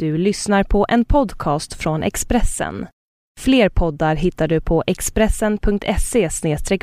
Du 0.00 0.18
lyssnar 0.18 0.64
på 0.64 0.86
en 0.88 1.04
podcast 1.04 1.74
från 1.74 2.02
Expressen. 2.02 2.86
Fler 3.40 3.68
poddar 3.68 4.14
hittar 4.14 4.48
du 4.48 4.60
på 4.60 4.84
expressen.se 4.86 6.28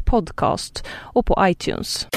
podcast 0.05 0.85
och 0.89 1.25
på 1.25 1.37
iTunes. 1.41 2.07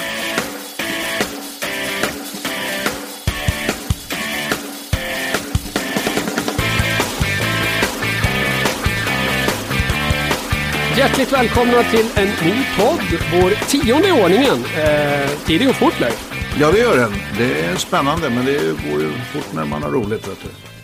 Hjärtligt 10.98 11.32
välkomna 11.32 11.82
till 11.82 12.06
en 12.16 12.28
ny 12.28 12.64
podd, 12.78 13.20
vår 13.32 13.50
tionde 13.68 14.08
i 14.08 14.12
ordningen. 14.12 14.64
Eh, 14.78 15.30
tiden 15.46 15.66
går 15.66 15.74
fort 15.74 16.00
Leif. 16.00 16.32
Ja, 16.60 16.72
det 16.72 16.78
gör 16.78 16.96
den. 16.96 17.12
Det 17.38 17.60
är 17.60 17.76
spännande, 17.76 18.30
men 18.30 18.44
det 18.44 18.58
går 18.90 19.00
ju 19.00 19.10
fort 19.12 19.52
när 19.54 19.64
man 19.64 19.82
har 19.82 19.90
roligt. 19.90 20.28
Vet 20.28 20.42
du. 20.42 20.79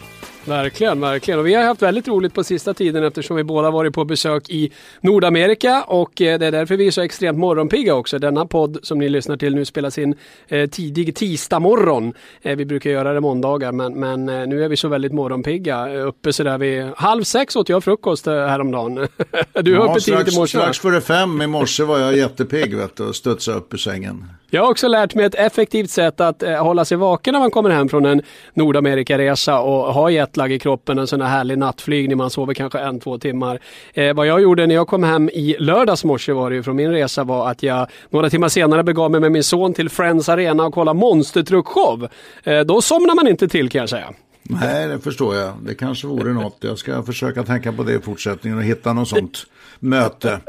Verkligen, 0.47 1.01
verkligen. 1.01 1.41
Och 1.41 1.47
vi 1.47 1.55
har 1.55 1.63
haft 1.63 1.83
väldigt 1.83 2.09
roligt 2.09 2.35
på 2.35 2.45
sista 2.45 2.75
tiden 2.75 3.05
eftersom 3.05 3.37
vi 3.37 3.45
båda 3.45 3.71
varit 3.71 3.95
på 3.95 4.05
besök 4.05 4.51
i 4.51 4.73
Nordamerika 5.01 5.83
och 5.83 6.23
eh, 6.23 6.39
det 6.39 6.47
är 6.47 6.53
därför 6.53 6.77
vi 6.77 6.87
är 6.87 6.91
så 6.91 7.01
extremt 7.01 7.39
morgonpigga 7.39 7.95
också. 7.95 8.19
Denna 8.19 8.47
podd 8.47 8.79
som 8.83 8.99
ni 8.99 9.09
lyssnar 9.09 9.37
till 9.37 9.55
nu 9.55 9.65
spelas 9.65 9.99
in 9.99 10.15
eh, 10.49 10.71
tidig 10.71 11.17
tisdag 11.17 11.59
morgon. 11.59 12.13
Eh, 12.43 12.57
vi 12.57 12.65
brukar 12.65 12.91
göra 12.91 13.13
det 13.13 13.21
måndagar 13.21 13.73
men, 13.73 13.95
men 13.95 14.29
eh, 14.29 14.47
nu 14.47 14.65
är 14.65 14.69
vi 14.69 14.77
så 14.77 14.89
väldigt 14.89 15.13
morgonpigga. 15.13 15.99
Uppe 15.99 16.33
sådär 16.33 16.59
vid 16.59 16.85
halv 16.97 17.23
sex 17.23 17.57
åt 17.57 17.69
jag 17.69 17.85
frukost 17.85 18.27
häromdagen. 18.27 18.95
du 19.53 19.75
är 19.75 19.77
Ja, 19.77 19.91
uppe 19.91 20.01
tidigt 20.01 20.33
i 20.33 20.37
morse 20.37 20.59
strax 20.59 20.79
före 20.79 21.01
fem 21.01 21.43
i 21.43 21.47
morse 21.47 21.83
var 21.83 21.99
jag 21.99 22.17
jättepigg 22.17 22.77
vet 22.77 22.97
du, 22.97 23.03
och 23.03 23.17
studsade 23.17 23.59
upp 23.59 23.75
ur 23.75 23.79
sängen. 23.79 24.25
Jag 24.51 24.63
har 24.63 24.71
också 24.71 24.89
lärt 24.89 25.15
mig 25.15 25.25
ett 25.25 25.35
effektivt 25.35 25.91
sätt 25.91 26.21
att 26.21 26.43
eh, 26.43 26.65
hålla 26.65 26.85
sig 26.85 26.97
vaken 26.97 27.33
när 27.33 27.41
man 27.41 27.51
kommer 27.51 27.71
hem 27.71 27.89
från 27.89 28.05
en 28.05 28.23
Nordamerika-resa 28.55 29.61
och 29.61 29.95
ha 29.95 30.11
jetlag 30.11 30.53
i 30.53 30.59
kroppen, 30.59 30.99
en 30.99 31.07
sån 31.07 31.21
här 31.21 31.29
härlig 31.29 31.59
nattflygning, 31.59 32.17
man 32.17 32.31
sover 32.31 32.55
kanske 32.55 32.79
en, 32.79 33.01
två 33.01 33.19
timmar. 33.19 33.61
Eh, 33.95 34.15
vad 34.15 34.27
jag 34.27 34.43
gjorde 34.43 34.67
när 34.67 34.75
jag 34.75 34.87
kom 34.87 35.03
hem 35.03 35.29
i 35.29 35.57
lördags 35.59 36.05
morse 36.05 36.33
var 36.33 36.51
det 36.51 36.57
ju 36.57 36.63
från 36.63 36.77
min 36.77 36.91
resa 36.91 37.25
var 37.25 37.51
att 37.51 37.63
jag 37.63 37.87
några 38.11 38.31
timmar 38.31 38.49
senare 38.49 38.83
begav 38.83 39.11
mig 39.11 39.21
med 39.21 39.33
min 39.33 39.45
son 39.45 39.75
till 39.75 39.89
Friends 39.89 40.29
Arena 40.29 40.65
och 40.65 40.75
kolla 40.75 40.95
monstertruckshow. 40.95 42.09
Eh, 42.45 42.61
då 42.61 42.83
somnar 42.83 43.15
man 43.15 43.29
inte 43.29 43.49
till 43.49 43.69
kan 43.69 43.81
jag 43.81 43.89
säga. 43.89 44.13
Nej, 44.43 44.89
det 44.89 44.99
förstår 44.99 45.37
jag. 45.37 45.53
Det 45.63 45.75
kanske 45.75 46.07
vore 46.07 46.33
något. 46.33 46.57
Jag 46.61 46.79
ska 46.79 47.03
försöka 47.03 47.43
tänka 47.43 47.73
på 47.73 47.83
det 47.83 47.93
i 47.93 47.99
fortsättningen 47.99 48.59
och 48.59 48.65
hitta 48.65 48.93
något 48.93 49.09
sånt 49.09 49.47
möte. 49.79 50.41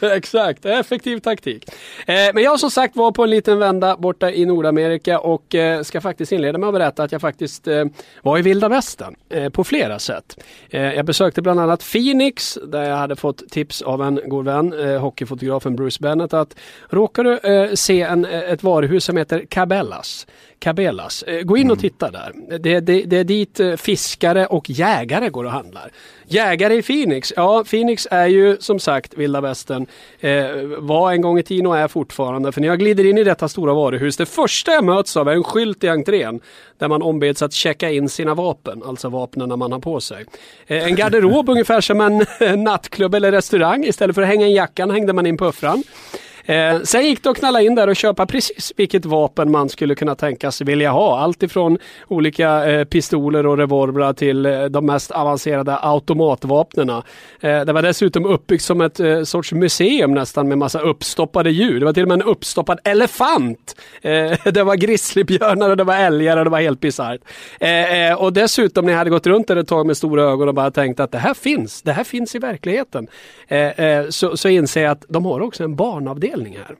Exakt, 0.16 0.64
effektiv 0.64 1.18
taktik. 1.18 1.64
Eh, 2.06 2.14
men 2.34 2.42
jag 2.42 2.60
som 2.60 2.70
sagt 2.70 2.96
var 2.96 3.12
på 3.12 3.24
en 3.24 3.30
liten 3.30 3.58
vända 3.58 3.96
borta 3.96 4.30
i 4.30 4.46
Nordamerika 4.46 5.18
och 5.18 5.54
eh, 5.54 5.82
ska 5.82 6.00
faktiskt 6.00 6.32
inleda 6.32 6.58
med 6.58 6.68
att 6.68 6.74
berätta 6.74 7.02
att 7.02 7.12
jag 7.12 7.20
faktiskt 7.20 7.68
eh, 7.68 7.84
var 8.22 8.38
i 8.38 8.42
vilda 8.42 8.68
västern 8.68 9.16
eh, 9.28 9.48
på 9.48 9.64
flera 9.64 9.98
sätt. 9.98 10.44
Eh, 10.70 10.82
jag 10.82 11.06
besökte 11.06 11.42
bland 11.42 11.60
annat 11.60 11.92
Phoenix 11.92 12.58
där 12.66 12.82
jag 12.82 12.96
hade 12.96 13.16
fått 13.16 13.48
tips 13.50 13.82
av 13.82 14.02
en 14.02 14.20
god 14.26 14.44
vän, 14.44 14.72
eh, 14.72 15.00
hockeyfotografen 15.00 15.76
Bruce 15.76 15.98
Bennett 16.00 16.34
att 16.34 16.56
råkar 16.88 17.24
du 17.24 17.38
eh, 17.38 17.74
se 17.74 18.02
en, 18.02 18.24
eh, 18.24 18.52
ett 18.52 18.62
varuhus 18.62 19.04
som 19.04 19.16
heter 19.16 19.46
Cabellas 19.48 20.26
Cabellas. 20.58 21.22
Eh, 21.22 21.42
Gå 21.42 21.56
in 21.56 21.70
och 21.70 21.78
titta 21.78 22.10
där. 22.10 22.32
Det, 22.58 22.80
det, 22.80 23.02
det 23.02 23.16
är 23.16 23.24
dit 23.24 23.60
eh, 23.60 23.76
fiskare 23.76 24.46
och 24.46 24.70
jägare 24.70 25.28
går 25.28 25.44
och 25.44 25.50
handlar. 25.50 25.90
Jägare 26.26 26.74
i 26.74 26.82
Phoenix. 26.82 27.32
Ja, 27.36 27.64
Phoenix 27.64 28.08
är 28.10 28.26
ju 28.26 28.56
som 28.60 28.78
sagt 28.80 29.14
vilda 29.14 29.40
västern. 29.40 29.86
Eh, 30.20 30.46
var 30.78 31.12
en 31.12 31.20
gång 31.20 31.38
i 31.38 31.42
tiden 31.42 31.66
och 31.66 31.78
är 31.78 31.88
fortfarande. 31.88 32.52
För 32.52 32.60
när 32.60 32.68
jag 32.68 32.78
glider 32.78 33.06
in 33.06 33.18
i 33.18 33.24
detta 33.24 33.48
stora 33.48 33.74
varuhus, 33.74 34.16
det 34.16 34.26
första 34.26 34.72
jag 34.72 34.84
möts 34.84 35.16
av 35.16 35.28
är 35.28 35.32
en 35.32 35.44
skylt 35.44 35.84
i 35.84 35.88
entrén. 35.88 36.40
Där 36.78 36.88
man 36.88 37.02
ombeds 37.02 37.42
att 37.42 37.52
checka 37.52 37.90
in 37.90 38.08
sina 38.08 38.34
vapen, 38.34 38.82
alltså 38.86 39.08
vapnen 39.08 39.58
man 39.58 39.72
har 39.72 39.80
på 39.80 40.00
sig. 40.00 40.24
Eh, 40.66 40.84
en 40.84 40.96
garderob 40.96 41.48
ungefär 41.48 41.80
som 41.80 42.00
en 42.00 42.24
nattklubb 42.64 43.14
eller 43.14 43.32
restaurang. 43.32 43.84
Istället 43.84 44.14
för 44.14 44.22
att 44.22 44.28
hänga 44.28 44.46
in 44.46 44.54
jackan 44.54 44.90
hängde 44.90 45.12
man 45.12 45.26
in 45.26 45.38
puffran. 45.38 45.82
Eh, 46.48 46.80
sen 46.82 47.04
gick 47.04 47.22
det 47.22 47.30
att 47.30 47.36
knalla 47.36 47.62
in 47.62 47.74
där 47.74 47.88
och 47.88 47.96
köpa 47.96 48.26
precis 48.26 48.72
vilket 48.76 49.04
vapen 49.04 49.50
man 49.50 49.68
skulle 49.68 49.94
kunna 49.94 50.14
tänkas 50.14 50.60
vilja 50.60 50.90
ha. 50.90 51.18
Allt 51.18 51.42
ifrån 51.42 51.78
olika 52.08 52.70
eh, 52.70 52.84
pistoler 52.84 53.46
och 53.46 53.58
revolvrar 53.58 54.12
till 54.12 54.46
eh, 54.46 54.64
de 54.64 54.86
mest 54.86 55.10
avancerade 55.10 55.76
automatvapnena. 55.76 57.02
Eh, 57.40 57.60
det 57.60 57.72
var 57.72 57.82
dessutom 57.82 58.26
uppbyggt 58.26 58.64
som 58.64 58.80
ett 58.80 59.00
eh, 59.00 59.22
sorts 59.22 59.52
museum 59.52 60.14
nästan 60.14 60.48
med 60.48 60.58
massa 60.58 60.80
uppstoppade 60.80 61.50
djur. 61.50 61.80
Det 61.80 61.86
var 61.86 61.92
till 61.92 62.02
och 62.02 62.08
med 62.08 62.20
en 62.20 62.28
uppstoppad 62.28 62.78
elefant. 62.84 63.76
Eh, 64.02 64.32
det 64.52 64.62
var 64.62 64.76
grizzlybjörnar 64.76 65.70
och 65.70 65.76
det 65.76 65.84
var 65.84 65.96
älgar 65.96 66.36
och 66.36 66.44
det 66.44 66.50
var 66.50 66.60
helt 66.60 66.80
bisarrt. 66.80 67.20
Eh, 67.60 68.10
eh, 68.10 68.22
och 68.22 68.32
dessutom 68.32 68.84
när 68.84 68.92
jag 68.92 68.98
hade 68.98 69.10
gått 69.10 69.26
runt 69.26 69.48
där 69.48 69.56
ett 69.56 69.68
tag 69.68 69.86
med 69.86 69.96
stora 69.96 70.22
ögon 70.22 70.48
och 70.48 70.54
bara 70.54 70.70
tänkt 70.70 71.00
att 71.00 71.12
det 71.12 71.18
här 71.18 71.34
finns, 71.34 71.82
det 71.82 71.92
här 71.92 72.04
finns 72.04 72.34
i 72.34 72.38
verkligheten. 72.38 73.06
Eh, 73.48 73.58
eh, 73.58 74.08
så, 74.08 74.36
så 74.36 74.48
inser 74.48 74.82
jag 74.82 74.92
att 74.92 75.04
de 75.08 75.24
har 75.24 75.40
också 75.40 75.64
en 75.64 75.76
barnavdelning 75.76 76.37
här. 76.46 76.76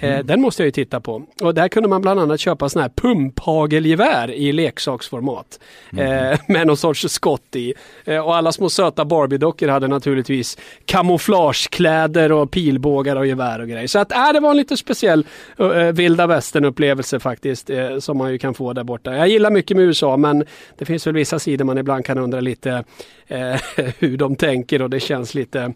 Eh, 0.00 0.24
Den 0.24 0.40
måste 0.40 0.62
jag 0.62 0.66
ju 0.66 0.70
titta 0.70 1.00
på. 1.00 1.22
Och 1.42 1.54
där 1.54 1.68
kunde 1.68 1.88
man 1.88 2.02
bland 2.02 2.20
annat 2.20 2.40
köpa 2.40 2.68
sådana 2.68 2.82
här 2.82 2.92
pumphagelgevär 2.96 4.30
i 4.30 4.52
leksaksformat. 4.52 5.60
Eh, 5.96 6.38
med 6.48 6.66
någon 6.66 6.76
sorts 6.76 7.08
skott 7.08 7.56
i. 7.56 7.74
Eh, 8.04 8.18
och 8.18 8.36
alla 8.36 8.52
små 8.52 8.68
söta 8.68 9.04
Barbie-dockor 9.04 9.68
hade 9.68 9.88
naturligtvis 9.88 10.58
kamouflagekläder 10.84 12.32
och 12.32 12.50
pilbågar 12.50 13.16
och 13.16 13.26
gevär 13.26 13.60
och 13.60 13.68
grejer. 13.68 13.86
Så 13.86 13.98
att 13.98 14.12
äh, 14.12 14.32
det 14.32 14.40
var 14.40 14.50
en 14.50 14.56
lite 14.56 14.76
speciell 14.76 15.26
uh, 15.60 15.68
vilda 15.92 16.26
västern 16.26 16.64
upplevelse 16.64 17.20
faktiskt. 17.20 17.70
Eh, 17.70 17.98
som 17.98 18.18
man 18.18 18.32
ju 18.32 18.38
kan 18.38 18.54
få 18.54 18.72
där 18.72 18.84
borta. 18.84 19.16
Jag 19.16 19.28
gillar 19.28 19.50
mycket 19.50 19.76
med 19.76 19.86
USA 19.86 20.16
men 20.16 20.44
det 20.78 20.84
finns 20.84 21.06
väl 21.06 21.14
vissa 21.14 21.38
sidor 21.38 21.64
man 21.64 21.78
ibland 21.78 22.04
kan 22.04 22.18
undra 22.18 22.40
lite 22.40 22.84
eh, 23.26 23.56
hur 23.98 24.16
de 24.16 24.36
tänker 24.36 24.82
och 24.82 24.90
det 24.90 25.00
känns 25.00 25.34
lite 25.34 25.72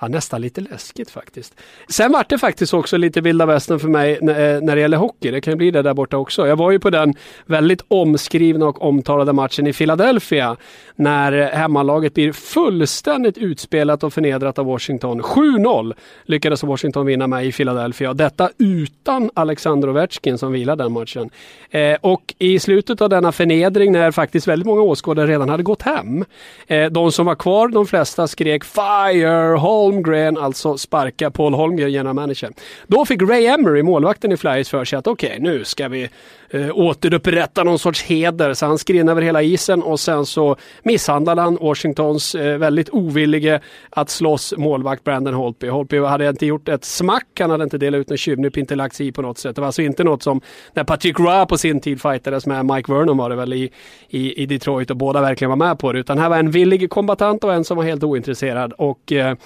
Ja, 0.00 0.08
nästan 0.08 0.40
lite 0.40 0.60
läskigt 0.60 1.10
faktiskt. 1.10 1.60
Sen 1.88 2.12
vart 2.12 2.28
det 2.28 2.38
faktiskt 2.38 2.74
också 2.74 2.96
lite 2.96 3.20
vilda 3.20 3.46
västern 3.46 3.78
för 3.78 3.88
mig 3.88 4.12
eh, 4.12 4.60
när, 4.62 4.74
det 4.74 4.80
gäller 4.80 4.96
hockey. 4.96 5.30
Det 5.30 5.40
kan 5.40 5.52
ju 5.52 5.56
bli 5.56 5.70
det 5.70 5.82
där 5.82 5.94
borta 5.94 6.16
också. 6.16 6.46
Jag 6.46 6.56
var 6.56 6.70
ju 6.70 6.78
på 6.78 6.90
den 6.90 7.14
väldigt 7.46 7.84
omskrivna 7.88 8.66
och 8.66 8.82
omtalade 8.82 9.32
matchen 9.32 9.66
i 9.66 9.72
Philadelphia 9.72 10.56
när 10.96 11.32
hemmalaget 11.32 12.14
blir 12.14 12.32
fullständigt 12.32 13.38
utspelat 13.38 14.04
och 14.04 14.12
förnedrat 14.12 14.58
av 14.58 14.66
Washington. 14.66 15.22
7-0 15.22 15.94
lyckades 16.24 16.62
Washington 16.62 17.06
vinna 17.06 17.26
med 17.26 17.46
i 17.46 17.52
Philadelphia. 17.52 18.14
Detta 18.14 18.50
utan 18.58 19.30
Alexander 19.34 19.90
Ovechkin 19.90 20.38
som 20.38 20.52
vilar 20.52 20.76
den 20.76 20.92
matchen. 20.92 21.30
Eh, 21.70 21.96
och 22.00 22.34
i 22.38 22.58
slutet 22.58 23.00
av 23.00 23.08
denna 23.08 23.32
förnedring 23.32 23.92
när 23.92 24.10
faktiskt 24.10 24.48
väldigt 24.48 24.66
många 24.66 24.82
åskådare 24.82 25.26
redan 25.26 25.48
hade 25.48 25.62
gått 25.62 25.82
hem. 25.82 26.24
Eh, 26.66 26.90
de 26.90 27.12
som 27.12 27.26
var 27.26 27.34
kvar, 27.34 27.68
de 27.68 27.86
flesta 27.86 28.26
skrek 28.26 28.64
Fire 28.64 29.56
Holmgren, 29.90 30.38
alltså 30.38 30.78
sparka 30.78 31.30
Paul 31.30 31.54
Holmgren, 31.54 31.92
general 31.92 32.14
manager. 32.14 32.50
Då 32.86 33.04
fick 33.04 33.22
Ray 33.22 33.46
Emery, 33.46 33.82
målvakten 33.82 34.32
i 34.32 34.36
Flyers, 34.36 34.68
för 34.68 34.84
sig 34.84 34.98
att 34.98 35.06
okej, 35.06 35.28
okay, 35.28 35.38
nu 35.40 35.64
ska 35.64 35.88
vi 35.88 36.08
eh, 36.50 36.78
återupprätta 36.78 37.64
någon 37.64 37.78
sorts 37.78 38.02
heder. 38.02 38.54
Så 38.54 38.66
han 38.66 38.78
skrev 38.78 39.10
över 39.10 39.22
hela 39.22 39.42
isen 39.42 39.82
och 39.82 40.00
sen 40.00 40.26
så 40.26 40.56
misshandlade 40.82 41.40
han 41.40 41.58
Washingtons 41.60 42.34
eh, 42.34 42.58
väldigt 42.58 42.90
ovillige 42.90 43.60
att 43.90 44.10
slåss 44.10 44.54
målvakt 44.56 45.04
Brandon 45.04 45.34
Holtby. 45.34 45.68
Holtby 45.68 45.98
hade 45.98 46.28
inte 46.28 46.46
gjort 46.46 46.68
ett 46.68 46.84
smack, 46.84 47.26
han 47.38 47.50
hade 47.50 47.64
inte 47.64 47.78
delat 47.78 47.98
ut 47.98 48.08
någon 48.08 48.18
tjuvnyp, 48.18 48.56
inte 48.56 48.74
lagt 48.74 48.94
sig 48.94 49.06
i 49.06 49.12
på 49.12 49.22
något 49.22 49.38
sätt. 49.38 49.56
Det 49.56 49.60
var 49.60 49.66
alltså 49.66 49.82
inte 49.82 50.04
något 50.04 50.22
som 50.22 50.40
när 50.74 50.84
Patrick 50.84 51.18
Roy 51.18 51.46
på 51.46 51.58
sin 51.58 51.80
tid 51.80 52.02
fightades 52.02 52.46
med 52.46 52.66
Mike 52.66 52.92
Vernon 52.92 53.16
var 53.16 53.30
det 53.30 53.36
väl 53.36 53.52
i, 53.52 53.70
i, 54.08 54.42
i 54.42 54.46
Detroit 54.46 54.90
och 54.90 54.96
båda 54.96 55.20
verkligen 55.20 55.48
var 55.48 55.56
med 55.56 55.78
på 55.78 55.92
det. 55.92 55.98
Utan 55.98 56.18
här 56.18 56.28
var 56.28 56.38
en 56.38 56.50
villig 56.50 56.90
kombatant 56.90 57.44
och 57.44 57.54
en 57.54 57.64
som 57.64 57.76
var 57.76 57.84
helt 57.84 58.04
ointresserad. 58.04 58.72
Och 58.72 59.12
eh, 59.12 59.36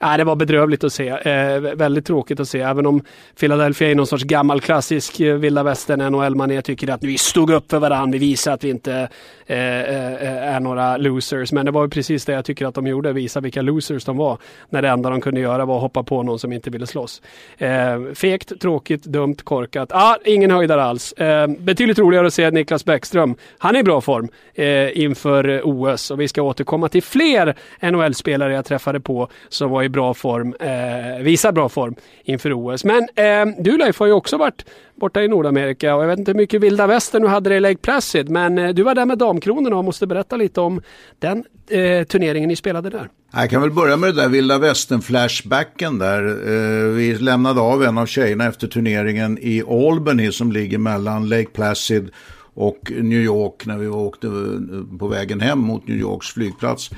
äh, 0.00 0.16
det 0.16 0.24
var 0.24 0.36
bedrövligt 0.36 0.84
att 0.84 0.92
se. 0.92 1.08
Eh, 1.08 1.60
väldigt 1.60 2.06
tråkigt 2.06 2.40
att 2.40 2.48
se. 2.48 2.60
Även 2.60 2.86
om 2.86 3.02
Philadelphia 3.40 3.90
är 3.90 3.94
någon 3.94 4.06
sorts 4.06 4.24
gammal 4.24 4.60
klassisk 4.60 5.20
eh, 5.20 5.34
vilda 5.34 5.62
västern 5.62 6.00
NHL-manér 6.00 6.53
jag 6.54 6.64
tycker 6.64 6.90
att 6.90 7.04
vi 7.04 7.18
stod 7.18 7.50
upp 7.50 7.70
för 7.70 7.78
varandra. 7.78 8.18
Vi 8.18 8.26
visade 8.26 8.54
att 8.54 8.64
vi 8.64 8.70
inte 8.70 9.08
eh, 9.46 9.58
eh, 9.80 10.54
är 10.54 10.60
några 10.60 10.96
losers. 10.96 11.52
Men 11.52 11.66
det 11.66 11.72
var 11.72 11.82
ju 11.82 11.88
precis 11.88 12.24
det 12.24 12.32
jag 12.32 12.44
tycker 12.44 12.66
att 12.66 12.74
de 12.74 12.86
gjorde. 12.86 13.12
Visa 13.12 13.40
vilka 13.40 13.62
losers 13.62 14.04
de 14.04 14.16
var. 14.16 14.38
När 14.70 14.82
det 14.82 14.88
enda 14.88 15.10
de 15.10 15.20
kunde 15.20 15.40
göra 15.40 15.64
var 15.64 15.76
att 15.76 15.82
hoppa 15.82 16.02
på 16.02 16.22
någon 16.22 16.38
som 16.38 16.52
inte 16.52 16.70
ville 16.70 16.86
slåss. 16.86 17.22
Eh, 17.58 18.02
fegt, 18.14 18.60
tråkigt, 18.60 19.04
dumt, 19.04 19.36
korkat. 19.44 19.92
Ah, 19.92 20.16
ingen 20.24 20.50
höjdare 20.50 20.84
alls. 20.84 21.12
Eh, 21.12 21.46
betydligt 21.46 21.98
roligare 21.98 22.26
att 22.26 22.34
se 22.34 22.50
Niklas 22.50 22.84
Bäckström. 22.84 23.36
Han 23.58 23.76
är 23.76 23.80
i 23.80 23.82
bra 23.82 24.00
form 24.00 24.28
eh, 24.54 24.98
inför 24.98 25.60
OS 25.64 26.10
och 26.10 26.20
vi 26.20 26.28
ska 26.28 26.42
återkomma 26.42 26.88
till 26.88 27.02
fler 27.02 27.54
NHL-spelare 27.80 28.52
jag 28.52 28.64
träffade 28.64 29.00
på 29.00 29.28
som 29.48 29.70
var 29.70 29.82
i 29.82 29.88
bra 29.88 30.14
form, 30.14 30.54
eh, 30.60 31.22
visar 31.22 31.52
bra 31.52 31.68
form 31.68 31.94
inför 32.24 32.52
OS. 32.52 32.84
Men 32.84 33.08
eh, 33.14 33.54
du 33.58 33.78
Leif 33.78 33.98
har 33.98 34.06
ju 34.06 34.12
också 34.12 34.36
varit 34.36 34.64
borta 34.94 35.22
i 35.22 35.28
Nordamerika 35.28 35.96
och 35.96 36.02
jag 36.02 36.08
vet 36.08 36.18
inte 36.18 36.30
hur 36.30 36.36
mycket 36.44 36.62
vilda 36.62 36.86
västern 36.86 37.22
du 37.22 37.28
hade 37.28 37.54
i 37.54 37.60
Lake 37.60 37.76
Placid 37.76 38.28
men 38.28 38.58
eh, 38.58 38.68
du 38.68 38.82
var 38.82 38.94
där 38.94 39.06
med 39.06 39.18
Damkronorna 39.18 39.76
och 39.76 39.84
måste 39.84 40.06
berätta 40.06 40.36
lite 40.36 40.60
om 40.60 40.82
den 41.18 41.44
eh, 41.70 42.04
turneringen 42.06 42.48
ni 42.48 42.56
spelade 42.56 42.90
där. 42.90 43.08
Jag 43.32 43.50
kan 43.50 43.60
väl 43.60 43.70
börja 43.70 43.96
med 43.96 44.14
det 44.14 44.22
där 44.22 44.28
vilda 44.28 44.58
västern-flashbacken 44.58 45.98
där. 45.98 46.22
Eh, 46.28 46.88
vi 46.88 47.14
lämnade 47.14 47.60
av 47.60 47.82
en 47.82 47.98
av 47.98 48.06
tjejerna 48.06 48.46
efter 48.46 48.66
turneringen 48.66 49.38
i 49.38 49.62
Albany 49.62 50.32
som 50.32 50.52
ligger 50.52 50.78
mellan 50.78 51.28
Lake 51.28 51.50
Placid 51.52 52.10
och 52.54 52.78
New 52.90 53.20
York 53.20 53.66
när 53.66 53.78
vi 53.78 53.88
åkte 53.88 54.26
eh, 54.26 54.98
på 54.98 55.08
vägen 55.08 55.40
hem 55.40 55.58
mot 55.58 55.88
New 55.88 55.98
Yorks 55.98 56.26
flygplats. 56.26 56.90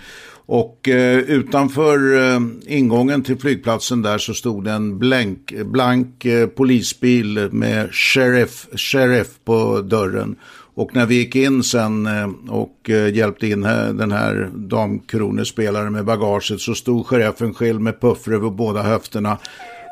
Och 0.48 0.88
eh, 0.88 1.18
utanför 1.18 2.16
eh, 2.16 2.40
ingången 2.66 3.22
till 3.22 3.38
flygplatsen 3.38 4.02
där 4.02 4.18
så 4.18 4.34
stod 4.34 4.64
det 4.64 4.70
en 4.70 4.98
blank, 4.98 5.52
blank 5.64 6.24
eh, 6.24 6.46
polisbil 6.46 7.48
med 7.52 7.94
sheriff, 7.94 8.66
sheriff 8.72 9.28
på 9.44 9.80
dörren. 9.80 10.36
Och 10.74 10.94
när 10.94 11.06
vi 11.06 11.14
gick 11.14 11.36
in 11.36 11.62
sen 11.62 12.06
eh, 12.06 12.30
och 12.48 12.90
eh, 12.90 13.14
hjälpte 13.14 13.46
in 13.46 13.60
den 13.92 14.12
här 14.12 14.50
damkronespelaren 14.54 15.92
med 15.92 16.04
bagaget 16.04 16.60
så 16.60 16.74
stod 16.74 17.06
sheriffen 17.06 17.54
själv 17.54 17.80
med 17.80 18.00
puffer 18.00 18.32
över 18.32 18.50
båda 18.50 18.82
höfterna 18.82 19.38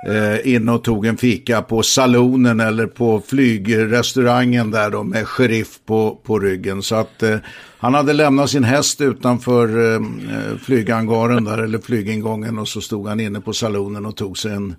Eh, 0.07 0.55
in 0.55 0.69
och 0.69 0.85
tog 0.85 1.07
en 1.07 1.17
fika 1.17 1.63
på 1.63 1.83
salonen 1.83 2.61
eller 2.61 2.87
på 2.87 3.23
flygrestaurangen 3.27 4.71
där 4.71 4.91
då 4.91 5.03
med 5.03 5.29
sheriff 5.29 5.79
på, 5.87 6.19
på 6.23 6.39
ryggen. 6.39 6.83
Så 6.83 6.95
att 6.95 7.23
eh, 7.23 7.37
han 7.79 7.95
hade 7.95 8.13
lämnat 8.13 8.51
sin 8.51 8.65
häst 8.65 9.01
utanför 9.01 9.93
eh, 9.93 9.95
eh, 9.95 10.59
flygangaren 10.63 11.45
där 11.45 11.59
eller 11.59 11.79
flygingången 11.79 12.59
och 12.59 12.69
så 12.69 12.81
stod 12.81 13.09
han 13.09 13.21
inne 13.21 13.41
på 13.41 13.53
salonen 13.53 14.07
och 14.07 14.17
tog 14.17 14.39
sig 14.39 14.53
en, 14.53 14.77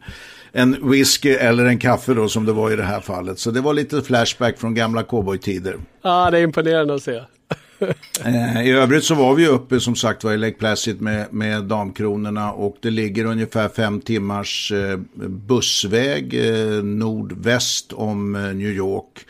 en 0.51 0.89
whisky 0.89 1.29
eller 1.29 1.65
en 1.65 1.79
kaffe 1.79 2.13
då 2.13 2.29
som 2.29 2.45
det 2.45 2.53
var 2.53 2.71
i 2.71 2.75
det 2.75 2.83
här 2.83 3.01
fallet. 3.01 3.39
Så 3.39 3.51
det 3.51 3.61
var 3.61 3.73
lite 3.73 4.01
flashback 4.01 4.59
från 4.59 4.73
gamla 4.73 5.03
cowboytider. 5.03 5.75
Ja, 6.01 6.31
det 6.31 6.37
är 6.37 6.43
imponerande 6.43 6.95
att 6.95 7.03
se. 7.03 7.21
Eh, 8.25 8.67
I 8.67 8.71
övrigt 8.71 9.03
så 9.03 9.15
var 9.15 9.35
vi 9.35 9.47
uppe 9.47 9.79
som 9.79 9.95
sagt 9.95 10.23
var 10.23 10.33
i 10.33 10.37
Lake 10.37 10.57
Placid 10.57 11.01
med, 11.01 11.33
med 11.33 11.63
Damkronorna 11.63 12.51
och 12.51 12.77
det 12.79 12.89
ligger 12.89 13.25
ungefär 13.25 13.69
fem 13.69 14.01
timmars 14.01 14.71
eh, 14.71 14.97
bussväg 15.27 16.33
eh, 16.33 16.83
nordväst 16.83 17.93
om 17.93 18.31
New 18.31 18.69
York. 18.69 19.25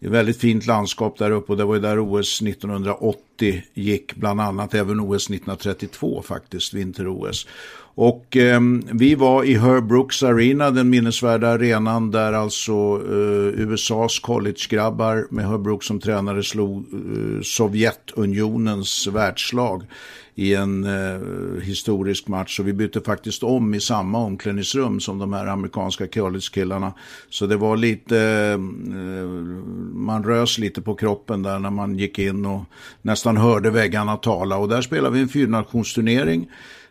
Det 0.00 0.06
är 0.06 0.10
väldigt 0.10 0.40
fint 0.40 0.66
landskap 0.66 1.18
där 1.18 1.30
uppe 1.30 1.52
och 1.52 1.58
det 1.58 1.64
var 1.64 1.74
ju 1.74 1.80
där 1.80 2.14
OS 2.14 2.42
1980 2.42 3.62
gick 3.74 4.14
bland 4.14 4.40
annat 4.40 4.74
även 4.74 5.00
OS 5.00 5.30
1932 5.30 6.22
faktiskt, 6.22 6.74
vinter-OS. 6.74 7.46
Och 8.00 8.36
eh, 8.36 8.60
vi 8.92 9.14
var 9.14 9.44
i 9.44 9.54
Herb 9.54 9.86
Brooks 9.86 10.22
Arena, 10.22 10.70
den 10.70 10.90
minnesvärda 10.90 11.48
arenan 11.48 12.10
där 12.10 12.32
alltså 12.32 12.72
eh, 12.72 13.60
USAs 13.60 14.18
collegegrabbar 14.18 15.26
med 15.30 15.48
Herb 15.48 15.62
Brooks 15.62 15.86
som 15.86 16.00
tränare 16.00 16.42
slog 16.42 16.78
eh, 16.78 17.42
Sovjetunionens 17.42 19.06
världslag 19.06 19.82
i 20.34 20.54
en 20.54 20.84
eh, 20.84 21.62
historisk 21.62 22.28
match. 22.28 22.60
Och 22.60 22.68
vi 22.68 22.72
bytte 22.72 23.00
faktiskt 23.00 23.42
om 23.42 23.74
i 23.74 23.80
samma 23.80 24.18
omklädningsrum 24.18 25.00
som 25.00 25.18
de 25.18 25.32
här 25.32 25.46
amerikanska 25.46 26.06
collegekillarna. 26.06 26.92
Så 27.30 27.46
det 27.46 27.56
var 27.56 27.76
lite, 27.76 28.18
eh, 28.18 28.58
man 29.94 30.24
rös 30.24 30.58
lite 30.58 30.82
på 30.82 30.94
kroppen 30.94 31.42
där 31.42 31.58
när 31.58 31.70
man 31.70 31.98
gick 31.98 32.18
in 32.18 32.46
och 32.46 32.64
nästan 33.02 33.36
hörde 33.36 33.70
väggarna 33.70 34.16
tala. 34.16 34.56
Och 34.56 34.68
där 34.68 34.82
spelade 34.82 35.14
vi 35.14 35.22
en 35.22 35.28
fyrnationsturnering 35.28 36.48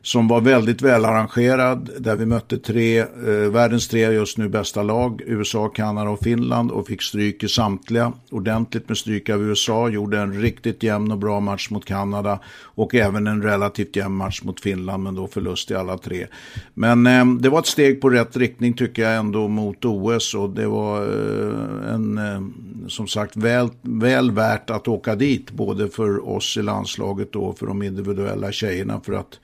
som 0.07 0.27
var 0.27 0.41
väldigt 0.41 0.81
välarrangerad 0.81 1.89
där 1.99 2.15
vi 2.15 2.25
mötte 2.25 2.57
tre, 2.57 2.99
eh, 2.99 3.51
världens 3.51 3.87
tre 3.87 3.99
just 3.99 4.37
nu 4.37 4.49
bästa 4.49 4.83
lag, 4.83 5.21
USA, 5.25 5.69
Kanada 5.69 6.09
och 6.09 6.19
Finland 6.19 6.71
och 6.71 6.87
fick 6.87 7.01
stryk 7.01 7.43
i 7.43 7.47
samtliga. 7.47 8.13
Ordentligt 8.31 8.89
med 8.89 8.97
stryk 8.97 9.29
av 9.29 9.43
USA, 9.43 9.89
gjorde 9.89 10.19
en 10.19 10.41
riktigt 10.41 10.83
jämn 10.83 11.11
och 11.11 11.17
bra 11.17 11.39
match 11.39 11.69
mot 11.69 11.85
Kanada 11.85 12.39
och 12.63 12.95
även 12.95 13.27
en 13.27 13.43
relativt 13.43 13.95
jämn 13.95 14.15
match 14.15 14.41
mot 14.43 14.59
Finland 14.59 15.03
men 15.03 15.15
då 15.15 15.27
förlust 15.27 15.71
i 15.71 15.75
alla 15.75 15.97
tre. 15.97 16.27
Men 16.73 17.07
eh, 17.07 17.25
det 17.25 17.49
var 17.49 17.59
ett 17.59 17.65
steg 17.65 18.01
på 18.01 18.09
rätt 18.09 18.37
riktning 18.37 18.73
tycker 18.73 19.01
jag 19.01 19.15
ändå 19.15 19.47
mot 19.47 19.85
OS 19.85 20.33
och 20.33 20.49
det 20.49 20.67
var 20.67 21.01
eh, 21.01 21.93
en, 21.93 22.17
eh, 22.17 22.41
som 22.87 23.07
sagt 23.07 23.37
väl, 23.37 23.69
väl 23.81 24.31
värt 24.31 24.69
att 24.69 24.87
åka 24.87 25.15
dit 25.15 25.51
både 25.51 25.89
för 25.89 26.29
oss 26.29 26.57
i 26.57 26.61
landslaget 26.61 27.35
och 27.35 27.59
för 27.59 27.67
de 27.67 27.83
individuella 27.83 28.51
tjejerna 28.51 29.01
för 29.05 29.13
att 29.13 29.39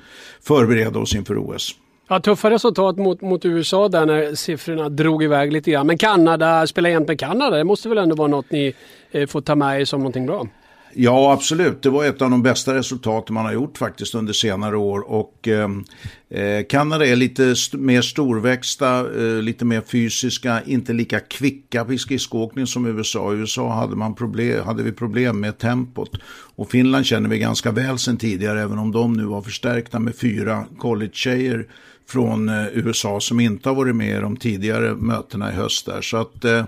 förbereda 0.57 0.99
oss 0.99 1.15
inför 1.15 1.37
OS. 1.37 1.75
Ja, 2.07 2.19
tuffa 2.19 2.49
resultat 2.49 2.97
mot, 2.97 3.21
mot 3.21 3.45
USA 3.45 3.87
där 3.89 4.05
när 4.05 4.35
siffrorna 4.35 4.89
drog 4.89 5.23
iväg 5.23 5.53
lite 5.53 5.71
grann. 5.71 5.87
Men 5.87 5.97
Kanada, 5.97 6.67
spela 6.67 6.89
jämt 6.89 7.07
med 7.07 7.19
Kanada, 7.19 7.57
det 7.57 7.63
måste 7.63 7.89
väl 7.89 7.97
ändå 7.97 8.15
vara 8.15 8.27
något 8.27 8.51
ni 8.51 8.73
eh, 9.11 9.27
får 9.27 9.41
ta 9.41 9.55
med 9.55 9.81
er 9.81 9.85
som 9.85 9.99
någonting 9.99 10.25
bra? 10.25 10.47
Ja, 10.95 11.33
absolut. 11.33 11.81
Det 11.81 11.89
var 11.89 12.05
ett 12.05 12.21
av 12.21 12.29
de 12.29 12.43
bästa 12.43 12.73
resultaten 12.73 13.33
man 13.33 13.45
har 13.45 13.53
gjort 13.53 13.77
faktiskt 13.77 14.15
under 14.15 14.33
senare 14.33 14.77
år. 14.77 15.11
Och 15.11 15.47
ehm, 15.47 15.83
eh, 16.29 16.65
Kanada 16.69 17.05
är 17.05 17.15
lite 17.15 17.51
st 17.51 17.77
mer 17.77 18.01
storväxta, 18.01 18.99
eh, 18.99 19.41
lite 19.41 19.65
mer 19.65 19.81
fysiska, 19.81 20.61
inte 20.65 20.93
lika 20.93 21.19
kvicka 21.19 21.83
vid 21.83 21.99
skridskoåkning 21.99 22.67
som 22.67 22.85
USA. 22.85 23.33
I 23.33 23.35
USA 23.35 23.73
hade, 23.73 23.95
man 23.95 24.15
problem, 24.15 24.65
hade 24.65 24.83
vi 24.83 24.91
problem 24.91 25.39
med 25.39 25.57
tempot. 25.57 26.11
Och 26.55 26.71
Finland 26.71 27.05
känner 27.05 27.29
vi 27.29 27.37
ganska 27.39 27.71
väl 27.71 27.97
sedan 27.97 28.17
tidigare, 28.17 28.61
även 28.61 28.79
om 28.79 28.91
de 28.91 29.13
nu 29.13 29.23
var 29.23 29.41
förstärkta 29.41 29.99
med 29.99 30.15
fyra 30.15 30.65
college-tjejer 30.77 31.67
från 32.07 32.49
eh, 32.49 32.67
USA 32.73 33.19
som 33.19 33.39
inte 33.39 33.69
har 33.69 33.75
varit 33.75 33.95
med 33.95 34.17
i 34.17 34.21
de 34.21 34.37
tidigare 34.37 34.95
mötena 34.95 35.51
i 35.51 35.55
höst. 35.55 35.85
Där. 35.85 36.01
Så 36.01 36.17
att 36.17 36.45
eh, 36.45 36.65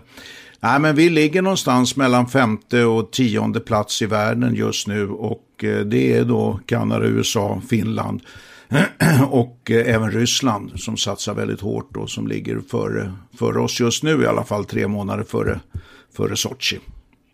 Nej, 0.60 0.80
men 0.80 0.96
vi 0.96 1.10
ligger 1.10 1.42
någonstans 1.42 1.96
mellan 1.96 2.28
femte 2.28 2.84
och 2.84 3.12
tionde 3.12 3.60
plats 3.60 4.02
i 4.02 4.06
världen 4.06 4.56
just 4.56 4.88
nu 4.88 5.10
och 5.10 5.63
eh, 5.63 5.80
det 5.80 6.13
är 6.13 6.25
då 6.25 6.60
Kanada, 6.66 7.06
USA, 7.06 7.62
Finland 7.69 8.22
och 9.30 9.72
eh, 9.72 9.96
även 9.96 10.12
Ryssland 10.12 10.80
som 10.80 10.98
satsar 10.98 11.34
väldigt 11.34 11.62
hårt 11.62 11.98
och 11.98 12.10
som 12.10 12.28
ligger 12.28 12.60
före, 12.72 13.13
före 13.40 13.60
oss 13.60 13.80
just 13.80 14.04
nu 14.04 14.24
i 14.24 14.28
alla 14.28 14.44
fall 14.44 14.66
tre 14.66 14.88
månader 14.88 15.24
före, 15.24 15.60
före 16.18 16.36
Sochi 16.36 16.80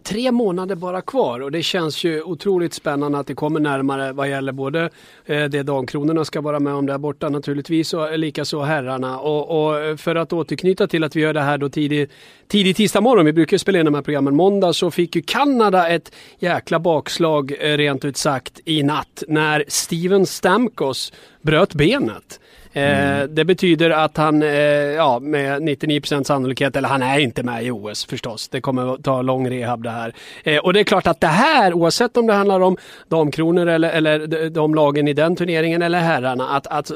tre 0.04 0.32
månader 0.32 0.76
bara 0.76 1.02
kvar 1.02 1.40
och 1.40 1.52
det 1.52 1.64
känns 1.64 2.04
ju 2.04 2.22
otroligt 2.22 2.74
spännande 2.74 3.20
att 3.20 3.28
det 3.28 3.36
kommer 3.36 3.60
närmare 3.60 4.12
vad 4.12 4.30
gäller 4.30 4.52
både 4.52 4.90
eh, 5.26 5.44
det 5.44 5.64
Damkronorna 5.64 6.26
ska 6.26 6.42
vara 6.42 6.60
med 6.60 6.74
om 6.74 6.86
där 6.86 6.98
borta 6.98 7.30
naturligtvis 7.30 7.94
och 7.94 8.10
eh, 8.10 8.18
likaså 8.18 8.62
herrarna. 8.62 9.20
Och, 9.20 9.66
och, 9.66 9.80
eh, 9.80 9.96
för 9.96 10.16
att 10.16 10.34
återknyta 10.34 10.88
till 10.88 11.04
att 11.04 11.16
vi 11.16 11.22
gör 11.22 11.34
det 11.34 11.42
här 11.42 11.58
då 11.58 11.70
tidig, 11.70 12.10
tidig 12.48 12.76
tisdag 12.76 13.02
morgon, 13.02 13.26
vi 13.26 13.34
brukar 13.34 13.58
spela 13.58 13.80
in 13.80 13.86
de 13.86 13.94
här 13.94 14.02
programmen 14.02 14.36
måndag, 14.36 14.74
så 14.74 14.92
fick 14.92 15.16
ju 15.16 15.22
Kanada 15.22 15.88
ett 15.88 16.12
jäkla 16.40 16.80
bakslag 16.80 17.56
rent 17.62 18.06
ut 18.06 18.18
sagt 18.18 18.60
i 18.66 18.84
natt 18.84 19.24
när 19.28 19.66
Steven 19.68 20.26
Stamkos 20.26 21.14
bröt 21.42 21.74
benet. 21.74 22.40
Mm. 22.74 23.36
det 23.36 23.46
betyder 23.46 23.90
att 23.90 24.18
han, 24.18 24.44
eh, 24.44 24.50
ja 24.50 25.20
med 25.20 25.62
99% 25.62 26.24
sannolikhet, 26.24 26.76
eller 26.76 26.90
han 26.90 27.02
är 27.02 27.20
inte 27.20 27.44
med 27.44 27.64
i 27.64 27.72
OS 27.72 28.06
förstås. 28.06 28.50
Det 28.50 28.62
kommer 28.62 28.94
att 28.94 29.04
ta 29.04 29.22
lång 29.22 29.50
rehab 29.50 29.84
det 29.84 29.90
här. 29.90 30.14
Eh, 30.44 30.58
och 30.58 30.74
det 30.74 30.80
är 30.80 30.84
klart 30.84 31.08
att 31.08 31.22
det 31.22 31.28
här, 31.28 31.74
oavsett 31.74 32.18
om 32.18 32.28
det 32.28 32.34
handlar 32.34 32.60
om 32.60 32.78
damkronor 33.08 33.68
eller, 33.68 33.90
eller 33.90 34.50
de 34.50 34.76
lagen 34.76 35.08
i 35.08 35.14
den 35.14 35.36
turneringen 35.36 35.82
eller 35.82 36.00
herrarna, 36.00 36.50
att, 36.50 36.68
att 36.68 36.92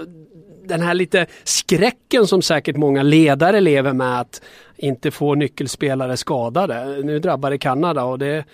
den 0.68 0.82
här 0.82 0.94
lite 0.94 1.26
skräcken 1.44 2.28
som 2.28 2.42
säkert 2.42 2.76
många 2.76 3.04
ledare 3.04 3.60
lever 3.60 3.94
med 3.94 4.20
att 4.20 4.42
inte 4.78 5.12
få 5.12 5.36
nyckelspelare 5.36 6.18
skadade. 6.18 7.04
Nu 7.04 7.20
drabbar 7.20 7.52
det 7.52 7.58
Kanada 7.58 8.04
och 8.04 8.20
det 8.20 8.46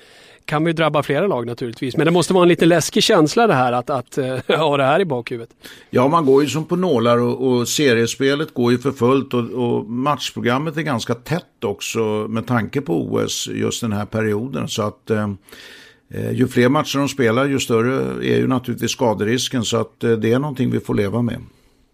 kan 0.45 0.65
ju 0.65 0.73
drabba 0.73 1.03
flera 1.03 1.27
lag 1.27 1.45
naturligtvis. 1.45 1.97
Men 1.97 2.05
det 2.05 2.11
måste 2.11 2.33
vara 2.33 2.43
en 2.43 2.49
lite 2.49 2.65
läskig 2.65 3.03
känsla 3.03 3.47
det 3.47 3.53
här 3.53 3.73
att, 3.73 3.89
att 3.89 4.17
eh, 4.17 4.37
ha 4.47 4.77
det 4.77 4.83
här 4.83 4.99
i 4.99 5.05
bakhuvudet. 5.05 5.49
Ja, 5.89 6.07
man 6.07 6.25
går 6.25 6.43
ju 6.43 6.49
som 6.49 6.65
på 6.65 6.75
nålar 6.75 7.17
och, 7.17 7.47
och 7.47 7.67
seriespelet 7.67 8.53
går 8.53 8.71
ju 8.71 8.77
för 8.77 8.91
fullt 8.91 9.33
och, 9.33 9.49
och, 9.49 9.85
matchprogrammet 9.85 10.77
är 10.77 10.81
ganska 10.81 11.15
tätt 11.15 11.63
också 11.63 11.99
med 12.29 12.47
tanke 12.47 12.81
på 12.81 13.01
OS 13.01 13.47
just 13.47 13.81
den 13.81 13.91
här 13.91 14.05
perioden. 14.05 14.67
Så 14.67 14.81
att 14.81 15.09
eh, 15.09 15.29
eh, 16.09 16.31
ju 16.31 16.47
fler 16.47 16.69
matcher 16.69 16.97
de 16.97 17.09
spelar 17.09 17.45
ju 17.45 17.59
större 17.59 18.25
är 18.27 18.37
ju 18.37 18.47
naturligtvis 18.47 18.91
skaderisken 18.91 19.63
så 19.63 19.77
att 19.77 20.03
eh, 20.03 20.11
det 20.11 20.33
är 20.33 20.39
någonting 20.39 20.71
vi 20.71 20.79
får 20.79 20.95
leva 20.95 21.21
med. 21.21 21.41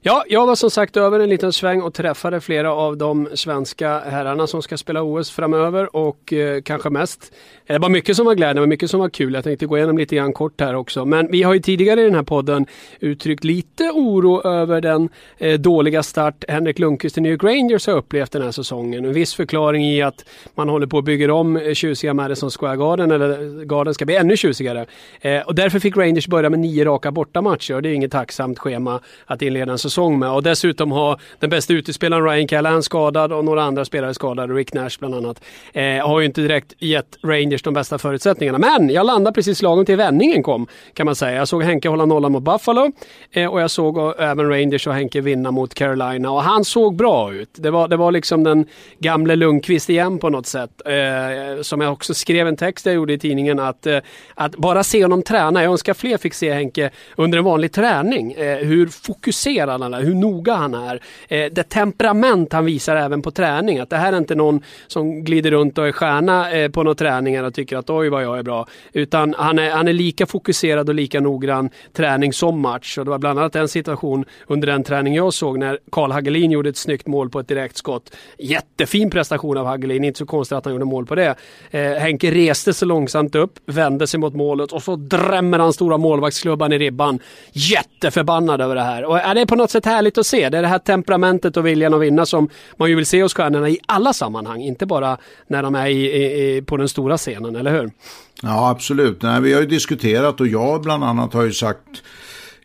Ja, 0.01 0.23
jag 0.29 0.47
var 0.47 0.55
som 0.55 0.71
sagt 0.71 0.97
över 0.97 1.19
en 1.19 1.29
liten 1.29 1.53
sväng 1.53 1.81
och 1.81 1.93
träffade 1.93 2.41
flera 2.41 2.73
av 2.73 2.97
de 2.97 3.29
svenska 3.33 3.99
herrarna 3.99 4.47
som 4.47 4.61
ska 4.61 4.77
spela 4.77 5.03
OS 5.03 5.31
framöver 5.31 5.95
och 5.95 6.33
eh, 6.33 6.61
kanske 6.61 6.89
mest 6.89 7.33
det 7.67 7.77
var 7.77 7.89
mycket 7.89 8.15
som 8.15 8.25
var 8.25 8.35
glädjande, 8.35 8.61
men 8.61 8.69
mycket 8.69 8.89
som 8.89 8.99
var 8.99 9.09
kul. 9.09 9.33
Jag 9.33 9.43
tänkte 9.43 9.65
gå 9.65 9.77
igenom 9.77 9.97
lite 9.97 10.15
grann 10.15 10.33
kort 10.33 10.61
här 10.61 10.75
också. 10.75 11.05
Men 11.05 11.31
vi 11.31 11.43
har 11.43 11.53
ju 11.53 11.59
tidigare 11.59 12.01
i 12.01 12.03
den 12.03 12.15
här 12.15 12.23
podden 12.23 12.65
uttryckt 12.99 13.43
lite 13.43 13.83
oro 13.93 14.47
över 14.47 14.81
den 14.81 15.09
eh, 15.37 15.59
dåliga 15.59 16.03
start 16.03 16.45
Henrik 16.47 16.79
Lundqvist 16.79 17.17
i 17.17 17.21
New 17.21 17.31
York 17.31 17.43
Rangers 17.43 17.87
har 17.87 17.93
upplevt 17.93 18.31
den 18.31 18.41
här 18.41 18.51
säsongen. 18.51 19.05
En 19.05 19.13
viss 19.13 19.35
förklaring 19.35 19.85
i 19.85 20.01
att 20.01 20.25
man 20.55 20.69
håller 20.69 20.87
på 20.87 20.97
att 20.97 21.05
bygga 21.05 21.33
om 21.33 21.57
eh, 21.57 21.73
tjusiga 21.73 22.13
Madison 22.13 22.49
Square 22.49 22.77
Garden, 22.77 23.11
eller 23.11 23.29
eh, 23.29 23.65
Garden 23.65 23.93
ska 23.93 24.05
bli 24.05 24.15
ännu 24.15 24.37
tjusigare. 24.37 24.85
Eh, 25.21 25.41
och 25.41 25.55
därför 25.55 25.79
fick 25.79 25.97
Rangers 25.97 26.27
börja 26.27 26.49
med 26.49 26.59
nio 26.59 26.85
raka 26.85 27.11
bortamatcher 27.11 27.73
och 27.73 27.81
det 27.81 27.89
är 27.89 27.93
inget 27.93 28.11
tacksamt 28.11 28.59
schema 28.59 28.99
att 29.25 29.41
inleda 29.41 29.71
en 29.71 29.79
säsong 29.89 30.19
med 30.19 30.29
och 30.29 30.43
dessutom 30.43 30.91
ha 30.91 31.19
den 31.39 31.49
bästa 31.49 31.73
utespelaren 31.73 32.25
Ryan 32.25 32.47
Callahan 32.47 32.83
skadad 32.83 33.31
och 33.31 33.45
några 33.45 33.63
andra 33.63 33.85
spelare 33.85 34.13
skadade, 34.13 34.53
Rick 34.53 34.73
Nash 34.73 34.89
bland 34.99 35.15
annat. 35.15 35.43
Eh, 35.73 36.07
har 36.07 36.19
ju 36.19 36.25
inte 36.25 36.41
direkt 36.41 36.73
gett 36.79 37.17
Rangers 37.23 37.63
de 37.63 37.73
bästa 37.73 37.97
förutsättningarna. 37.97 38.57
Men 38.57 38.89
jag 38.89 39.05
landade 39.05 39.33
precis 39.33 39.61
lagom 39.61 39.85
till 39.85 39.97
vändningen 39.97 40.43
kom 40.43 40.67
kan 40.93 41.05
man 41.05 41.15
säga. 41.15 41.37
Jag 41.37 41.47
såg 41.47 41.63
Henke 41.63 41.89
hålla 41.89 42.05
nollan 42.05 42.31
mot 42.31 42.43
Buffalo 42.43 42.91
eh, 43.31 43.47
och 43.47 43.61
jag 43.61 43.71
såg 43.71 44.13
även 44.19 44.49
Rangers 44.49 44.87
och 44.87 44.93
Henke 44.93 45.21
vinna 45.21 45.51
mot 45.51 45.73
Carolina 45.73 46.31
och 46.31 46.43
han 46.43 46.65
såg 46.65 46.95
bra 46.95 47.33
ut. 47.33 47.49
Det 47.55 47.71
var, 47.71 47.87
det 47.87 47.97
var 47.97 48.11
liksom 48.11 48.43
den 48.43 48.65
gamle 48.99 49.35
Lundqvist 49.35 49.89
igen 49.89 50.19
på 50.19 50.29
något 50.29 50.45
sätt. 50.45 50.81
Eh, 50.85 51.61
som 51.61 51.81
jag 51.81 51.93
också 51.93 52.13
skrev 52.13 52.47
en 52.47 52.57
text 52.57 52.85
jag 52.85 52.95
gjorde 52.95 53.13
i 53.13 53.19
tidningen 53.19 53.59
att, 53.59 53.87
eh, 53.87 53.97
att 54.35 54.55
bara 54.55 54.83
se 54.83 55.03
honom 55.03 55.23
träna. 55.23 55.63
Jag 55.63 55.71
önskar 55.71 55.93
fler 55.93 56.17
fick 56.17 56.33
se 56.33 56.53
Henke 56.53 56.89
under 57.15 57.37
en 57.37 57.43
vanlig 57.43 57.71
träning. 57.71 58.31
Eh, 58.31 58.57
hur 58.57 58.87
fokuserad 58.87 59.76
han 59.81 59.93
är, 59.93 60.01
hur 60.01 60.15
noga 60.15 60.53
han 60.53 60.73
är. 60.73 61.01
Eh, 61.27 61.51
det 61.51 61.63
temperament 61.63 62.53
han 62.53 62.65
visar 62.65 62.95
även 62.95 63.21
på 63.21 63.31
träning. 63.31 63.79
Att 63.79 63.89
det 63.89 63.97
här 63.97 64.13
är 64.13 64.17
inte 64.17 64.35
någon 64.35 64.61
som 64.87 65.23
glider 65.23 65.51
runt 65.51 65.77
och 65.77 65.87
är 65.87 65.91
stjärna 65.91 66.51
eh, 66.51 66.71
på 66.71 66.83
några 66.83 66.95
träningar 66.95 67.43
och 67.43 67.53
tycker 67.53 67.77
att 67.77 67.89
oj 67.89 68.09
vad 68.09 68.23
jag 68.23 68.39
är 68.39 68.43
bra. 68.43 68.67
Utan 68.93 69.35
han 69.37 69.59
är, 69.59 69.69
han 69.69 69.87
är 69.87 69.93
lika 69.93 70.25
fokuserad 70.25 70.89
och 70.89 70.95
lika 70.95 71.19
noggrann 71.19 71.69
träning 71.93 72.33
som 72.33 72.59
match. 72.59 72.97
Och 72.97 73.05
det 73.05 73.11
var 73.11 73.19
bland 73.19 73.39
annat 73.39 73.55
en 73.55 73.67
situation 73.67 74.25
under 74.47 74.67
den 74.67 74.83
träning 74.83 75.15
jag 75.15 75.33
såg 75.33 75.59
när 75.59 75.79
Karl 75.91 76.11
Hagelin 76.11 76.51
gjorde 76.51 76.69
ett 76.69 76.77
snyggt 76.77 77.07
mål 77.07 77.29
på 77.29 77.39
ett 77.39 77.47
direktskott. 77.47 78.15
Jättefin 78.37 79.09
prestation 79.09 79.57
av 79.57 79.65
Hagelin, 79.65 80.03
inte 80.03 80.17
så 80.17 80.25
konstigt 80.25 80.57
att 80.57 80.65
han 80.65 80.73
gjorde 80.73 80.85
mål 80.85 81.05
på 81.05 81.15
det. 81.15 81.35
Eh, 81.71 81.91
Henke 81.91 82.31
reste 82.31 82.73
sig 82.73 82.87
långsamt 82.87 83.35
upp, 83.35 83.59
vände 83.65 84.07
sig 84.07 84.19
mot 84.19 84.35
målet 84.35 84.71
och 84.71 84.83
så 84.83 84.95
drämmer 84.95 85.59
han 85.59 85.73
stora 85.73 85.97
målvaktsklubban 85.97 86.73
i 86.73 86.77
ribban. 86.77 87.19
Jätteförbannad 87.51 88.61
över 88.61 88.75
det 88.75 88.81
här. 88.81 89.05
Och 89.05 89.19
är 89.19 89.35
det 89.35 89.45
på 89.45 89.55
något 89.55 89.66
sätt 89.71 89.85
härligt 89.85 90.17
att 90.17 90.25
se. 90.25 90.49
Det 90.49 90.57
är 90.57 90.61
det 90.61 90.67
här 90.67 90.79
temperamentet 90.79 91.57
och 91.57 91.65
viljan 91.65 91.93
att 91.93 92.01
vinna 92.01 92.25
som 92.25 92.49
man 92.77 92.89
ju 92.89 92.95
vill 92.95 93.05
se 93.05 93.23
hos 93.23 93.33
stjärnorna 93.33 93.69
i 93.69 93.79
alla 93.85 94.13
sammanhang. 94.13 94.61
Inte 94.61 94.85
bara 94.85 95.17
när 95.47 95.63
de 95.63 95.75
är 95.75 95.87
i, 95.87 96.57
i, 96.57 96.61
på 96.61 96.77
den 96.77 96.89
stora 96.89 97.17
scenen, 97.17 97.55
eller 97.55 97.71
hur? 97.71 97.91
Ja, 98.41 98.69
absolut. 98.69 99.21
Nej, 99.21 99.41
vi 99.41 99.53
har 99.53 99.61
ju 99.61 99.67
diskuterat 99.67 100.41
och 100.41 100.47
jag 100.47 100.81
bland 100.81 101.03
annat 101.03 101.33
har 101.33 101.43
ju 101.43 101.53
sagt 101.53 102.03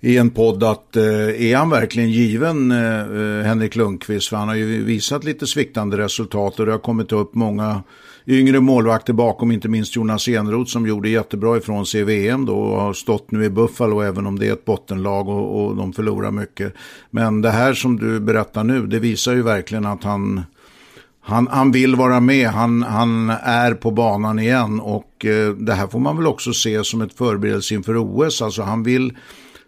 i 0.00 0.18
en 0.18 0.30
podd 0.30 0.64
att 0.64 0.96
eh, 0.96 1.02
är 1.50 1.56
han 1.56 1.70
verkligen 1.70 2.10
given 2.10 2.70
eh, 2.70 3.00
eh 3.00 3.44
Henrik 3.44 3.76
Lundqvist? 3.76 4.28
För 4.28 4.36
han 4.36 4.48
har 4.48 4.54
ju 4.54 4.84
visat 4.84 5.24
lite 5.24 5.46
sviktande 5.46 5.96
resultat 5.96 6.60
och 6.60 6.66
det 6.66 6.72
har 6.72 6.78
kommit 6.78 7.12
upp 7.12 7.34
många 7.34 7.82
yngre 8.26 8.60
målvakter 8.60 9.12
bakom, 9.12 9.52
inte 9.52 9.68
minst 9.68 9.96
Jonas 9.96 10.28
Enroth 10.28 10.70
som 10.70 10.86
gjorde 10.86 11.08
jättebra 11.08 11.56
ifrån 11.56 11.86
sig 11.86 12.00
i 12.00 12.04
VM 12.04 12.46
då 12.46 12.56
och 12.56 12.80
har 12.80 12.92
stått 12.92 13.30
nu 13.30 13.44
i 13.44 13.50
Buffalo 13.50 14.00
även 14.00 14.26
om 14.26 14.38
det 14.38 14.48
är 14.48 14.52
ett 14.52 14.64
bottenlag 14.64 15.28
och, 15.28 15.64
och 15.64 15.76
de 15.76 15.92
förlorar 15.92 16.30
mycket. 16.30 16.74
Men 17.10 17.42
det 17.42 17.50
här 17.50 17.74
som 17.74 17.98
du 17.98 18.20
berättar 18.20 18.64
nu, 18.64 18.86
det 18.86 18.98
visar 18.98 19.32
ju 19.32 19.42
verkligen 19.42 19.86
att 19.86 20.04
han 20.04 20.42
han, 21.24 21.48
han 21.50 21.72
vill 21.72 21.96
vara 21.96 22.20
med, 22.20 22.48
han, 22.48 22.82
han 22.82 23.30
är 23.30 23.74
på 23.74 23.90
banan 23.90 24.38
igen 24.38 24.80
och 24.80 25.24
eh, 25.24 25.50
det 25.50 25.74
här 25.74 25.86
får 25.86 25.98
man 25.98 26.16
väl 26.16 26.26
också 26.26 26.52
se 26.52 26.84
som 26.84 27.02
ett 27.02 27.14
förberedelse 27.14 27.74
inför 27.74 27.96
OS. 27.96 28.42
Alltså 28.42 28.62
han 28.62 28.82
vill, 28.82 29.16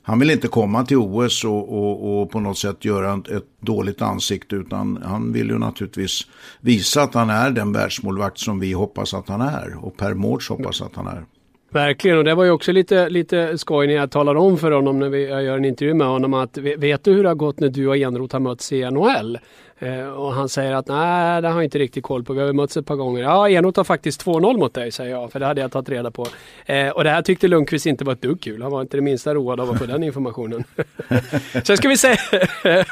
han 0.06 0.18
vill 0.18 0.30
inte 0.30 0.48
komma 0.48 0.84
till 0.84 0.96
OS 0.96 1.44
och, 1.44 1.72
och, 1.72 2.22
och 2.22 2.30
på 2.30 2.40
något 2.40 2.58
sätt 2.58 2.84
göra 2.84 3.14
ett, 3.14 3.28
ett, 3.28 3.44
dåligt 3.60 4.02
ansikte 4.02 4.56
utan 4.56 5.02
han 5.04 5.32
vill 5.32 5.48
ju 5.48 5.58
naturligtvis 5.58 6.20
visa 6.60 7.02
att 7.02 7.14
han 7.14 7.30
är 7.30 7.50
den 7.50 7.72
världsmålvakt 7.72 8.38
som 8.38 8.60
vi 8.60 8.72
hoppas 8.72 9.14
att 9.14 9.28
han 9.28 9.40
är 9.40 9.84
och 9.84 9.96
Per 9.96 10.14
Mårts 10.14 10.48
hoppas 10.48 10.82
att 10.82 10.96
han 10.96 11.06
är. 11.06 11.24
Verkligen, 11.72 12.18
och 12.18 12.24
det 12.24 12.34
var 12.34 12.44
ju 12.44 12.50
också 12.50 12.72
lite, 12.72 13.08
lite 13.08 13.58
skoj 13.58 13.86
när 13.86 13.94
jag 13.94 14.10
talade 14.10 14.38
om 14.38 14.58
för 14.58 14.70
honom 14.70 14.98
när 14.98 15.08
vi, 15.08 15.28
jag 15.28 15.42
gör 15.42 15.56
en 15.56 15.64
intervju 15.64 15.94
med 15.94 16.06
honom 16.06 16.34
att 16.34 16.58
vet 16.58 17.04
du 17.04 17.12
hur 17.12 17.22
det 17.22 17.28
har 17.28 17.34
gått 17.34 17.60
när 17.60 17.68
du 17.68 17.88
och 17.88 17.96
Enroth 17.96 18.34
har 18.34 18.40
mötts 18.40 18.72
i 18.72 18.90
NHL? 18.90 19.38
Eh, 19.78 20.08
och 20.08 20.32
han 20.32 20.48
säger 20.48 20.74
att 20.74 20.88
nej, 20.88 21.42
det 21.42 21.48
har 21.48 21.54
jag 21.54 21.64
inte 21.64 21.78
riktigt 21.78 22.04
koll 22.04 22.24
på. 22.24 22.32
Vi 22.32 22.40
har 22.40 22.52
mötts 22.52 22.76
ett 22.76 22.86
par 22.86 22.96
gånger. 22.96 23.22
Ja, 23.22 23.48
Enot 23.48 23.76
har 23.76 23.84
faktiskt 23.84 24.24
2-0 24.24 24.58
mot 24.58 24.74
dig, 24.74 24.92
säger 24.92 25.10
jag. 25.10 25.32
För 25.32 25.40
det 25.40 25.46
hade 25.46 25.60
jag 25.60 25.72
tagit 25.72 25.88
reda 25.88 26.10
på. 26.10 26.26
Eh, 26.66 26.88
och 26.88 27.04
det 27.04 27.10
här 27.10 27.22
tyckte 27.22 27.48
Lundqvist 27.48 27.86
inte 27.86 28.04
var 28.04 28.12
ett 28.12 28.22
dugg 28.22 28.40
kul. 28.40 28.62
Han 28.62 28.72
var 28.72 28.82
inte 28.82 28.96
det 28.96 29.00
minsta 29.00 29.34
road 29.34 29.60
av 29.60 29.70
att 29.70 29.78
få 29.78 29.86
den 29.86 30.02
informationen. 30.02 30.64
Sen 31.64 31.76
ska 31.76 31.88
vi 31.88 31.96
se, 31.96 32.08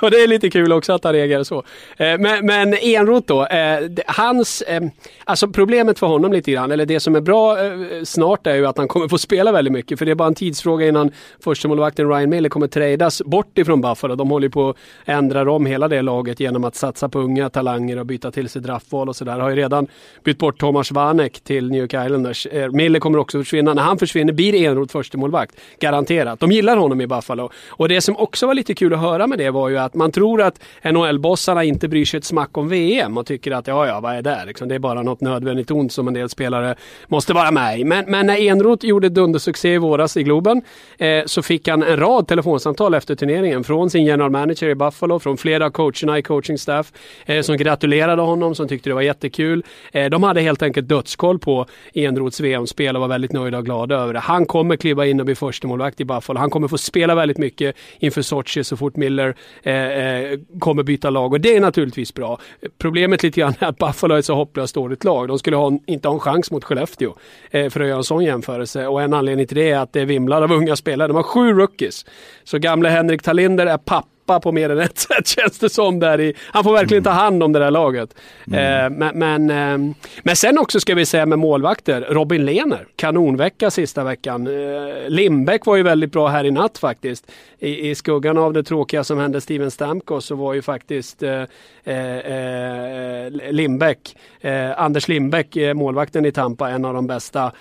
och 0.03 0.11
det 0.11 0.17
är 0.17 0.27
lite 0.27 0.51
kul 0.51 0.73
också 0.73 0.93
att 0.93 1.05
han 1.05 1.12
reagerar 1.12 1.45
så. 1.45 1.59
Eh, 1.97 2.19
men, 2.19 2.47
men 2.47 2.75
Enroth 2.75 3.27
då, 3.27 3.47
eh, 3.47 3.89
hans, 4.07 4.62
eh, 4.62 4.83
alltså 5.25 5.49
problemet 5.49 5.99
för 5.99 6.07
honom 6.07 6.33
lite 6.33 6.53
grann, 6.53 6.71
eller 6.71 6.87
det 6.87 7.01
som 7.01 7.17
är 7.17 7.21
bra 7.21 7.65
eh, 7.65 7.73
snart 8.05 8.47
är 8.47 8.55
ju 8.55 8.67
att 8.67 8.79
han 8.79 8.89
kommer 8.89 9.09
få 9.09 9.19
spela 9.19 9.53
väldigt 9.53 9.73
mycket. 9.73 9.99
För 9.99 10.07
det 10.07 10.11
är 10.11 10.15
bara 10.15 10.29
en 10.29 10.35
tidsfråga 10.35 10.87
innan 10.87 11.11
förstemålvakten 11.45 12.09
Ryan 12.09 12.31
Miller 12.31 12.49
kommer 12.49 12.67
tradas 12.67 13.23
bort 13.23 13.59
ifrån 13.59 13.81
Buffalo. 13.81 14.15
De 14.15 14.31
håller 14.31 14.49
på 14.49 14.69
att 14.69 14.77
ändra 15.05 15.53
om 15.53 15.67
hela 15.67 15.89
det 15.89 16.03
laget 16.03 16.41
genom 16.41 16.65
att 16.65 16.72
satsa 16.75 17.09
på 17.09 17.19
unga 17.19 17.50
talanger 17.50 17.99
och 17.99 18.07
byta 18.07 18.31
till 18.31 18.49
sig 18.49 18.62
draftval 18.62 19.09
och 19.09 19.17
sådär. 19.17 19.38
Har 19.38 19.50
ju 19.50 19.57
redan 19.57 19.87
bytt 20.25 20.38
bort 20.38 20.59
Thomas 20.59 20.93
Vanek 20.93 21.41
till 21.41 21.71
New 21.71 21.81
York 21.81 21.95
Islanders. 22.07 22.47
Eh, 22.47 22.71
Miller 22.71 23.00
kommer 23.00 23.19
också 23.19 23.38
försvinna. 23.38 23.75
När 23.75 23.83
han 23.83 23.99
försvinner 23.99 24.33
blir 24.33 24.55
Enroth 24.55 24.93
första 24.93 25.19
målvakt 25.19 25.57
Garanterat. 25.81 26.41
De 26.41 26.52
gillar 26.52 26.76
honom 26.76 27.00
i 27.00 27.07
Buffalo. 27.07 27.50
Och 27.69 27.88
det 27.88 28.00
som 28.00 28.17
också 28.17 28.47
var 28.47 28.55
lite 28.55 28.75
kul 28.75 28.95
att 28.95 29.00
höra 29.00 29.26
med 29.26 29.38
det 29.38 29.50
var 29.50 29.69
ju 29.69 29.79
att 29.79 29.95
man 29.95 30.12
tror 30.12 30.43
att 30.43 30.61
NHL-bossarna 30.83 31.64
inte 31.64 31.88
bryr 31.88 32.05
sig 32.05 32.19
ett 32.19 32.25
smack 32.25 32.59
om 32.59 32.69
VM 32.69 33.19
och 33.19 33.26
tycker 33.26 33.52
att 33.52 33.67
ja, 33.67 33.87
ja, 33.87 34.00
vad 34.00 34.14
är 34.14 34.23
det? 34.23 34.45
Liksom, 34.47 34.69
det 34.69 34.75
är 34.75 34.79
bara 34.79 35.02
något 35.02 35.21
nödvändigt 35.21 35.71
ont 35.71 35.93
som 35.93 36.09
en 36.09 36.14
del 36.14 36.29
spelare 36.29 36.75
måste 37.09 37.33
vara 37.33 37.50
med 37.50 37.81
i. 37.81 37.85
Men, 37.85 38.05
men 38.09 38.26
när 38.26 38.37
Enroth 38.37 38.87
gjorde 38.87 39.09
dundersuccé 39.09 39.75
i 39.75 39.79
våras 39.79 40.17
i 40.17 40.23
Globen 40.23 40.62
eh, 40.99 41.23
så 41.26 41.43
fick 41.43 41.69
han 41.69 41.83
en 41.83 41.97
rad 41.97 42.29
telefonsamtal 42.29 42.95
efter 42.95 43.14
turneringen 43.14 43.64
från 43.64 43.91
sin 43.91 44.05
general 44.05 44.31
manager 44.31 44.69
i 44.69 44.75
Buffalo, 44.75 45.19
från 45.19 45.37
flera 45.37 45.67
av 45.67 45.71
coacherna 45.71 46.19
i 46.19 46.23
coaching 46.23 46.59
staff 46.62 46.92
eh, 47.26 47.42
som 47.42 47.57
gratulerade 47.57 48.23
honom, 48.23 48.54
som 48.54 48.69
tyckte 48.69 48.90
det 48.90 48.95
var 48.95 49.02
jättekul. 49.02 49.64
Eh, 49.92 50.11
de 50.11 50.23
hade 50.23 50.40
helt 50.40 50.62
enkelt 50.62 50.88
dödskoll 50.88 51.38
på 51.38 51.66
Enroths 51.95 52.40
VM-spel 52.40 52.97
och 52.97 53.00
var 53.00 53.09
väldigt 53.09 53.33
nöjda 53.33 53.59
och 53.59 53.64
glada 53.64 53.97
över 53.97 54.12
det. 54.12 54.21
Han 54.21 54.47
kommer 54.47 54.76
kliva 54.76 55.07
in 55.07 55.21
och 55.21 55.26
bli 55.26 55.35
förstemålvakt 55.35 56.00
i 56.00 56.04
Buffalo. 56.04 56.38
Han 56.38 56.50
kommer 56.50 56.69
få 56.69 56.78
spela 56.78 57.14
väldigt 57.14 57.38
mycket 57.38 57.76
inför 57.99 58.23
Sochi 58.23 58.64
så 58.64 58.76
fort 58.76 58.97
Miller 58.97 59.35
eh, 59.62 59.75
eh, 59.75 60.38
kommer 60.59 60.83
byta 60.83 61.11
lag 61.11 61.33
och 61.33 61.40
det 61.40 61.57
är 61.57 61.61
naturligtvis 61.61 62.14
bra. 62.14 62.38
Problemet 62.78 63.23
lite 63.23 63.40
grann 63.40 63.54
är 63.59 63.66
att 63.66 63.78
Buffalo 63.78 64.14
är 64.14 64.19
ett 64.19 64.25
så 64.25 64.35
hopplöst 64.35 64.75
dåligt 64.75 65.04
lag. 65.04 65.28
De 65.28 65.38
skulle 65.38 65.57
ha, 65.57 65.78
inte 65.87 66.09
ha 66.09 66.14
en 66.14 66.21
chans 66.21 66.50
mot 66.50 66.64
Skellefteå 66.64 67.14
eh, 67.50 67.69
för 67.71 67.81
att 67.81 67.87
göra 67.87 67.99
en 67.99 68.04
sån 68.04 68.25
jämförelse 68.25 68.87
och 68.87 69.02
en 69.02 69.14
anledning 69.14 69.47
till 69.47 69.57
det 69.57 69.71
är 69.71 69.78
att 69.78 69.92
det 69.92 70.04
vimlar 70.04 70.42
av 70.42 70.52
unga 70.52 70.76
spelare. 70.76 71.09
De 71.09 71.16
har 71.16 71.23
sju 71.23 71.52
rookies. 71.52 72.07
Så 72.45 72.59
gamle 72.59 72.88
Henrik 72.88 73.23
Talinder 73.23 73.66
är 73.66 73.78
pappa 73.78 74.09
pappa 74.33 74.41
på 74.41 74.53
mer 74.53 74.71
än 74.71 74.79
ett 74.79 74.99
sätt 75.09 75.27
känns 75.27 75.59
det 75.59 75.71
som. 75.71 76.01
Där 76.01 76.21
i, 76.21 76.35
han 76.41 76.65
får 76.65 76.73
verkligen 76.73 77.05
ta 77.05 77.11
hand 77.11 77.43
om 77.43 77.53
det 77.53 77.59
där 77.59 77.71
laget. 77.71 78.15
Mm. 78.47 78.59
Eh, 78.59 78.99
men, 78.99 79.19
men, 79.19 79.51
eh, 79.51 79.95
men 80.23 80.37
sen 80.37 80.59
också 80.59 80.81
ska 80.81 80.95
vi 80.95 81.07
säga 81.07 81.27
med 81.27 81.39
målvakter. 81.39 82.01
Robin 82.01 82.45
Lehner, 82.45 82.87
kanonvecka 82.97 83.71
sista 83.71 84.05
veckan. 84.05 84.47
Eh, 84.47 85.09
Lindbäck 85.09 85.67
var 85.67 85.77
ju 85.77 85.83
väldigt 85.83 86.12
bra 86.12 86.29
här 86.29 86.45
i 86.45 86.51
natt 86.51 86.79
faktiskt. 86.79 87.33
I, 87.59 87.91
I, 87.91 87.95
skuggan 87.95 88.39
av 88.39 88.53
det 88.53 88.62
tråkiga 88.62 89.05
som 89.05 89.19
hände 89.19 89.41
Steven 89.41 89.71
Stamkos 89.71 90.25
så 90.25 90.35
var 90.35 90.55
ju 90.55 90.62
faktiskt 90.62 91.23
eh, 91.23 91.43
eh, 91.85 92.17
eh 92.19 93.31
Lindbäck, 93.51 94.17
eh, 94.41 94.81
Anders 94.81 95.09
Lindbäck, 95.09 95.57
målvakten 95.75 96.25
i 96.25 96.33
Tampa, 96.33 96.71
en 96.71 96.85
av 96.85 96.95
de 96.95 97.07
bästa 97.07 97.53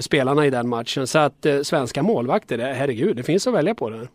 spelarna 0.00 0.46
i 0.46 0.50
den 0.50 0.68
matchen. 0.68 1.06
Så 1.06 1.18
att 1.18 1.46
svenska 1.62 2.02
målvakter, 2.02 2.58
herregud, 2.58 3.16
det 3.16 3.22
finns 3.22 3.46
att 3.46 3.54
välja 3.54 3.74
på 3.74 3.90
det. 3.90 4.08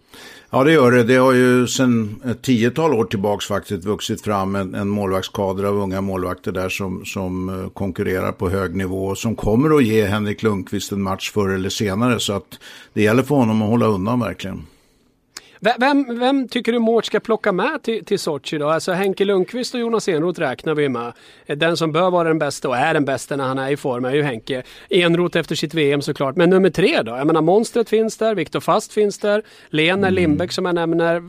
Ja 0.50 0.63
det 0.63 0.72
gör 0.72 0.91
det. 0.91 1.03
Det 1.03 1.15
har 1.15 1.33
ju 1.33 1.67
sedan 1.93 2.21
ett 2.23 2.29
eh, 2.29 2.41
tiotal 2.41 2.93
år 2.93 3.05
tillbaks 3.05 3.47
faktiskt 3.47 3.85
vuxit 3.85 4.21
fram 4.21 4.55
en, 4.55 4.75
en 4.75 4.89
målvaktskader 4.89 5.63
av 5.63 5.77
unga 5.77 6.01
målvakter 6.01 6.51
där 6.51 6.69
som, 6.69 7.05
som 7.05 7.50
eh, 7.50 7.69
konkurrerar 7.69 8.31
på 8.31 8.50
hög 8.50 8.75
nivå 8.75 9.05
och 9.05 9.17
som 9.17 9.35
kommer 9.35 9.77
att 9.77 9.83
ge 9.83 10.05
Henrik 10.05 10.43
Lundqvist 10.43 10.91
en 10.91 11.01
match 11.01 11.31
förr 11.31 11.50
eller 11.50 11.69
senare. 11.69 12.19
Så 12.19 12.33
att 12.33 12.59
det 12.93 13.01
gäller 13.01 13.23
för 13.23 13.35
honom 13.35 13.62
att 13.62 13.69
hålla 13.69 13.85
undan 13.85 14.19
verkligen. 14.19 14.65
Vem, 15.79 16.20
vem 16.20 16.48
tycker 16.48 16.72
du 16.72 16.79
Mård 16.79 17.05
ska 17.05 17.20
plocka 17.20 17.51
med 17.51 17.84
till, 17.84 18.05
till 18.05 18.20
Sochi 18.20 18.58
då? 18.58 18.70
Alltså 18.70 18.91
Henke 18.91 19.25
Lundqvist 19.25 19.74
och 19.74 19.79
Jonas 19.79 20.08
Enroth 20.08 20.39
räknar 20.39 20.75
vi 20.75 20.89
med. 20.89 21.13
Den 21.48 21.77
som 21.77 21.91
bör 21.91 22.12
vara 22.12 22.27
den 22.27 22.39
bästa 22.39 22.70
och 22.70 22.77
är 22.77 22.93
den 22.93 23.05
bästa 23.05 23.36
när 23.36 23.43
han 23.43 23.60
är 23.60 23.72
i 23.72 23.77
form 23.77 24.05
är 24.05 24.13
ju 24.13 24.24
Henke. 24.24 24.63
Enroth 24.89 25.38
efter 25.38 25.55
sitt 25.55 25.74
VM 25.74 26.01
såklart. 26.01 26.36
Men 26.36 26.50
nummer 26.50 26.70
tre 26.70 27.01
då? 27.01 27.12
Jag 27.12 27.27
menar 27.27 27.41
Monstret 27.41 27.89
finns 27.89 28.17
där, 28.17 28.36
Viktor 28.36 28.60
Fast 28.60 28.93
finns 28.93 29.17
där, 29.17 29.43
Lena 29.70 30.08
mm. 30.08 30.13
Lindbäck 30.13 30.51
som 30.51 30.65
jag 30.65 30.75
nämner. 30.75 31.24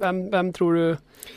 Vem, 0.00 0.30
vem 0.30 0.52
tror 0.52 0.74
du? 0.74 0.96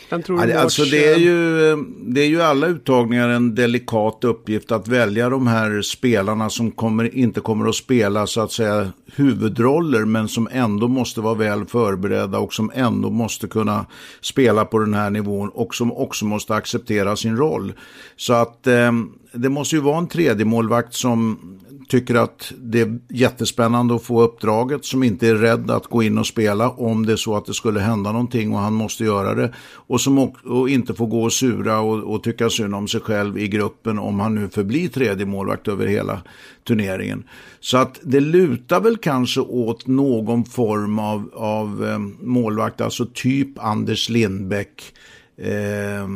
Vem 0.09 0.23
tror 0.23 0.45
du 0.45 0.53
alltså 0.53 0.83
det 0.83 1.07
är, 1.07 1.17
ju, 1.17 1.75
det 1.99 2.21
är 2.21 2.27
ju 2.27 2.41
alla 2.41 2.67
uttagningar 2.67 3.29
en 3.29 3.55
delikat 3.55 4.23
uppgift 4.23 4.71
att 4.71 4.87
välja 4.87 5.29
de 5.29 5.47
här 5.47 5.81
spelarna 5.81 6.49
som 6.49 6.71
kommer, 6.71 7.15
inte 7.17 7.41
kommer 7.41 7.69
att 7.69 7.75
spela 7.75 8.27
så 8.27 8.41
att 8.41 8.51
säga 8.51 8.91
huvudroller 9.15 10.05
men 10.05 10.27
som 10.27 10.47
ändå 10.51 10.87
måste 10.87 11.21
vara 11.21 11.33
väl 11.33 11.65
förberedda 11.65 12.34
och 12.37 12.53
som 12.53 12.71
ändå 12.75 13.09
måste 13.09 13.47
kunna 13.47 13.85
spela 14.21 14.65
på 14.65 14.79
den 14.79 14.93
här 14.93 15.09
nivån 15.09 15.49
och 15.49 15.75
som 15.75 15.91
också 15.91 16.25
måste 16.25 16.55
acceptera 16.55 17.15
sin 17.15 17.37
roll. 17.37 17.73
Så 18.15 18.33
att 18.33 18.67
eh, 18.67 18.91
det 19.33 19.49
måste 19.49 19.75
ju 19.75 19.81
vara 19.81 19.97
en 19.97 20.07
tredje 20.07 20.45
målvakt 20.45 20.93
som 20.93 21.39
tycker 21.87 22.15
att 22.15 22.53
det 22.57 22.81
är 22.81 22.99
jättespännande 23.09 23.95
att 23.95 24.03
få 24.03 24.21
uppdraget, 24.21 24.85
som 24.85 25.03
inte 25.03 25.27
är 25.27 25.35
rädd 25.35 25.71
att 25.71 25.87
gå 25.87 26.03
in 26.03 26.17
och 26.17 26.27
spela 26.27 26.69
om 26.69 27.05
det 27.05 27.11
är 27.11 27.17
så 27.17 27.35
att 27.35 27.45
det 27.45 27.53
skulle 27.53 27.79
hända 27.79 28.11
någonting 28.11 28.53
och 28.53 28.59
han 28.59 28.73
måste 28.73 29.03
göra 29.03 29.33
det. 29.33 29.53
Och 29.73 30.01
som 30.01 30.31
och 30.43 30.69
inte 30.69 30.93
får 30.93 31.07
gå 31.07 31.23
och 31.23 31.33
sura 31.33 31.79
och, 31.79 32.13
och 32.13 32.23
tycka 32.23 32.49
synd 32.49 32.75
om 32.75 32.87
sig 32.87 33.01
själv 33.01 33.37
i 33.37 33.47
gruppen 33.47 33.99
om 33.99 34.19
han 34.19 34.35
nu 34.35 34.49
förblir 34.49 34.89
tredje 34.89 35.25
målvakt 35.25 35.67
över 35.67 35.87
hela 35.87 36.21
turneringen. 36.67 37.23
Så 37.59 37.77
att 37.77 37.99
det 38.03 38.19
lutar 38.19 38.81
väl 38.81 38.97
kanske 38.97 39.41
åt 39.41 39.87
någon 39.87 40.45
form 40.45 40.99
av, 40.99 41.29
av 41.33 41.85
eh, 41.85 41.99
målvakt, 42.27 42.81
alltså 42.81 43.05
typ 43.13 43.59
Anders 43.59 44.09
Lindbäck 44.09 44.93
eh, 45.37 46.07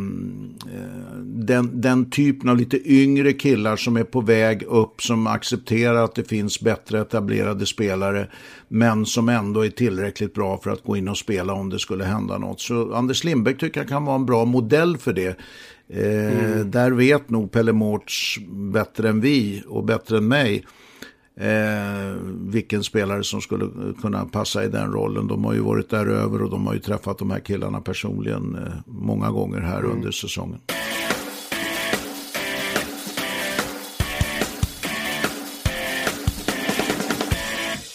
den, 1.24 1.82
den 1.82 2.10
typen 2.10 2.50
av 2.50 2.58
lite 2.58 2.92
yngre 2.92 3.34
killar 3.34 3.76
som 3.76 3.98
är 3.98 4.04
på 4.04 4.22
väg 4.22 4.64
upp, 4.64 5.02
som 5.02 5.28
accepterar 5.28 6.04
att 6.04 6.16
det 6.16 6.24
finns 6.24 6.62
bättre 6.62 7.02
etablerade 7.02 7.66
spelare, 7.66 8.28
men 8.68 9.06
som 9.06 9.30
ändå 9.30 9.66
är 9.66 9.70
tillräckligt 9.70 10.34
bra 10.34 10.58
för 10.58 10.72
att 10.72 10.84
gå 10.84 10.98
in 10.98 11.08
och 11.08 11.18
spela 11.18 11.54
om 11.54 11.70
det 11.70 11.80
skulle 11.80 12.04
hända 12.04 12.38
något. 12.38 12.62
Så 12.62 12.94
Anders 12.94 13.24
Lindbäck 13.24 13.60
tycker 13.60 13.80
jag 13.80 13.90
kan 13.90 14.06
vara 14.06 14.16
en 14.16 14.26
bra 14.26 14.46
modell 14.46 14.98
för 14.98 15.14
det. 15.14 15.40
Eh, 15.90 16.54
mm. 16.54 16.72
Där 16.72 16.92
vet 16.92 17.30
nog 17.30 17.52
Pelle 17.52 17.74
Mårts 17.74 18.40
bättre 18.74 19.10
än 19.10 19.22
vi 19.22 19.64
och 19.68 19.84
bättre 19.84 20.18
än 20.18 20.28
mig 20.28 20.66
eh, 21.40 22.16
vilken 22.26 22.84
spelare 22.84 23.24
som 23.24 23.42
skulle 23.42 23.70
kunna 24.02 24.26
passa 24.26 24.64
i 24.64 24.68
den 24.68 24.92
rollen. 24.92 25.28
De 25.28 25.46
har 25.46 25.54
ju 25.54 25.60
varit 25.60 25.90
där 25.90 26.06
över 26.06 26.42
och 26.44 26.50
de 26.50 26.68
har 26.68 26.74
ju 26.74 26.80
träffat 26.80 27.18
de 27.18 27.32
här 27.32 27.40
killarna 27.40 27.82
personligen 27.82 28.56
eh, 28.56 28.74
många 28.86 29.32
gånger 29.32 29.60
här 29.60 29.80
mm. 29.80 29.92
under 29.92 30.12
säsongen. 30.12 30.60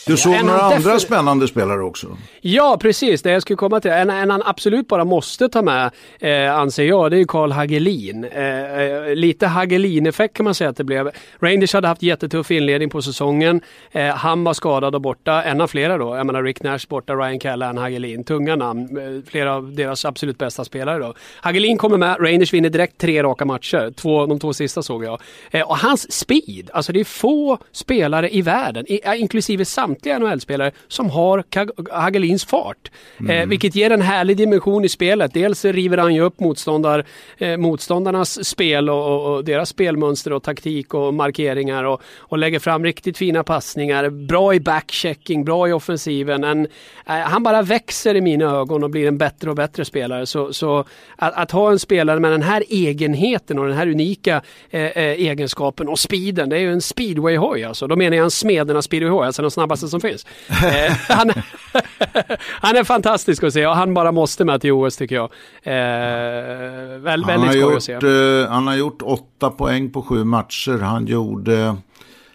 Du 0.06 0.16
såg 0.16 0.34
ja, 0.34 0.42
några 0.42 0.60
andra 0.60 0.98
spännande 0.98 1.48
spelare 1.48 1.82
också? 1.82 2.16
Ja, 2.40 2.78
precis. 2.80 3.22
Det 3.22 3.30
jag 3.30 3.42
skulle 3.42 3.56
komma 3.56 3.80
till. 3.80 3.90
En, 3.90 4.10
en 4.10 4.30
han 4.30 4.42
absolut 4.44 4.88
bara 4.88 5.04
måste 5.04 5.48
ta 5.48 5.62
med, 5.62 5.90
eh, 6.20 6.56
anser 6.56 6.84
jag, 6.84 7.10
det 7.10 7.20
är 7.20 7.24
Karl 7.24 7.52
Hagelin. 7.52 8.24
Eh, 8.24 8.80
eh, 8.80 9.14
lite 9.14 9.46
Hagelin-effekt 9.46 10.36
kan 10.36 10.44
man 10.44 10.54
säga 10.54 10.70
att 10.70 10.76
det 10.76 10.84
blev. 10.84 11.10
Rangers 11.38 11.72
hade 11.72 11.88
haft 11.88 12.02
jättetuff 12.02 12.50
inledning 12.50 12.90
på 12.90 13.02
säsongen. 13.02 13.60
Eh, 13.92 14.06
han 14.06 14.44
var 14.44 14.54
skadad 14.54 14.94
och 14.94 15.00
borta. 15.00 15.42
En 15.42 15.60
av 15.60 15.66
flera 15.66 15.98
då. 15.98 16.16
Jag 16.16 16.26
menar 16.26 16.42
Rick 16.42 16.62
Nash 16.62 16.88
borta, 16.88 17.14
Ryan 17.14 17.38
Callahan, 17.38 17.78
Hagelin. 17.78 18.24
Tunga 18.24 18.56
namn. 18.56 18.98
Eh, 18.98 19.30
flera 19.30 19.54
av 19.54 19.74
deras 19.74 20.04
absolut 20.04 20.38
bästa 20.38 20.64
spelare 20.64 20.98
då. 20.98 21.14
Hagelin 21.40 21.78
kommer 21.78 21.96
med. 21.96 22.16
Rangers 22.20 22.52
vinner 22.52 22.70
direkt 22.70 22.98
tre 22.98 23.22
raka 23.22 23.44
matcher. 23.44 23.92
Två, 23.96 24.26
de 24.26 24.38
två 24.38 24.52
sista 24.52 24.82
såg 24.82 25.04
jag. 25.04 25.20
Eh, 25.50 25.62
och 25.62 25.78
hans 25.78 26.12
speed. 26.12 26.70
Alltså 26.72 26.92
det 26.92 27.00
är 27.00 27.04
få 27.04 27.58
spelare 27.72 28.34
i 28.34 28.42
världen, 28.42 28.84
inklusive 29.16 29.64
samtliga 29.64 29.93
samtliga 29.94 30.18
NHL-spelare 30.18 30.72
som 30.88 31.10
har 31.10 31.44
Hagelins 31.90 32.44
fart. 32.44 32.90
Eh, 33.18 33.24
mm. 33.24 33.42
Eh, 33.42 33.48
vilket 33.48 33.74
ger 33.74 33.90
en 33.90 34.02
härlig 34.02 34.36
dimension 34.36 34.84
i 34.84 34.88
spelet. 34.88 35.34
Dels 35.34 35.64
river 35.64 35.98
han 35.98 36.14
ju 36.14 36.20
upp 36.20 36.40
motståndar, 36.40 37.04
eh, 37.38 37.56
motståndarnas 37.56 38.44
spel 38.44 38.90
och, 38.90 39.06
och, 39.06 39.34
och, 39.34 39.44
deras 39.44 39.68
spelmönster 39.68 40.32
och 40.32 40.42
taktik 40.42 40.94
och 40.94 41.14
markeringar 41.14 41.84
och, 41.84 42.02
och 42.18 42.38
lägger 42.38 42.58
fram 42.58 42.84
riktigt 42.84 43.18
fina 43.18 43.44
passningar. 43.44 44.10
Bra 44.10 44.54
i 44.54 44.60
backchecking, 44.60 45.44
bra 45.44 45.68
i 45.68 45.72
offensiven. 45.72 46.44
En, 46.44 46.66
eh, 47.06 47.14
han 47.14 47.42
bara 47.42 47.62
växer 47.62 48.14
i 48.14 48.20
mina 48.20 48.44
ögon 48.44 48.84
och 48.84 48.90
blir 48.90 49.08
en 49.08 49.18
bättre 49.18 49.50
och 49.50 49.56
bättre 49.56 49.84
spelare. 49.84 50.26
Så, 50.26 50.52
så 50.52 50.84
att, 51.16 51.34
att, 51.34 51.50
ha 51.50 51.70
en 51.70 51.78
spelare 51.78 52.20
med 52.20 52.30
den 52.30 52.42
här 52.42 52.64
egenheten 52.68 53.58
och 53.58 53.66
den 53.66 53.76
här 53.76 53.86
unika 53.86 54.42
eh, 54.70 54.80
eh, 54.82 54.96
egenskapen 54.96 55.88
och 55.88 55.98
speeden. 55.98 56.48
Det 56.48 56.56
är 56.56 56.60
ju 56.60 56.72
en 56.72 56.80
speedway-hoj 56.80 57.64
alltså. 57.64 57.86
Då 57.86 57.96
menar 57.96 58.16
jag 58.16 58.24
en 58.24 58.30
Smedernas 58.30 58.84
speedway-hoj, 58.84 59.26
alltså 59.26 59.42
den 59.42 59.50
snabbaste 59.50 59.83
bästa 59.84 59.88
som 59.88 60.00
finns. 60.00 60.26
Eh, 60.48 60.92
han, 61.08 61.30
han, 62.60 62.76
är 62.76 62.84
fantastisk 62.84 63.44
att 63.44 63.52
se 63.52 63.66
och 63.66 63.76
han 63.76 63.94
bara 63.94 64.12
måste 64.12 64.44
med 64.44 64.60
till 64.60 64.72
OS 64.72 64.96
tycker 64.96 65.14
jag. 65.14 65.30
Eh, 65.62 66.98
väl, 66.98 67.24
väldigt 67.24 67.52
skoj 67.52 67.76
att 67.76 67.82
se. 67.82 67.92
Eh, 67.92 68.48
han 68.48 68.66
har 68.66 68.74
gjort 68.74 69.02
åtta 69.02 69.50
poäng 69.50 69.90
på 69.90 70.02
sju 70.02 70.24
matcher. 70.24 70.78
Han 70.78 71.06
gjorde 71.06 71.76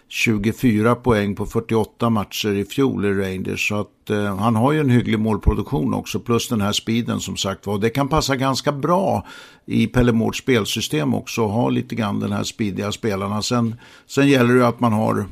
24 0.08 0.94
poäng 0.94 1.34
på 1.34 1.46
48 1.46 2.10
matcher 2.10 2.48
i 2.48 2.64
fjol 2.64 3.04
i 3.04 3.12
Rangers. 3.12 3.68
Så 3.68 3.80
att, 3.80 4.10
eh, 4.10 4.36
han 4.36 4.56
har 4.56 4.72
ju 4.72 4.80
en 4.80 4.90
hygglig 4.90 5.18
målproduktion 5.18 5.94
också, 5.94 6.20
plus 6.20 6.48
den 6.48 6.60
här 6.60 6.72
speeden 6.72 7.20
som 7.20 7.36
sagt 7.36 7.66
var. 7.66 7.78
Det 7.78 7.90
kan 7.90 8.08
passa 8.08 8.36
ganska 8.36 8.72
bra 8.72 9.26
i 9.66 9.86
Pelle 9.86 10.12
Mårds 10.12 10.38
spelsystem 10.38 11.14
också, 11.14 11.44
att 11.44 11.52
ha 11.52 11.68
lite 11.68 11.94
grann 11.94 12.20
den 12.20 12.32
här 12.32 12.44
speediga 12.44 12.92
spelarna. 12.92 13.42
Sen, 13.42 13.74
sen 14.06 14.28
gäller 14.28 14.54
det 14.54 14.60
ju 14.60 14.64
att 14.66 14.80
man 14.80 14.92
har 14.92 15.26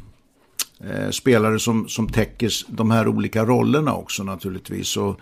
eh, 0.81 1.11
spelare 1.11 1.59
som, 1.59 1.89
som 1.89 2.09
täcker 2.09 2.51
de 2.69 2.91
här 2.91 3.09
olika 3.09 3.45
rollerna 3.45 3.95
också 3.95 4.23
naturligtvis. 4.23 4.97
Och 4.97 5.21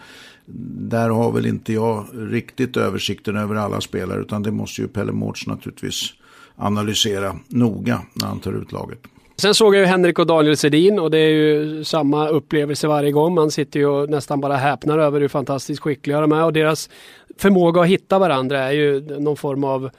där 0.79 1.09
har 1.09 1.33
väl 1.33 1.47
inte 1.47 1.73
jag 1.73 2.07
riktigt 2.15 2.77
översikten 2.77 3.37
över 3.37 3.55
alla 3.55 3.81
spelare 3.81 4.21
utan 4.21 4.43
det 4.43 4.51
måste 4.51 4.83
ju 4.83 4.89
Pelle 4.89 5.13
Mårts 5.13 5.47
naturligtvis 5.47 6.13
analysera 6.57 7.37
noga 7.49 8.01
när 8.15 8.27
han 8.27 8.41
tar 8.41 8.53
ut 8.53 8.73
laget. 8.73 8.99
Sen 9.39 9.55
såg 9.55 9.75
jag 9.75 9.81
ju 9.81 9.87
Henrik 9.87 10.19
och 10.19 10.27
Daniel 10.27 10.57
Sedin 10.57 10.99
och 10.99 11.11
det 11.11 11.19
är 11.19 11.31
ju 11.31 11.85
samma 11.85 12.29
upplevelse 12.29 12.89
varje 12.89 13.13
gång. 13.13 13.35
Man 13.35 13.51
sitter 13.51 13.81
ju 13.81 13.87
och 13.87 14.11
nästan 14.11 14.41
bara 14.41 14.57
häpnar 14.57 14.99
över 14.99 15.21
hur 15.21 15.29
fantastiskt 15.29 15.81
skickliga 15.81 16.21
de 16.21 16.33
är 16.33 16.45
och 16.45 16.53
deras 16.53 16.91
förmåga 17.39 17.81
att 17.81 17.87
hitta 17.87 18.19
varandra 18.19 18.59
är 18.59 18.73
ju 18.73 19.01
någon 19.01 19.37
form 19.37 19.65
av 19.65 19.91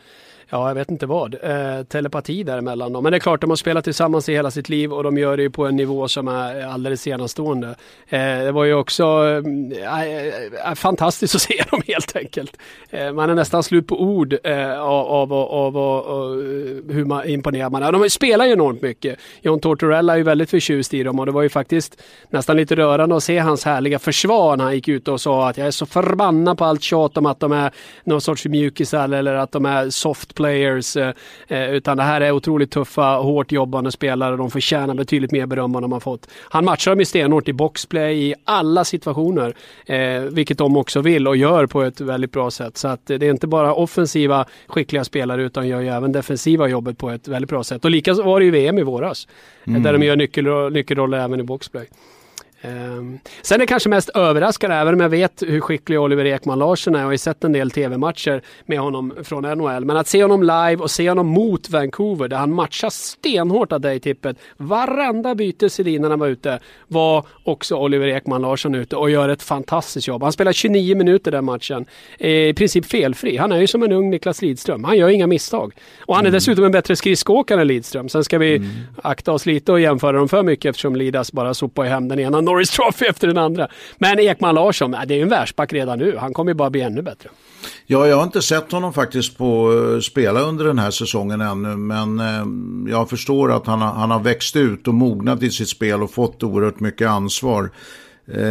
ja, 0.50 0.68
jag 0.68 0.76
vet 0.76 0.92
inte 0.92 1.06
vad, 1.06 1.34
eh, 1.44 1.84
telepati 1.84 2.44
däremellan. 2.44 2.92
Men 2.92 3.04
det 3.04 3.18
är 3.18 3.20
klart, 3.20 3.42
de 3.42 3.50
har 3.50 3.58
spelat 3.58 3.84
tillsammans 3.84 4.30
i 4.30 4.34
hela 4.34 4.52
sitt 4.52 4.70
liv 4.70 4.94
och 4.94 5.04
de 5.04 5.18
gör 5.18 5.38
det 5.38 5.44
ju 5.44 5.50
på 5.50 5.66
en 5.66 5.76
nivå 5.76 6.08
som 6.08 6.28
är 6.28 6.66
alldeles 6.66 7.08
enastående. 7.08 7.68
Eh, 8.10 8.20
det 8.20 8.52
var 8.52 8.64
ju 8.64 8.74
också 8.74 9.04
eh, 9.04 10.02
eh, 10.02 10.28
eh 10.70 10.74
fantastiskt 10.76 11.36
att 11.36 11.42
se 11.48 11.64
dem 11.72 11.82
helt 11.88 12.16
enkelt. 12.16 12.58
Eh, 12.90 13.14
man 13.14 13.30
är 13.30 13.36
nästan 13.36 13.64
slut 13.64 13.88
på 13.88 14.02
ord 14.02 14.38
eh, 14.44 14.80
av, 14.80 15.34
av, 15.34 15.34
av, 15.34 15.78
av, 15.78 16.34
eh, 16.40 16.96
hur 16.96 17.06
man, 17.06 17.30
imponerad 17.30 17.72
man 17.72 17.84
är. 17.84 17.92
De 17.92 18.10
spelar 18.10 18.46
ju 18.46 18.52
enormt 18.52 18.82
mycket. 18.82 19.20
John 19.42 19.60
Tortorella 19.60 20.14
är 20.14 20.18
ju 20.18 20.24
väldigt 20.24 20.50
förtjust 20.50 20.94
i 20.94 21.04
dem 21.04 21.20
och 21.20 21.26
det 21.26 21.32
var 21.32 21.42
ju 21.42 21.50
faktiskt 21.50 22.02
nästan 22.30 22.58
lite 22.58 22.76
rörande 22.76 23.16
att 23.16 23.24
se 23.24 23.38
hans 23.38 23.66
härliga 23.66 24.00
försvar 24.00 24.58
när 24.58 24.64
han 24.64 24.74
gick 24.74 24.88
ut 24.88 25.08
och 25.08 25.22
sa 25.22 25.50
att 25.50 25.58
jag 25.58 25.68
är 25.68 25.72
så 25.72 25.86
förbannad 25.86 26.58
på 26.58 26.66
allt 26.66 26.84
tjat 26.84 27.18
om 27.18 27.26
att 27.26 27.40
de 27.40 27.52
är 27.52 27.72
någon 28.04 28.22
sorts 28.22 28.46
mjukisar 28.46 29.14
eller 29.14 29.34
att 29.34 29.52
de 29.52 29.66
är 29.66 29.90
soft 29.90 30.37
players. 30.38 30.98
Eh, 30.98 31.14
eh, 31.48 31.72
utan 31.72 31.98
det 31.98 32.04
här 32.04 32.22
är 32.22 32.32
otroligt 32.32 32.72
tuffa, 32.72 33.16
hårt 33.16 33.52
jobbande 33.52 33.92
spelare. 33.92 34.38
De 34.38 34.52
förtjänar 34.52 34.96
betydligt 34.96 35.32
mer 35.32 35.46
beröm 35.46 35.76
än 35.76 35.82
de 35.82 35.92
har 35.92 36.00
fått. 36.00 36.28
Han 36.50 36.66
matchar 36.66 36.92
dem 36.92 37.02
i 37.02 37.06
stenhårt 37.06 37.48
i 37.48 37.54
boxplay 37.54 38.30
i 38.30 38.36
alla 38.46 38.86
situationer. 38.86 39.54
Eh, 39.86 40.22
vilket 40.22 40.58
de 40.58 40.78
också 40.78 41.02
vill 41.02 41.28
och 41.28 41.38
gör 41.38 41.66
på 41.66 41.82
ett 41.84 42.02
väldigt 42.02 42.32
bra 42.32 42.52
sätt. 42.52 42.78
Så 42.78 42.88
att 42.88 43.06
det 43.06 43.24
är 43.24 43.32
inte 43.32 43.48
bara 43.48 43.74
offensiva 43.74 44.46
skickliga 44.68 45.04
spelare 45.04 45.44
utan 45.44 45.68
gör 45.68 45.82
ju 45.82 45.88
även 45.88 46.12
defensiva 46.12 46.68
jobbet 46.68 46.98
på 46.98 47.10
ett 47.10 47.28
väldigt 47.28 47.50
bra 47.50 47.64
sätt. 47.64 47.86
Och 47.86 47.92
lika 47.92 48.14
var 48.14 48.40
det 48.40 48.46
ju 48.46 48.52
VM 48.52 48.78
i 48.78 48.84
våras. 48.84 49.28
Mm. 49.68 49.84
Där 49.84 49.94
de 49.94 50.04
gör 50.04 50.16
nyckel, 50.16 50.46
nyckelroller 50.72 51.18
även 51.18 51.40
i 51.40 51.44
boxplay. 51.44 51.88
Um, 52.62 53.20
sen 53.42 53.62
är 53.62 53.66
kanske 53.66 53.90
mest 53.90 54.10
överraskande, 54.10 54.76
även 54.76 54.94
om 54.94 55.00
jag 55.00 55.10
vet 55.10 55.44
hur 55.48 55.62
skicklig 55.62 56.00
Oliver 56.00 56.26
Ekman 56.26 56.60
Larsson 56.60 56.96
är 56.96 57.04
och 57.04 57.10
har 57.10 57.18
sett 57.18 57.44
en 57.44 57.52
del 57.52 57.72
tv-matcher 57.72 58.42
med 58.66 58.80
honom 58.80 59.14
från 59.24 59.44
NHL. 59.44 59.86
Men 59.86 59.98
att 59.98 60.08
se 60.08 60.24
honom 60.24 60.42
live 60.42 60.76
och 60.76 60.92
se 60.92 61.10
honom 61.10 61.28
mot 61.28 61.70
Vancouver 61.70 62.28
där 62.28 62.38
han 62.38 62.54
matchar 62.54 62.90
stenhårt 62.90 63.72
av 63.72 63.82
dig 63.82 64.00
tippet. 64.00 64.38
Varenda 64.58 65.36
byte 65.36 65.70
Sedin 65.70 66.02
när 66.02 66.10
han 66.10 66.20
var 66.20 66.28
ute 66.28 66.60
var 66.88 67.26
också 67.44 67.76
Oliver 67.76 68.08
Ekman 68.08 68.42
Larsson 68.42 68.76
ute 68.76 68.96
och 68.96 69.10
gör 69.10 69.30
ett 69.30 69.44
fantastiskt 69.44 70.08
jobb. 70.08 70.24
Han 70.24 70.32
spelar 70.32 70.52
29 70.52 70.96
minuter 70.96 71.32
den 71.32 71.46
matchen. 71.46 71.86
I 72.20 72.54
princip 72.54 72.86
felfri. 72.86 73.38
Han 73.38 73.52
är 73.52 73.60
ju 73.60 73.68
som 73.68 73.84
en 73.84 73.92
ung 73.92 74.10
Niklas 74.10 74.42
Lidström. 74.42 74.84
Han 74.84 74.98
gör 74.98 75.10
inga 75.10 75.28
misstag. 75.28 75.74
Och 76.00 76.16
han 76.16 76.26
är 76.26 76.30
mm. 76.30 76.38
dessutom 76.38 76.66
en 76.66 76.72
bättre 76.72 76.96
skridskoåkare 76.96 77.62
än 77.62 77.68
Lidström. 77.68 78.10
Sen 78.10 78.24
ska 78.24 78.38
vi 78.38 78.56
mm. 78.56 78.70
akta 79.04 79.32
oss 79.32 79.46
lite 79.46 79.72
och 79.72 79.80
jämföra 79.80 80.18
dem 80.18 80.30
för 80.30 80.44
mycket 80.44 80.70
eftersom 80.70 80.96
Lidas 80.96 81.32
bara 81.32 81.54
sopar 81.54 81.84
hem 81.84 82.08
den 82.08 82.20
ena 82.20 82.42
Norris 82.48 82.70
Trophy 82.70 83.06
efter 83.06 83.28
den 83.28 83.38
andra. 83.38 83.68
Men 83.98 84.20
Ekman 84.20 84.56
Larsson, 84.56 84.92
det 84.92 85.14
är 85.14 85.18
ju 85.18 85.22
en 85.22 85.30
världsback 85.30 85.74
redan 85.74 86.00
nu. 86.00 86.18
Han 86.18 86.34
kommer 86.34 86.52
ju 86.52 86.56
bara 86.56 86.70
bli 86.70 86.82
ännu 86.82 87.02
bättre. 87.02 87.30
Ja, 87.86 88.08
jag 88.08 88.16
har 88.16 88.24
inte 88.24 88.42
sett 88.42 88.72
honom 88.72 88.94
faktiskt 88.94 89.38
på 89.38 89.74
eh, 89.94 90.00
spela 90.00 90.40
under 90.40 90.66
den 90.66 90.80
här 90.80 90.92
säsongen 90.92 91.42
ännu. 91.42 91.76
Men 91.76 92.20
eh, 92.20 92.92
jag 92.92 93.10
förstår 93.10 93.52
att 93.52 93.68
han, 93.68 93.82
han 93.82 94.12
har 94.12 94.20
växt 94.20 94.56
ut 94.56 94.88
och 94.88 94.94
mognat 94.94 95.44
i 95.44 95.52
sitt 95.52 95.70
spel 95.70 96.04
och 96.04 96.12
fått 96.12 96.44
oerhört 96.44 96.80
mycket 96.80 97.08
ansvar. 97.10 97.72
Eh, 98.34 98.42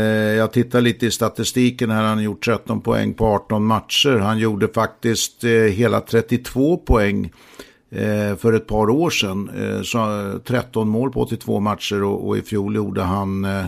jag 0.41 0.53
tittar 0.53 0.81
lite 0.81 1.07
i 1.07 1.11
statistiken 1.11 1.91
här. 1.91 2.03
Han 2.03 2.17
har 2.17 2.25
gjort 2.25 2.45
13 2.45 2.81
poäng 2.81 3.15
på 3.15 3.27
18 3.27 3.65
matcher. 3.65 4.19
Han 4.19 4.39
gjorde 4.39 4.69
faktiskt 4.69 5.45
hela 5.71 6.01
32 6.01 6.77
poäng 6.77 7.31
Eh, 7.59 7.66
Eh, 7.91 8.37
för 8.37 8.53
ett 8.53 8.67
par 8.67 8.91
år 8.91 9.11
sedan. 9.11 9.51
Eh, 9.57 9.83
så 9.83 10.33
13 10.45 10.89
mål 10.89 11.13
på 11.13 11.21
82 11.21 11.61
matcher 11.61 12.03
och, 12.03 12.29
och 12.29 12.39
i 12.39 12.43
fjol 12.43 12.77
gjorde 12.77 13.03
han 13.03 13.45
eh, 13.45 13.67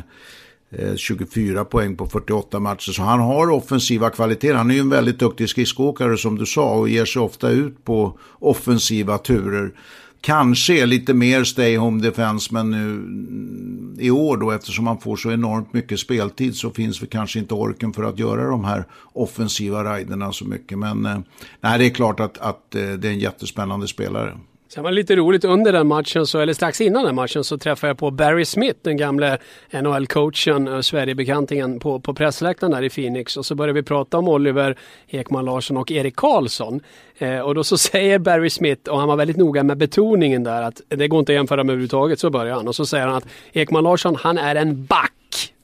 eh, 0.70 0.94
24 0.96 1.64
poäng 1.64 1.96
på 1.96 2.07
48 2.07 2.61
matcher. 2.61 2.92
Så 2.92 3.02
han 3.02 3.20
har 3.20 3.50
offensiva 3.50 4.11
kvaliteter. 4.11 4.54
Han 4.54 4.70
är 4.70 4.74
ju 4.74 4.81
en 4.81 4.88
väldigt 4.88 5.18
duktig 5.18 5.48
skridskoåkare 5.48 6.16
som 6.16 6.38
du 6.38 6.46
sa 6.46 6.74
och 6.74 6.88
ger 6.88 7.04
sig 7.04 7.22
ofta 7.22 7.50
ut 7.50 7.85
på 7.85 8.18
offensiva 8.38 9.18
turer 9.18 9.72
kanske 10.20 10.83
är 10.83 10.87
lite 10.87 11.14
mer 11.14 11.44
stay 11.44 11.76
home 11.76 12.02
defense, 12.02 12.54
men 12.54 12.70
nu 12.70 12.90
mm, 12.90 13.96
i 13.98 14.11
år 14.11 14.37
då 14.37 14.50
eftersom 14.50 14.85
man 14.85 15.00
får 15.00 15.16
så 15.16 15.33
enormt 15.33 15.72
mycket 15.72 16.00
speltid 16.00 16.57
så 16.57 16.70
finns 16.70 17.00
det 17.00 17.07
kanske 17.07 17.38
inte 17.38 17.54
orken 17.54 17.92
för 17.92 18.02
att 18.02 18.18
göra 18.18 18.50
de 18.50 18.64
här 18.64 18.85
offensiva 19.12 19.96
riderna 19.96 20.33
så 20.33 20.44
mycket. 20.44 20.78
Men 20.78 21.07
eh, 21.07 21.18
nej, 21.61 21.78
det 21.78 21.87
är 21.87 21.90
klart 21.90 22.20
att, 22.20 22.38
att 22.38 22.74
eh, 22.74 22.83
det 22.83 23.09
är 23.09 23.12
en 23.12 23.18
jättespännande 23.18 23.88
spelare. 23.88 24.38
Sen 24.70 24.83
var 24.83 24.90
det 24.90 24.94
lite 24.94 25.16
roligt 25.16 25.44
under 25.44 25.72
den 25.72 25.87
matchen, 25.87 26.26
så, 26.26 26.40
eller 26.40 26.52
strax 26.52 26.81
innan 26.81 27.04
den 27.04 27.14
matchen, 27.14 27.44
så 27.44 27.59
träffade 27.59 27.90
jag 27.90 27.98
på 27.98 28.11
Barry 28.11 28.44
Smith, 28.44 28.78
den 28.83 28.96
gamle 28.96 29.38
NHL-coachen, 29.70 30.74
eh, 30.74 30.81
Sverigebekantingen, 30.81 31.81
på, 31.81 32.00
på 32.00 32.14
pressläktaren 32.14 32.70
där 32.70 32.83
i 32.83 32.90
Phoenix. 32.90 33.37
Och 33.37 33.46
så 33.46 33.54
började 33.54 33.81
vi 33.81 33.83
prata 33.83 34.18
om 34.18 34.28
Oliver 34.28 34.76
Ekman 35.09 35.44
Larsson 35.44 35.76
och 35.76 35.90
Erik 35.90 36.16
Karlsson. 36.16 36.81
Eh, 37.18 37.38
och 37.38 37.54
då 37.54 37.64
så 37.64 37.78
säger 37.78 38.18
Barry 38.18 38.50
Smith, 38.50 38.90
och 38.90 38.98
han 38.98 39.09
var 39.09 39.16
väldigt 39.16 39.37
noga 39.37 39.62
med 39.62 39.76
betoningen 39.76 40.44
där, 40.44 40.62
att 40.62 40.81
det 40.88 41.09
går 41.09 41.20
inte 41.20 41.33
att 41.33 41.37
jämföra 41.37 41.64
med 41.64 41.72
överhuvudtaget, 41.72 42.20
så 42.20 42.31
börjar 42.31 42.54
han. 42.54 42.68
Och 42.68 42.74
så 42.74 42.87
säger 42.87 43.07
han 43.07 43.16
att 43.16 43.26
Ekman 43.52 43.85
Larsson, 43.85 44.16
han 44.16 44.38
är 44.38 44.54
en 44.54 44.85
back. 44.85 45.12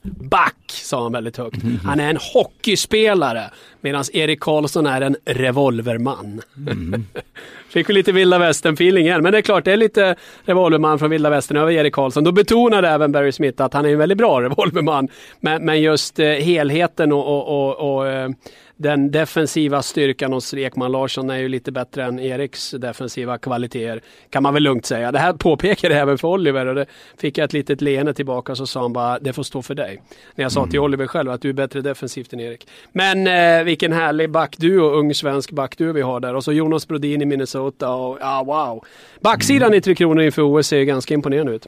Back, 0.05 0.55
sa 0.67 1.03
han 1.03 1.11
väldigt 1.11 1.37
högt. 1.37 1.57
Han 1.83 1.99
är 1.99 2.09
en 2.09 2.17
hockeyspelare. 2.33 3.43
Medan 3.81 4.03
Erik 4.13 4.39
Karlsson 4.39 4.85
är 4.85 5.01
en 5.01 5.15
revolverman. 5.25 6.41
Mm. 6.57 7.05
Fick 7.69 7.89
vi 7.89 7.93
lite 7.93 8.11
vilda 8.11 8.37
västern-feeling 8.37 9.05
igen. 9.05 9.23
Men 9.23 9.31
det 9.31 9.37
är 9.37 9.41
klart, 9.41 9.65
det 9.65 9.71
är 9.71 9.77
lite 9.77 10.15
revolverman 10.45 10.99
från 10.99 11.09
vilda 11.09 11.29
västern 11.29 11.57
över 11.57 11.71
Erik 11.71 11.93
Karlsson. 11.93 12.23
Då 12.23 12.31
betonade 12.31 12.89
även 12.89 13.11
Barry 13.11 13.31
Smith 13.31 13.63
att 13.63 13.73
han 13.73 13.85
är 13.85 13.89
en 13.89 13.97
väldigt 13.97 14.17
bra 14.17 14.41
revolverman. 14.41 15.07
Men, 15.39 15.65
men 15.65 15.81
just 15.81 16.19
eh, 16.19 16.25
helheten 16.27 17.11
och, 17.11 17.27
och, 17.27 17.69
och, 17.69 17.95
och 17.95 18.07
eh, 18.07 18.29
den 18.77 19.11
defensiva 19.11 19.81
styrkan 19.81 20.33
hos 20.33 20.53
Ekman 20.53 20.91
Larsson 20.91 21.29
är 21.29 21.37
ju 21.37 21.47
lite 21.47 21.71
bättre 21.71 22.03
än 22.03 22.19
Eriks 22.19 22.71
defensiva 22.71 23.37
kvaliteter. 23.37 24.01
Kan 24.29 24.43
man 24.43 24.53
väl 24.53 24.63
lugnt 24.63 24.85
säga. 24.85 25.11
Det 25.11 25.19
här 25.19 25.33
påpekade 25.33 25.93
jag 25.93 26.01
även 26.01 26.17
för 26.17 26.27
Oliver 26.27 26.65
och 26.65 26.75
det 26.75 26.85
fick 27.17 27.37
jag 27.37 27.45
ett 27.45 27.53
litet 27.53 27.81
leende 27.81 28.13
tillbaka 28.13 28.55
så 28.55 28.67
sa 28.67 28.81
han 28.81 28.93
bara 28.93 29.19
det 29.19 29.33
får 29.33 29.43
stå 29.43 29.61
för 29.61 29.75
dig. 29.75 30.01
När 30.35 30.45
jag 30.45 30.51
sa 30.51 30.59
mm. 30.59 30.69
till 30.69 30.79
Oliver 30.79 31.07
själv 31.07 31.31
att 31.31 31.41
du 31.41 31.49
är 31.49 31.53
bättre 31.53 31.81
defensivt 31.81 32.33
än 32.33 32.39
Erik. 32.39 32.67
Men 32.91 33.27
eh, 33.27 33.63
vilken 33.63 33.93
härlig 33.93 34.31
backduo, 34.31 34.89
ung 34.89 35.13
svensk 35.13 35.51
backduo 35.51 35.93
vi 35.93 36.01
har 36.01 36.19
där. 36.19 36.35
Och 36.35 36.43
så 36.43 36.51
Jonas 36.51 36.87
Brodin 36.87 37.21
i 37.21 37.25
Minnesota 37.25 37.89
och 37.89 38.17
ja 38.21 38.43
wow. 38.43 38.85
Backsidan 39.19 39.67
mm. 39.67 39.77
i 39.77 39.81
Tre 39.81 39.95
Kronor 39.95 40.23
inför 40.23 40.41
OS 40.41 40.67
ser 40.67 40.83
ganska 40.83 41.13
imponerande 41.13 41.51
ut. 41.51 41.67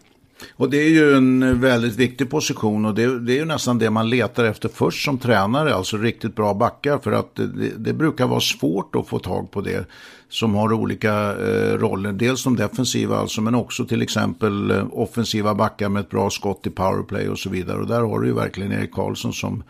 Och 0.52 0.70
det 0.70 0.78
är 0.78 0.90
ju 0.90 1.14
en 1.14 1.62
väldigt 1.62 1.96
viktig 1.96 2.30
position 2.30 2.86
och 2.86 2.96
det, 2.96 3.20
det, 3.20 3.34
är 3.34 3.38
ju 3.38 3.46
nästan 3.46 3.80
det 3.80 3.90
man 3.90 4.10
letar 4.10 4.44
efter 4.44 4.70
först 4.70 5.06
som 5.06 5.18
tränare, 5.18 5.76
alltså 5.76 5.98
riktigt 5.98 6.36
bra 6.36 6.54
backar. 6.54 6.98
För 6.98 7.12
att 7.12 7.36
det, 7.36 7.72
det 7.78 7.94
brukar 7.94 8.28
vara 8.28 8.40
svårt 8.40 8.96
att 8.96 9.08
få 9.08 9.20
tag 9.20 9.52
på 9.52 9.62
det 9.62 9.88
som 10.30 10.56
har 10.56 10.74
olika 10.74 11.14
eh, 11.36 11.78
roller. 11.78 12.12
Dels 12.12 12.44
de 12.44 12.56
defensiva 12.56 13.18
alltså, 13.18 13.42
men 13.42 13.56
också 13.56 13.86
till 13.86 14.02
exempel 14.02 14.72
eh, 14.72 14.88
offensiva 14.92 15.56
backar 15.56 15.90
med 15.90 16.00
ett 16.00 16.10
bra 16.10 16.30
skott 16.30 16.68
i 16.68 16.70
powerplay 16.70 17.30
och 17.30 17.40
så 17.40 17.50
vidare. 17.50 17.78
Och 17.78 17.88
där 17.88 18.02
har 18.02 18.20
du 18.20 18.28
ju 18.28 18.34
verkligen 18.34 18.72
Erik 18.72 18.94
Karlsson 18.94 19.34
som 19.34 19.64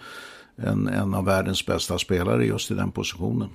en, 0.56 0.88
en 0.88 1.14
av 1.14 1.26
världens 1.26 1.66
bästa 1.66 1.98
spelare 1.98 2.46
just 2.46 2.72
i 2.72 2.74
den 2.74 2.92
positionen. 2.92 3.50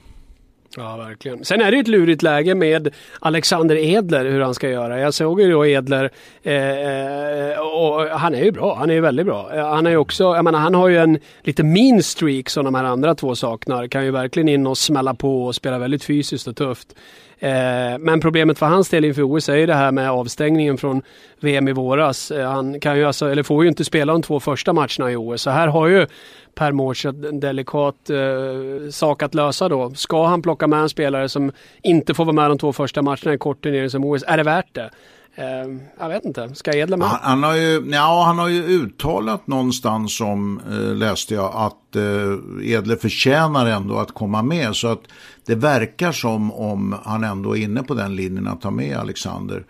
Ja, 0.76 0.96
verkligen. 0.96 1.44
Sen 1.44 1.60
är 1.60 1.70
det 1.70 1.78
ett 1.78 1.88
lurigt 1.88 2.22
läge 2.22 2.54
med 2.54 2.94
Alexander 3.20 3.76
Edler, 3.76 4.24
hur 4.24 4.40
han 4.40 4.54
ska 4.54 4.68
göra. 4.68 5.00
Jag 5.00 5.14
såg 5.14 5.40
ju 5.40 5.50
då 5.50 5.66
Edler, 5.66 6.10
eh, 6.42 6.54
eh 6.54 7.58
och 7.58 8.00
han 8.00 8.34
är 8.34 8.44
ju 8.44 8.52
bra, 8.52 8.74
han 8.74 8.90
är 8.90 8.94
ju 8.94 9.00
väldigt 9.00 9.26
bra. 9.26 9.54
Eh, 9.54 9.68
han 9.68 9.86
är 9.86 9.96
också, 9.96 10.24
jag 10.24 10.44
menar, 10.44 10.58
han 10.58 10.74
har 10.74 10.88
ju 10.88 10.98
en 10.98 11.18
lite 11.42 11.62
mean 11.62 12.02
streak 12.02 12.48
som 12.48 12.64
de 12.64 12.74
här 12.74 12.84
andra 12.84 13.14
två 13.14 13.34
saknar. 13.34 13.86
Kan 13.86 14.04
ju 14.04 14.10
verkligen 14.10 14.48
in 14.48 14.66
och 14.66 14.78
smälla 14.78 15.14
på 15.14 15.44
och 15.44 15.54
spela 15.54 15.78
väldigt 15.78 16.04
fysiskt 16.04 16.46
och 16.46 16.56
tufft. 16.56 16.94
Eh, 17.42 17.98
men 17.98 18.20
problemet 18.20 18.58
för 18.58 18.66
hans 18.66 18.88
del 18.88 19.04
inför 19.04 19.22
OS 19.22 19.48
är 19.48 19.56
ju 19.56 19.66
det 19.66 19.74
här 19.74 19.92
med 19.92 20.10
avstängningen 20.10 20.78
från 20.78 21.02
VM 21.40 21.68
i 21.68 21.72
våras. 21.72 22.30
Eh, 22.30 22.50
han 22.50 22.80
kan 22.80 22.98
ju 22.98 23.04
alltså, 23.04 23.30
eller 23.30 23.42
får 23.42 23.62
ju 23.62 23.68
inte 23.68 23.84
spela 23.84 24.12
de 24.12 24.22
två 24.22 24.40
första 24.40 24.72
matcherna 24.72 25.12
i 25.12 25.16
OS. 25.16 25.42
Så 25.42 25.50
här 25.50 25.68
har 25.68 25.86
ju 25.86 26.06
Per 26.54 26.72
Mårts 26.72 27.04
en 27.04 27.40
delikat 27.40 28.10
eh, 28.10 28.90
sak 28.90 29.22
att 29.22 29.34
lösa 29.34 29.68
då. 29.68 29.90
Ska 29.94 30.26
han 30.26 30.42
plocka 30.42 30.66
med 30.66 30.78
en 30.78 30.88
spelare 30.88 31.28
som 31.28 31.52
inte 31.82 32.14
får 32.14 32.24
vara 32.24 32.34
med 32.34 32.50
de 32.50 32.58
två 32.58 32.72
första 32.72 33.02
matcherna 33.02 33.34
i 33.34 33.38
kort 33.38 33.62
turnering 33.62 33.90
som 33.90 34.04
OS? 34.04 34.24
Är 34.26 34.36
det 34.36 34.42
värt 34.42 34.74
det? 34.74 34.90
Eh, 35.34 35.76
jag 35.98 36.08
vet 36.08 36.24
inte, 36.24 36.54
ska 36.54 36.76
Edler 36.76 36.96
med? 36.96 37.08
Han, 37.08 37.20
han, 37.22 37.42
har 37.42 37.54
ju, 37.54 37.90
ja, 37.90 38.24
han 38.26 38.38
har 38.38 38.48
ju 38.48 38.62
uttalat 38.62 39.46
någonstans 39.46 40.16
som 40.16 40.60
eh, 40.70 40.94
läste 40.94 41.34
jag 41.34 41.52
att 41.54 41.96
eh, 41.96 42.72
Edler 42.72 42.96
förtjänar 42.96 43.66
ändå 43.66 43.98
att 43.98 44.12
komma 44.12 44.42
med. 44.42 44.76
Så 44.76 44.88
att 44.88 45.02
det 45.46 45.54
verkar 45.54 46.12
som 46.12 46.52
om 46.52 46.96
han 47.04 47.24
ändå 47.24 47.56
är 47.56 47.62
inne 47.62 47.82
på 47.82 47.94
den 47.94 48.16
linjen 48.16 48.48
att 48.48 48.60
ta 48.60 48.70
med 48.70 48.96
Alexander. 48.96 49.64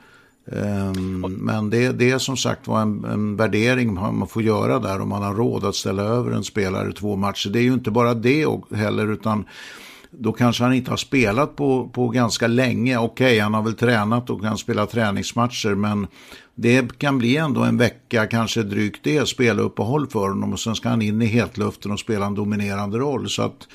Um, 0.45 1.21
men 1.21 1.71
det, 1.71 1.93
det 1.93 2.11
är 2.11 2.19
som 2.19 2.37
sagt 2.37 2.67
var 2.67 2.81
en, 2.81 3.05
en 3.05 3.37
värdering 3.37 3.95
man 3.95 4.29
får 4.29 4.43
göra 4.43 4.79
där 4.79 5.01
om 5.01 5.09
man 5.09 5.23
har 5.23 5.35
råd 5.35 5.65
att 5.65 5.75
ställa 5.75 6.03
över 6.03 6.31
en 6.31 6.45
spelare 6.45 6.93
två 6.93 7.17
matcher. 7.17 7.51
Det 7.51 7.59
är 7.59 7.63
ju 7.63 7.73
inte 7.73 7.91
bara 7.91 8.15
det 8.15 8.47
heller 8.75 9.13
utan 9.13 9.45
då 10.19 10.33
kanske 10.33 10.65
han 10.65 10.73
inte 10.73 10.91
har 10.91 10.97
spelat 10.97 11.57
på, 11.57 11.89
på 11.89 12.09
ganska 12.09 12.47
länge. 12.47 12.99
Okej, 12.99 13.27
okay, 13.27 13.41
han 13.41 13.55
har 13.55 13.63
väl 13.63 13.75
tränat 13.75 14.31
och 14.31 14.43
kan 14.43 14.59
spela 14.59 14.87
träningsmatcher, 14.87 15.75
men 15.75 16.07
det 16.55 16.99
kan 16.99 17.19
bli 17.19 17.37
ändå 17.37 17.63
en 17.63 17.77
vecka, 17.77 18.27
kanske 18.27 18.63
drygt 18.63 19.05
det, 19.05 19.29
speluppehåll 19.29 20.07
för 20.07 20.29
honom 20.29 20.53
och 20.53 20.61
sen 20.61 20.75
ska 20.75 20.89
han 20.89 21.03
in 21.03 21.23
i 21.23 21.27
hetluften 21.27 21.93
och 21.93 22.01
spela 22.01 22.27
en 22.27 22.35
dominerande 22.35 22.99
roll. 22.99 23.29
Så 23.29 23.43
att 23.43 23.69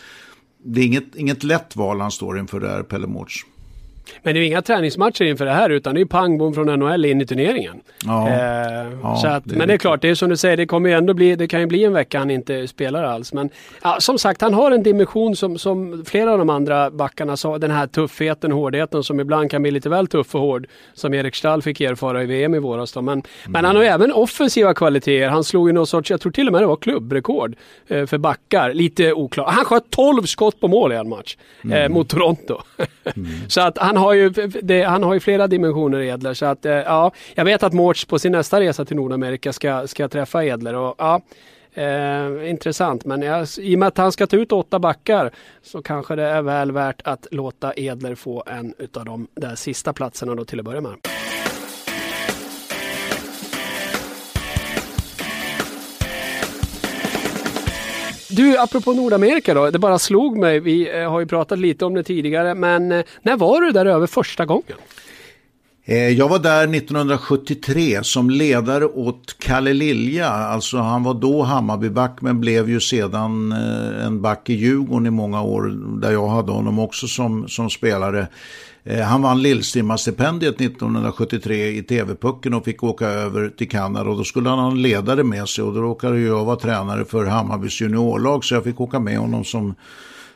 det 0.64 0.82
är 0.82 0.86
inget, 0.86 1.16
inget 1.16 1.44
lätt 1.44 1.76
val 1.76 2.02
han 2.02 2.12
står 2.12 2.40
inför 2.40 2.60
där, 2.60 2.84
Pelle 2.84 3.08
Mårts. 3.08 3.46
Men 4.24 4.34
det 4.34 4.40
är 4.40 4.44
inga 4.44 4.62
träningsmatcher 4.62 5.26
inför 5.26 5.46
det 5.46 5.52
här 5.52 5.70
utan 5.70 5.96
det 5.96 6.02
är 6.02 6.06
pang 6.06 6.38
bom 6.38 6.54
från 6.54 6.80
NHL 6.80 7.06
in 7.06 7.22
i 7.22 7.26
turneringen. 7.26 7.82
Ja, 8.06 8.30
eh, 8.30 8.88
ja, 9.04 9.16
så 9.16 9.28
att, 9.28 9.46
det 9.46 9.56
men 9.56 9.68
det 9.68 9.74
är 9.74 9.78
klart, 9.78 10.02
det 10.02 10.10
är 10.10 10.16
som 10.16 10.30
du 10.30 10.38
säger, 10.38 10.58
det 10.58 10.66
kommer 10.66 10.90
ju 10.90 10.96
ändå 10.96 11.14
bli, 11.14 11.36
det 11.36 11.48
kan 11.48 11.60
ju 11.60 11.66
bli 11.66 11.84
en 11.84 11.94
vecka 11.94 12.20
han 12.20 12.32
inte 12.32 12.68
spelar 12.68 13.04
alls. 13.04 13.34
Men 13.34 13.50
ja, 13.82 13.98
som 14.00 14.18
sagt, 14.18 14.42
han 14.42 14.54
har 14.54 14.72
en 14.72 14.84
dimension 14.84 15.36
som, 15.36 15.58
som 15.58 16.06
flera 16.06 16.32
av 16.32 16.38
de 16.38 16.50
andra 16.50 16.92
backarna 16.92 17.38
sa, 17.38 17.58
den 17.58 17.72
här 17.72 17.88
tuffheten 17.88 18.52
och 18.52 18.58
hårdheten 18.58 19.04
som 19.04 19.20
ibland 19.20 19.52
kan 19.52 19.62
bli 19.62 19.72
lite 19.72 19.90
väl 19.90 20.08
tuff 20.08 20.36
och 20.36 20.42
hård. 20.42 20.68
Som 20.94 21.14
Erik 21.14 21.36
Stall 21.36 21.62
fick 21.62 21.82
erfara 21.82 22.24
i 22.24 22.26
VM 22.26 22.56
i 22.56 22.60
våras. 22.60 22.92
Då. 22.92 23.02
Men, 23.02 23.14
mm. 23.14 23.24
men 23.48 23.66
han 23.66 23.76
har 23.76 23.84
ju 23.84 23.90
även 23.90 24.12
offensiva 24.12 24.74
kvaliteter. 24.74 25.30
Han 25.30 25.44
slog 25.44 25.70
ju 25.70 25.74
någon 25.74 25.88
sorts, 25.88 26.12
jag 26.12 26.22
tror 26.22 26.32
till 26.32 26.48
och 26.48 26.54
med 26.54 26.62
det 26.62 26.68
var 26.68 26.76
klubbrekord 26.76 27.56
eh, 27.88 28.06
för 28.06 28.18
backar. 28.18 28.74
Lite 28.74 29.14
oklart. 29.14 29.54
Han 29.54 29.66
sköt 29.66 29.90
12 29.90 30.24
skott 30.24 30.60
på 30.60 30.68
mål 30.68 30.92
i 30.92 30.96
en 30.96 31.10
match 31.10 31.38
eh, 31.64 31.72
mm. 31.72 31.94
mot 31.94 32.10
Toronto. 32.10 32.62
mm. 33.16 33.30
Så 33.48 33.62
att 33.62 33.78
han 33.78 33.97
har 33.98 34.14
ju, 34.14 34.30
det, 34.62 34.84
han 34.84 35.04
har 35.04 35.14
ju 35.14 35.20
flera 35.20 35.48
dimensioner 35.48 36.02
Edler. 36.02 36.34
Så 36.34 36.46
att, 36.46 36.66
eh, 36.66 36.74
ja, 36.74 37.12
jag 37.36 37.46
vet 37.46 37.64
att 37.64 37.74
Mårts 37.74 38.06
på 38.06 38.20
sin 38.20 38.32
nästa 38.32 38.60
resa 38.60 38.86
till 38.86 38.96
Nordamerika 38.96 39.54
ska, 39.54 39.88
ska 39.88 40.08
träffa 40.08 40.46
Edler. 40.46 40.76
Och, 40.76 40.96
ja, 40.98 41.22
Eh, 41.78 42.50
intressant, 42.50 43.06
men 43.06 43.22
jag, 43.22 43.48
i 43.58 43.76
och 43.76 43.80
med 43.80 43.88
att 43.88 43.98
han 43.98 44.12
ska 44.12 44.28
ta 44.28 44.38
ut 44.38 44.52
åtta 44.52 44.80
backar 44.80 45.32
så 45.62 45.82
kanske 45.82 46.16
det 46.16 46.24
är 46.24 46.42
väl 46.42 46.72
värt 46.72 47.02
att 47.04 47.28
låta 47.32 47.74
Edler 47.76 48.16
få 48.16 48.44
en 48.48 48.74
av 48.94 49.06
de 49.06 49.28
där 49.36 49.56
sista 49.56 49.94
platserna 49.94 50.36
då 50.36 50.46
till 50.46 50.60
att 50.60 50.66
börja 50.66 50.82
med. 50.82 50.94
Du, 58.38 58.58
apropå 58.58 58.94
Nordamerika 58.94 59.54
då, 59.54 59.72
det 59.72 59.80
bara 59.80 60.00
slog 60.00 60.38
mig, 60.38 60.60
vi 60.60 61.00
eh, 61.00 61.12
har 61.12 61.20
ju 61.20 61.26
pratat 61.26 61.60
lite 61.60 61.86
om 61.86 61.94
det 61.94 62.04
tidigare, 62.04 62.56
men 62.56 62.92
eh, 62.92 63.04
när 63.22 63.38
var 63.38 63.62
du 63.62 63.72
där 63.72 63.86
över 63.86 64.08
första 64.08 64.46
gången? 64.46 64.78
Eh, 65.86 66.10
jag 66.10 66.30
var 66.30 66.40
där 66.40 66.76
1973 66.76 68.04
som 68.04 68.30
ledare 68.30 68.86
åt 68.86 69.36
Kalle 69.40 69.74
Lilja. 69.74 70.30
Alltså 70.30 70.78
han 70.78 71.04
var 71.04 71.14
då 71.14 71.44
Hammarbyback 71.44 72.22
men 72.22 72.40
blev 72.40 72.70
ju 72.70 72.80
sedan 72.80 73.52
en 74.06 74.22
back 74.22 74.50
i 74.50 74.54
Djurgården 74.54 75.08
i 75.08 75.12
många 75.12 75.42
år 75.42 75.64
där 76.02 76.12
jag 76.12 76.28
hade 76.28 76.52
honom 76.52 76.80
också 76.80 77.08
som, 77.08 77.48
som 77.48 77.70
spelare. 77.70 78.28
Eh, 78.90 79.02
han 79.02 79.22
vann 79.22 79.42
Lillstimma-stipendiet 79.42 80.62
1973 80.62 81.68
i 81.68 81.84
TV-pucken 81.84 82.54
och 82.54 82.66
fick 82.66 82.84
åka 82.84 83.08
över 83.08 83.50
till 83.50 83.70
Kanada. 83.70 84.10
Och 84.10 84.18
då 84.18 84.24
skulle 84.24 84.50
han 84.50 84.60
ha 84.60 84.72
en 84.72 84.82
ledare 84.82 85.24
med 85.24 85.50
sig 85.50 85.64
och 85.64 85.74
då 85.74 85.82
råkade 85.82 86.20
jag 86.20 86.46
vara 86.46 86.56
tränare 86.56 87.06
för 87.06 87.26
Hammarbys 87.26 87.82
juniorlag 87.82 88.46
så 88.46 88.56
jag 88.56 88.64
fick 88.64 88.82
åka 88.82 89.00
med 89.00 89.18
honom 89.18 89.44
som, 89.44 89.76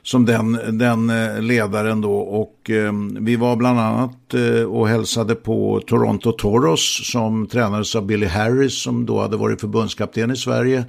som 0.04 0.26
den, 0.26 0.78
den 0.78 1.10
eh, 1.10 1.42
ledaren 1.42 2.02
då. 2.02 2.18
Och 2.18 2.70
eh, 2.70 2.94
vi 3.20 3.36
var 3.36 3.56
bland 3.56 3.80
annat 3.80 4.34
eh, 4.34 4.64
och 4.64 4.88
hälsade 4.88 5.36
på 5.36 5.82
Toronto 5.88 6.32
Toros 6.32 7.12
som 7.12 7.48
tränades 7.48 7.96
av 7.96 8.06
Billy 8.06 8.26
Harris 8.28 8.82
som 8.82 9.06
då 9.06 9.22
hade 9.22 9.38
varit 9.38 9.62
förbundskapten 9.62 10.32
i 10.32 10.36
Sverige. 10.36 10.86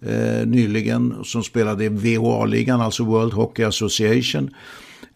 Eh, 0.00 0.46
nyligen 0.46 1.14
som 1.24 1.42
spelade 1.42 1.84
i 1.84 1.88
VHA-ligan, 1.88 2.80
alltså 2.80 3.04
World 3.04 3.32
Hockey 3.32 3.62
Association. 3.62 4.50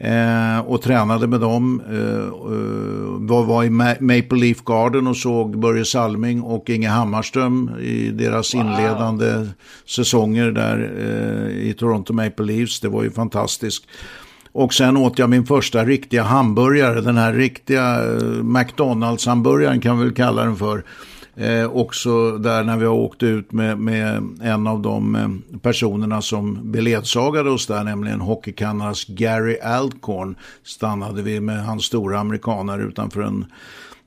Eh, 0.02 0.58
och 0.58 0.82
tränade 0.82 1.26
med 1.26 1.40
dem. 1.40 1.82
Eh, 1.90 3.36
eh, 3.36 3.46
var, 3.46 3.64
i 3.64 3.70
Maple 4.00 4.38
Leaf 4.38 4.64
Garden 4.64 5.06
och 5.06 5.16
såg 5.16 5.58
Börje 5.58 5.84
Salming 5.84 6.42
och 6.42 6.70
Inge 6.70 6.88
Hammarström 6.88 7.70
i 7.80 8.10
deras 8.10 8.54
wow. 8.54 8.60
inledande 8.60 9.46
säsonger 9.86 10.50
där 10.50 10.92
eh, 10.98 11.68
i 11.68 11.74
Toronto 11.74 12.12
Maple 12.12 12.44
Leafs. 12.44 12.80
Det 12.80 12.88
var 12.88 13.02
ju 13.02 13.10
fantastiskt. 13.10 13.84
Och 14.52 14.74
sen 14.74 14.96
åt 14.96 15.18
jag 15.18 15.30
min 15.30 15.46
första 15.46 15.84
riktiga 15.84 16.22
hamburgare, 16.22 17.00
den 17.00 17.16
här 17.16 17.32
riktiga 17.32 18.04
eh, 18.04 18.42
McDonalds-hamburgaren 18.42 19.80
kan 19.80 19.98
vi 19.98 20.04
väl 20.04 20.14
kalla 20.14 20.44
den 20.44 20.56
för. 20.56 20.84
Eh, 21.36 21.64
också 21.64 22.38
där 22.38 22.64
när 22.64 22.76
vi 22.76 22.84
har 22.84 22.94
åkt 22.94 23.22
ut 23.22 23.52
med, 23.52 23.78
med 23.78 24.22
en 24.42 24.66
av 24.66 24.82
de 24.82 25.16
eh, 25.16 25.58
personerna 25.58 26.22
som 26.22 26.72
beledsagade 26.72 27.50
oss 27.50 27.66
där, 27.66 27.84
nämligen 27.84 28.20
hockeykanadas 28.20 29.04
Gary 29.04 29.58
Alcorn, 29.58 30.36
stannade 30.64 31.22
vi 31.22 31.40
med 31.40 31.64
hans 31.64 31.84
stora 31.84 32.18
amerikanare 32.18 32.82
utanför 32.82 33.22
en 33.22 33.46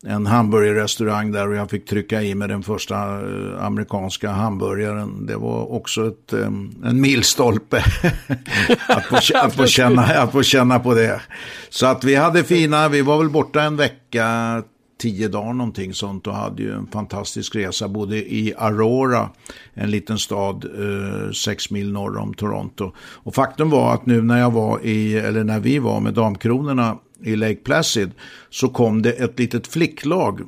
en 0.08 0.26
hamburgerrestaurang 0.26 1.32
där 1.32 1.50
och 1.50 1.56
jag 1.56 1.70
fick 1.70 1.86
trycka 1.86 2.22
i 2.22 2.36
mig 2.36 2.48
den 2.48 2.64
första 2.64 2.96
eh, 2.96 3.66
amerikanska 3.66 4.30
hamburgaren. 4.30 5.26
Det 5.26 5.36
var 5.36 5.72
också 5.72 6.08
ett, 6.08 6.34
eh, 6.34 6.46
en 6.86 7.02
milstolpe 7.02 7.78
att, 8.88 9.06
få, 9.06 9.38
att, 9.38 9.56
få 9.56 9.66
känna, 9.66 10.02
att 10.04 10.32
få 10.32 10.44
känna 10.44 10.80
på 10.80 10.94
det. 10.94 11.22
Så 11.70 11.86
att 11.86 12.04
vi 12.04 12.16
hade 12.16 12.44
fina, 12.44 12.90
vi 12.90 13.02
var 13.02 13.18
väl 13.18 13.30
borta 13.30 13.62
en 13.62 13.78
vecka, 13.78 14.64
tio 14.98 15.28
dagar 15.28 15.54
någonting 15.54 15.94
sånt 15.94 16.28
och 16.28 16.34
hade 16.34 16.64
ju 16.64 16.74
en 16.74 16.88
fantastisk 16.88 17.56
resa 17.56 17.88
både 17.88 18.18
i 18.18 18.54
Aurora, 18.58 19.30
en 19.74 19.92
liten 19.92 20.18
stad 20.18 20.66
eh, 20.66 21.32
sex 21.32 21.72
mil 21.72 21.92
norr 21.92 22.18
om 22.18 22.34
Toronto. 22.34 22.92
Och 22.98 23.36
faktum 23.36 23.70
var 23.70 23.94
att 23.94 24.06
nu 24.06 24.22
när 24.22 24.40
jag 24.40 24.52
var 24.52 24.80
i, 24.86 25.18
eller 25.18 25.44
när 25.44 25.60
vi 25.60 25.80
var 25.80 26.00
med 26.00 26.14
Damkronorna 26.14 26.98
i 27.24 27.36
Lake 27.36 27.56
Placid 27.56 28.12
så 28.50 28.70
kom 28.70 29.02
det 29.02 29.12
ett 29.12 29.40
litet 29.40 29.68
flicklag 29.68 30.42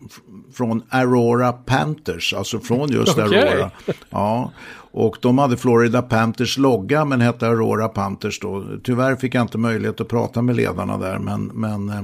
från 0.53 0.83
Aurora 0.89 1.53
Panthers, 1.53 2.33
alltså 2.33 2.59
från 2.59 2.91
just 2.91 3.17
okay. 3.17 3.39
Aurora. 3.39 3.71
Ja, 4.09 4.51
och 4.91 5.17
de 5.21 5.37
hade 5.37 5.57
Florida 5.57 6.01
Panthers 6.01 6.57
logga 6.57 7.05
men 7.05 7.21
hette 7.21 7.47
Aurora 7.47 7.87
Panthers 7.87 8.39
då. 8.39 8.65
Tyvärr 8.83 9.15
fick 9.15 9.35
jag 9.35 9.41
inte 9.41 9.57
möjlighet 9.57 10.01
att 10.01 10.07
prata 10.07 10.41
med 10.41 10.55
ledarna 10.55 10.97
där 10.97 11.19
men, 11.19 11.45
men 11.45 11.89
eh, 11.89 12.03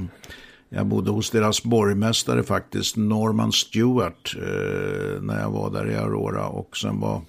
jag 0.68 0.86
bodde 0.86 1.10
hos 1.10 1.30
deras 1.30 1.62
borgmästare 1.62 2.42
faktiskt, 2.42 2.96
Norman 2.96 3.52
Stewart, 3.52 4.36
eh, 4.36 5.22
när 5.22 5.40
jag 5.40 5.50
var 5.50 5.70
där 5.70 5.90
i 5.90 5.96
Aurora. 5.96 6.46
Och 6.46 6.76
sen 6.76 7.00
var 7.00 7.20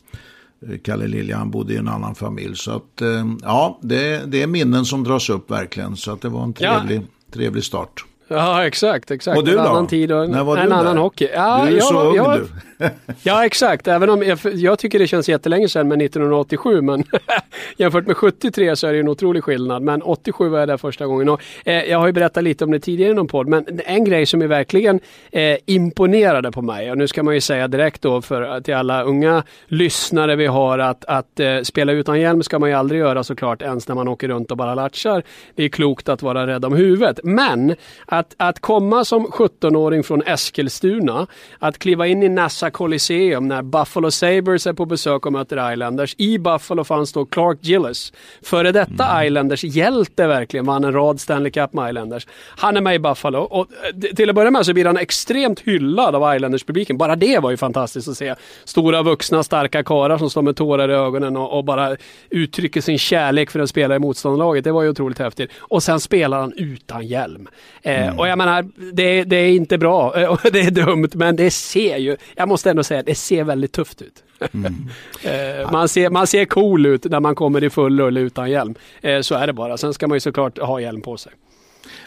eh, 0.68 0.78
Kalle 0.84 1.08
Lilja, 1.08 1.38
han 1.38 1.52
bodde 1.52 1.74
i 1.74 1.78
en 1.78 1.88
annan 1.88 2.16
familj. 2.16 2.56
Så 2.56 2.72
att, 2.72 3.02
eh, 3.02 3.26
ja, 3.42 3.80
det, 3.82 4.32
det, 4.32 4.42
är 4.42 4.48
minnen 4.48 4.86
som 4.86 5.04
dras 5.04 5.30
upp 5.30 5.52
verkligen. 5.52 5.98
Så 5.98 6.12
att 6.12 6.22
det 6.22 6.30
var 6.30 6.44
en 6.44 6.54
trevlig, 6.54 6.98
ja. 6.98 7.34
trevlig 7.34 7.64
start. 7.64 8.06
Ja, 8.28 8.66
exakt, 8.66 9.12
exakt. 9.12 9.38
Och 9.38 9.46
du 9.46 9.52
då? 9.52 9.60
En 9.60 9.66
annan 9.66 9.88
tid 9.88 10.12
och 10.12 10.30
När 10.30 10.44
var 10.44 10.58
en 10.58 10.70
du 10.70 10.76
annan 10.76 10.96
där? 10.96 11.02
hockey. 11.02 11.30
Ja, 11.34 11.66
du 11.66 11.72
är 11.72 11.78
jag, 11.78 11.84
så 11.84 12.10
ung 12.10 12.16
jag, 12.16 12.40
du. 12.40 12.48
ja, 13.24 13.46
exakt. 13.46 13.88
Även 13.88 14.10
om 14.10 14.24
jag, 14.24 14.40
jag, 14.44 14.80
tycker 14.80 15.00
det 15.00 15.08
känns 15.08 15.30
jättelänge 15.30 15.70
sedan 15.70 15.88
med 15.88 16.02
1987, 16.02 16.82
men 16.82 17.04
jämfört 17.78 18.08
med 18.08 18.18
73 18.18 18.76
så 18.76 18.88
är 18.88 18.94
det 18.94 19.00
en 19.00 19.08
otrolig 19.08 19.44
skillnad. 19.44 19.82
Men 19.82 20.02
87 20.02 20.50
var 20.50 20.60
jag 20.60 20.68
där 20.68 20.78
första 20.78 21.06
gången. 21.06 21.30
Och, 21.30 21.42
eh, 21.66 21.84
jag 21.84 22.00
har 22.00 22.08
ju 22.08 22.14
berättat 22.14 22.44
lite 22.44 22.64
om 22.64 22.72
det 22.72 22.80
tidigare 22.80 23.12
i 23.12 23.16
någon 23.16 23.28
podd, 23.28 23.48
men 23.48 23.82
en 23.86 24.06
grej 24.06 24.26
som 24.26 24.42
är 24.42 24.48
verkligen 24.48 25.00
eh, 25.32 25.58
imponerade 25.66 26.52
på 26.52 26.62
mig, 26.62 26.92
och 26.92 26.98
nu 26.98 27.08
ska 27.08 27.24
man 27.24 27.34
ju 27.34 27.42
säga 27.42 27.68
direkt 27.68 28.02
då 28.02 28.22
för 28.22 28.62
till 28.62 28.74
alla 28.74 29.04
unga 29.04 29.44
lyssnare 29.68 30.36
vi 30.36 30.46
har 30.46 30.80
att, 30.80 31.06
att 31.06 31.40
eh, 31.40 31.62
spela 31.62 31.92
utan 31.92 32.20
hjälm 32.20 32.44
ska 32.44 32.60
man 32.60 32.70
ju 32.70 32.76
aldrig 32.76 33.00
göra 33.00 33.24
såklart, 33.24 33.62
ens 33.62 33.88
när 33.88 33.96
man 33.96 34.08
åker 34.08 34.28
runt 34.28 34.52
och 34.52 34.58
bara 34.58 34.76
latchar. 34.76 35.24
Det 35.56 35.64
är 35.64 35.70
klokt 35.70 36.10
att 36.10 36.22
vara 36.22 36.48
rädd 36.48 36.66
om 36.66 36.74
huvudet. 36.74 37.20
Men 37.24 37.76
att, 38.06 38.36
att 38.38 38.60
komma 38.60 39.06
som 39.06 39.28
17-åring 39.28 40.04
från 40.04 40.22
Eskilstuna, 40.22 41.28
att 41.60 41.80
kliva 41.80 42.08
in 42.08 42.24
i 42.24 42.30
Nassa 42.30 42.65
Coliseum 42.70 43.48
när 43.48 43.62
Buffalo 43.62 44.12
Sabres 44.12 44.68
är 44.68 44.74
på 44.74 44.86
besök 44.86 45.26
och 45.26 45.34
möter 45.34 45.74
Islanders. 45.74 46.16
I 46.18 46.38
Buffalo 46.38 46.84
fanns 46.84 47.14
då 47.14 47.26
Clark 47.26 47.58
Gillis, 47.62 48.14
före 48.42 48.72
detta 48.72 49.06
mm. 49.06 49.28
Islanders 49.28 49.64
hjälte 49.64 50.28
verkligen, 50.28 50.66
vann 50.66 50.84
en 50.84 50.94
rad 50.94 51.20
Stanley 51.20 51.52
Cup 51.52 51.74
med 51.74 51.90
Islanders. 51.90 52.28
Han 52.58 52.78
är 52.78 52.82
med 52.82 52.96
i 52.96 53.00
Buffalo 53.00 53.40
och 53.40 53.68
eh, 54.04 54.16
till 54.16 54.30
att 54.30 54.36
börja 54.36 54.52
med 54.52 54.66
så 54.66 54.74
blir 54.74 54.86
han 54.86 54.98
extremt 54.98 55.60
hyllad 55.60 56.16
av 56.16 56.36
Islanders-publiken. 56.36 56.98
Bara 56.98 57.16
det 57.16 57.40
var 57.40 57.52
ju 57.52 57.58
fantastiskt 57.58 58.08
att 58.08 58.18
se. 58.18 58.36
Stora 58.64 59.04
vuxna 59.04 59.44
starka 59.44 59.84
karlar 59.84 60.18
som 60.18 60.30
står 60.30 60.42
med 60.42 60.56
tårar 60.56 60.90
i 60.90 60.94
ögonen 60.94 61.38
och, 61.38 61.58
och 61.58 61.64
bara 61.64 61.98
uttrycker 62.30 62.82
sin 62.82 62.98
kärlek 62.98 63.52
för 63.52 63.60
en 63.60 63.68
spelare 63.68 63.96
i 63.96 64.00
motståndarlaget. 64.00 64.64
Det 64.64 64.72
var 64.72 64.84
ju 64.84 64.90
otroligt 64.90 65.20
häftigt. 65.20 65.52
Och 65.58 65.84
sen 65.84 66.00
spelar 66.00 66.40
han 66.40 66.54
utan 66.58 67.08
hjälm. 67.08 67.48
Eh, 67.82 68.08
mm. 68.08 68.20
Och 68.20 68.28
jag 68.28 68.38
menar, 68.38 68.66
det, 68.94 69.24
det 69.24 69.36
är 69.36 69.50
inte 69.50 69.78
bra 69.78 70.10
och 70.30 70.40
det 70.52 70.60
är 70.62 70.72
dumt 70.72 71.10
men 71.14 71.36
det 71.36 71.52
ser 71.52 71.98
ju, 71.98 72.18
jag 72.36 72.48
måste 72.48 72.55
ändå 72.66 72.84
säga, 72.84 73.04
det 73.04 73.16
ser 73.16 73.44
väldigt 73.44 73.72
tufft 73.72 74.02
ut. 74.02 74.24
Mm. 74.54 74.76
Eh, 75.24 75.72
man, 75.72 75.90
ser, 75.90 76.10
man 76.10 76.28
ser 76.28 76.46
cool 76.46 76.86
ut 76.86 77.06
när 77.06 77.20
man 77.20 77.36
kommer 77.36 77.64
i 77.64 77.70
full 77.70 78.00
rulle 78.00 78.20
utan 78.20 78.52
hjälm. 78.52 78.76
Eh, 79.02 79.22
så 79.22 79.36
är 79.36 79.48
det 79.48 79.54
bara. 79.54 79.78
Sen 79.78 79.94
ska 79.94 80.08
man 80.08 80.16
ju 80.16 80.20
såklart 80.20 80.58
ha 80.60 80.80
hjälm 80.80 81.02
på 81.02 81.18
sig. 81.18 81.32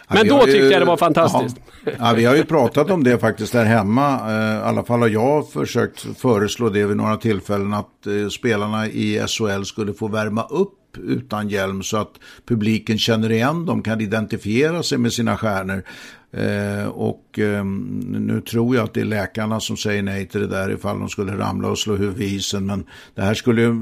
Men 0.07 0.27
ja, 0.27 0.37
då 0.37 0.45
tyckte 0.45 0.57
ju, 0.57 0.71
jag 0.71 0.81
det 0.81 0.85
var 0.85 0.97
fantastiskt. 0.97 1.57
Ja, 1.85 1.91
ja, 1.99 2.13
vi 2.15 2.25
har 2.25 2.35
ju 2.35 2.43
pratat 2.43 2.91
om 2.91 3.03
det 3.03 3.17
faktiskt 3.17 3.53
där 3.53 3.65
hemma. 3.65 4.19
Eh, 4.27 4.59
I 4.59 4.61
alla 4.61 4.83
fall 4.83 4.99
har 4.99 5.07
jag 5.07 5.49
försökt 5.51 6.19
föreslå 6.19 6.69
det 6.69 6.85
vid 6.85 6.97
några 6.97 7.17
tillfällen 7.17 7.73
att 7.73 8.07
spelarna 8.31 8.87
i 8.87 9.25
SHL 9.27 9.63
skulle 9.63 9.93
få 9.93 10.07
värma 10.07 10.43
upp 10.43 10.78
utan 10.97 11.49
hjälm 11.49 11.83
så 11.83 11.97
att 11.97 12.19
publiken 12.45 12.97
känner 12.97 13.31
igen 13.31 13.65
dem, 13.65 13.81
kan 13.81 14.01
identifiera 14.01 14.83
sig 14.83 14.97
med 14.97 15.13
sina 15.13 15.37
stjärnor. 15.37 15.83
Eh, 16.31 16.87
och 16.87 17.39
eh, 17.39 17.65
nu 17.65 18.41
tror 18.41 18.75
jag 18.75 18.83
att 18.83 18.93
det 18.93 19.01
är 19.01 19.05
läkarna 19.05 19.59
som 19.59 19.77
säger 19.77 20.01
nej 20.01 20.27
till 20.27 20.41
det 20.41 20.47
där 20.47 20.71
ifall 20.71 20.99
de 20.99 21.09
skulle 21.09 21.37
ramla 21.37 21.67
och 21.67 21.79
slå 21.79 21.95
huvudet 21.95 22.21
i 22.21 22.35
isen. 22.35 22.65
Men 22.65 22.85
det 23.15 23.21
här 23.21 23.33
skulle 23.33 23.61
ju 23.61 23.73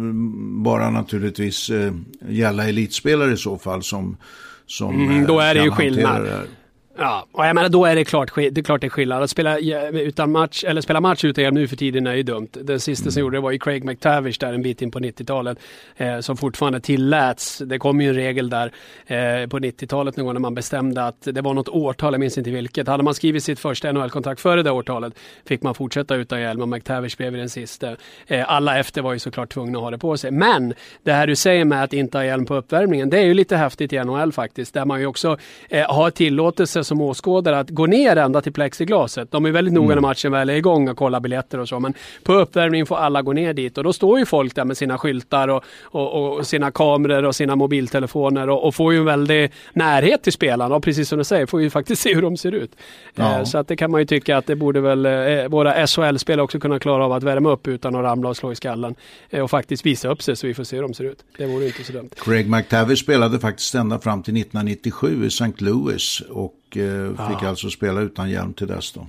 bara 0.64 0.90
naturligtvis 0.90 1.70
eh, 1.70 1.94
gälla 2.30 2.70
elitspelare 2.70 3.34
i 3.34 3.38
så 3.38 3.58
fall 3.58 3.84
som, 3.84 4.18
som 4.66 5.10
mm, 5.10 5.26
Då 5.26 5.40
är 5.40 5.56
det 5.56 5.64
ju 5.64 5.72
skillnad. 5.72 6.24
Det 6.24 6.48
Ja, 7.00 7.26
och 7.32 7.46
jag 7.46 7.56
menar 7.56 7.70
då 7.70 7.86
är 7.86 7.96
det 7.96 8.06
klart 8.06 8.36
det, 8.36 8.58
är 8.58 8.64
klart 8.64 8.82
det 8.82 8.88
är 8.88 8.90
skillnad. 8.90 9.24
Att 9.24 9.30
spela, 9.30 9.60
utan 9.92 10.32
match, 10.32 10.64
eller 10.64 10.82
spela 10.82 11.02
match 11.02 11.24
utan 11.24 11.44
hjälm 11.44 11.56
nu 11.56 11.68
för 11.68 11.76
tiden 11.76 12.08
är 12.08 12.16
ju 12.16 12.24
dumt. 12.24 12.50
Den 12.52 12.80
sista 12.80 13.04
mm. 13.04 13.12
som 13.12 13.20
gjorde 13.20 13.38
det 13.38 13.42
var 13.42 13.52
ju 13.52 13.60
Craig 13.60 13.86
McTavish 13.86 14.40
där 14.40 14.54
en 14.54 14.62
bit 14.62 14.82
in 14.82 14.92
på 14.92 15.00
90-talet. 15.00 15.58
Eh, 15.98 16.20
som 16.20 16.38
fortfarande 16.38 16.80
tilläts. 16.80 17.58
Det 17.58 17.80
kom 17.80 18.02
ju 18.02 18.10
en 18.10 18.16
regel 18.16 18.50
där 18.50 18.72
eh, 19.06 19.48
på 19.48 19.60
90-talet 19.60 20.18
någon 20.18 20.26
gång 20.26 20.34
när 20.34 20.42
man 20.42 20.56
bestämde 20.56 21.04
att 21.04 21.22
det 21.22 21.42
var 21.42 21.54
något 21.54 21.70
årtal, 21.70 22.14
jag 22.14 22.20
minns 22.20 22.38
inte 22.38 22.52
vilket. 22.52 22.88
Hade 22.88 23.04
man 23.04 23.14
skrivit 23.14 23.44
sitt 23.44 23.60
första 23.60 23.92
NHL-kontrakt 23.92 24.42
före 24.42 24.64
det 24.64 24.72
årtalet 24.72 25.14
fick 25.46 25.62
man 25.62 25.76
fortsätta 25.76 26.16
utan 26.16 26.42
hjälm 26.42 26.62
och 26.62 26.70
McTavish 26.70 27.18
blev 27.18 27.34
den 27.34 27.50
sista. 27.50 27.96
Eh, 28.28 28.52
alla 28.52 28.80
efter 28.80 29.02
var 29.02 29.14
ju 29.14 29.20
såklart 29.20 29.54
tvungna 29.54 29.78
att 29.78 29.84
ha 29.84 29.92
det 29.92 29.98
på 29.98 30.18
sig. 30.18 30.32
Men 30.32 30.74
det 31.04 31.12
här 31.12 31.28
du 31.28 31.36
säger 31.36 31.66
med 31.66 31.84
att 31.84 31.94
inte 31.94 32.18
ha 32.18 32.26
hjälm 32.26 32.46
på 32.46 32.56
uppvärmningen, 32.56 33.10
det 33.10 33.18
är 33.18 33.26
ju 33.26 33.34
lite 33.34 33.58
häftigt 33.58 33.94
i 33.94 34.04
NHL 34.04 34.32
faktiskt. 34.32 34.74
Där 34.74 34.86
man 34.86 35.00
ju 35.00 35.06
också 35.06 35.38
eh, 35.70 35.94
har 35.94 36.10
tillåtelse 36.10 36.84
som 36.88 37.02
åskådare 37.02 37.60
att 37.60 37.70
gå 37.70 37.86
ner 37.86 38.16
ända 38.16 38.42
till 38.42 38.54
plexiglaset. 38.54 39.32
De 39.32 39.46
är 39.46 39.52
väldigt 39.52 39.74
noga 39.74 39.88
när 39.88 39.94
mm. 39.94 40.02
matchen 40.02 40.32
väl 40.32 40.50
är 40.50 40.54
igång 40.54 40.90
och 40.90 40.98
kollar 40.98 41.20
biljetter 41.20 41.60
och 41.60 41.70
så. 41.70 41.80
Men 41.80 41.94
på 42.24 42.34
uppvärmning 42.34 42.86
får 42.86 42.96
alla 42.96 43.22
gå 43.22 43.34
ner 43.34 43.54
dit 43.54 43.78
och 43.78 43.84
då 43.84 43.94
står 43.94 44.20
ju 44.20 44.26
folk 44.26 44.56
där 44.56 44.66
med 44.66 44.78
sina 44.78 44.98
skyltar 44.98 45.48
och, 45.48 45.64
och, 45.82 46.38
och 46.38 46.48
sina 46.48 46.72
kameror 46.72 47.24
och 47.24 47.36
sina 47.36 47.56
mobiltelefoner 47.56 48.50
och, 48.50 48.68
och, 48.68 48.76
får 48.76 48.94
ju 48.94 49.00
en 49.00 49.06
väldig 49.06 49.52
närhet 49.74 50.24
till 50.24 50.34
spelarna. 50.34 50.76
Och 50.76 50.84
precis 50.84 51.10
som 51.10 51.18
du 51.18 51.24
säger, 51.24 51.46
får 51.46 51.62
ju 51.62 51.70
faktiskt 51.70 52.02
se 52.08 52.16
hur 52.16 52.22
de 52.22 52.38
ser 52.38 52.52
ut. 52.52 52.72
Ja. 53.16 53.40
Eh, 53.40 53.44
så 53.44 53.58
att 53.58 53.68
det 53.68 53.76
kan 53.76 53.92
man 53.92 54.02
ju 54.02 54.06
tycka 54.06 54.38
att 54.38 54.46
det 54.46 54.56
borde 54.56 54.82
väl 54.82 55.06
eh, 55.06 55.48
våra 55.48 55.88
SHL-spelare 55.88 56.44
också 56.44 56.60
kunna 56.60 56.80
klara 56.80 57.06
av 57.06 57.12
att 57.12 57.24
värma 57.24 57.50
upp 57.50 57.68
utan 57.68 57.96
att 57.96 58.04
ramla 58.04 58.30
och 58.30 58.38
slå 58.38 58.52
i 58.52 58.56
skallen. 58.56 58.96
Eh, 59.30 59.44
och 59.44 59.50
faktiskt 59.50 59.86
visa 59.86 60.10
upp 60.10 60.22
sig 60.22 60.36
så 60.36 60.48
vi 60.48 60.54
får 60.54 60.64
se 60.64 60.76
hur 60.76 60.84
de 60.84 60.94
ser 60.94 61.04
ut. 61.04 61.24
Det 61.38 61.46
vore 61.46 61.66
inte 61.66 61.84
så 61.84 61.94
dumt. 61.94 62.10
Craig 62.18 62.50
McTavish 62.50 63.04
spelade 63.04 63.40
faktiskt 63.40 63.76
ända 63.76 64.00
fram 64.00 64.24
till 64.24 64.38
1997 64.38 65.26
i 65.26 65.28
St. 65.28 65.52
Louis 65.58 66.22
och 66.30 66.77
och 66.82 67.20
eh, 67.20 67.30
fick 67.30 67.44
ja. 67.44 67.50
alltså 67.50 67.70
spela 67.70 68.02
utan 68.02 68.30
hjälm 68.30 68.54
till 68.54 68.68
dess 68.68 68.92
då. 68.92 69.08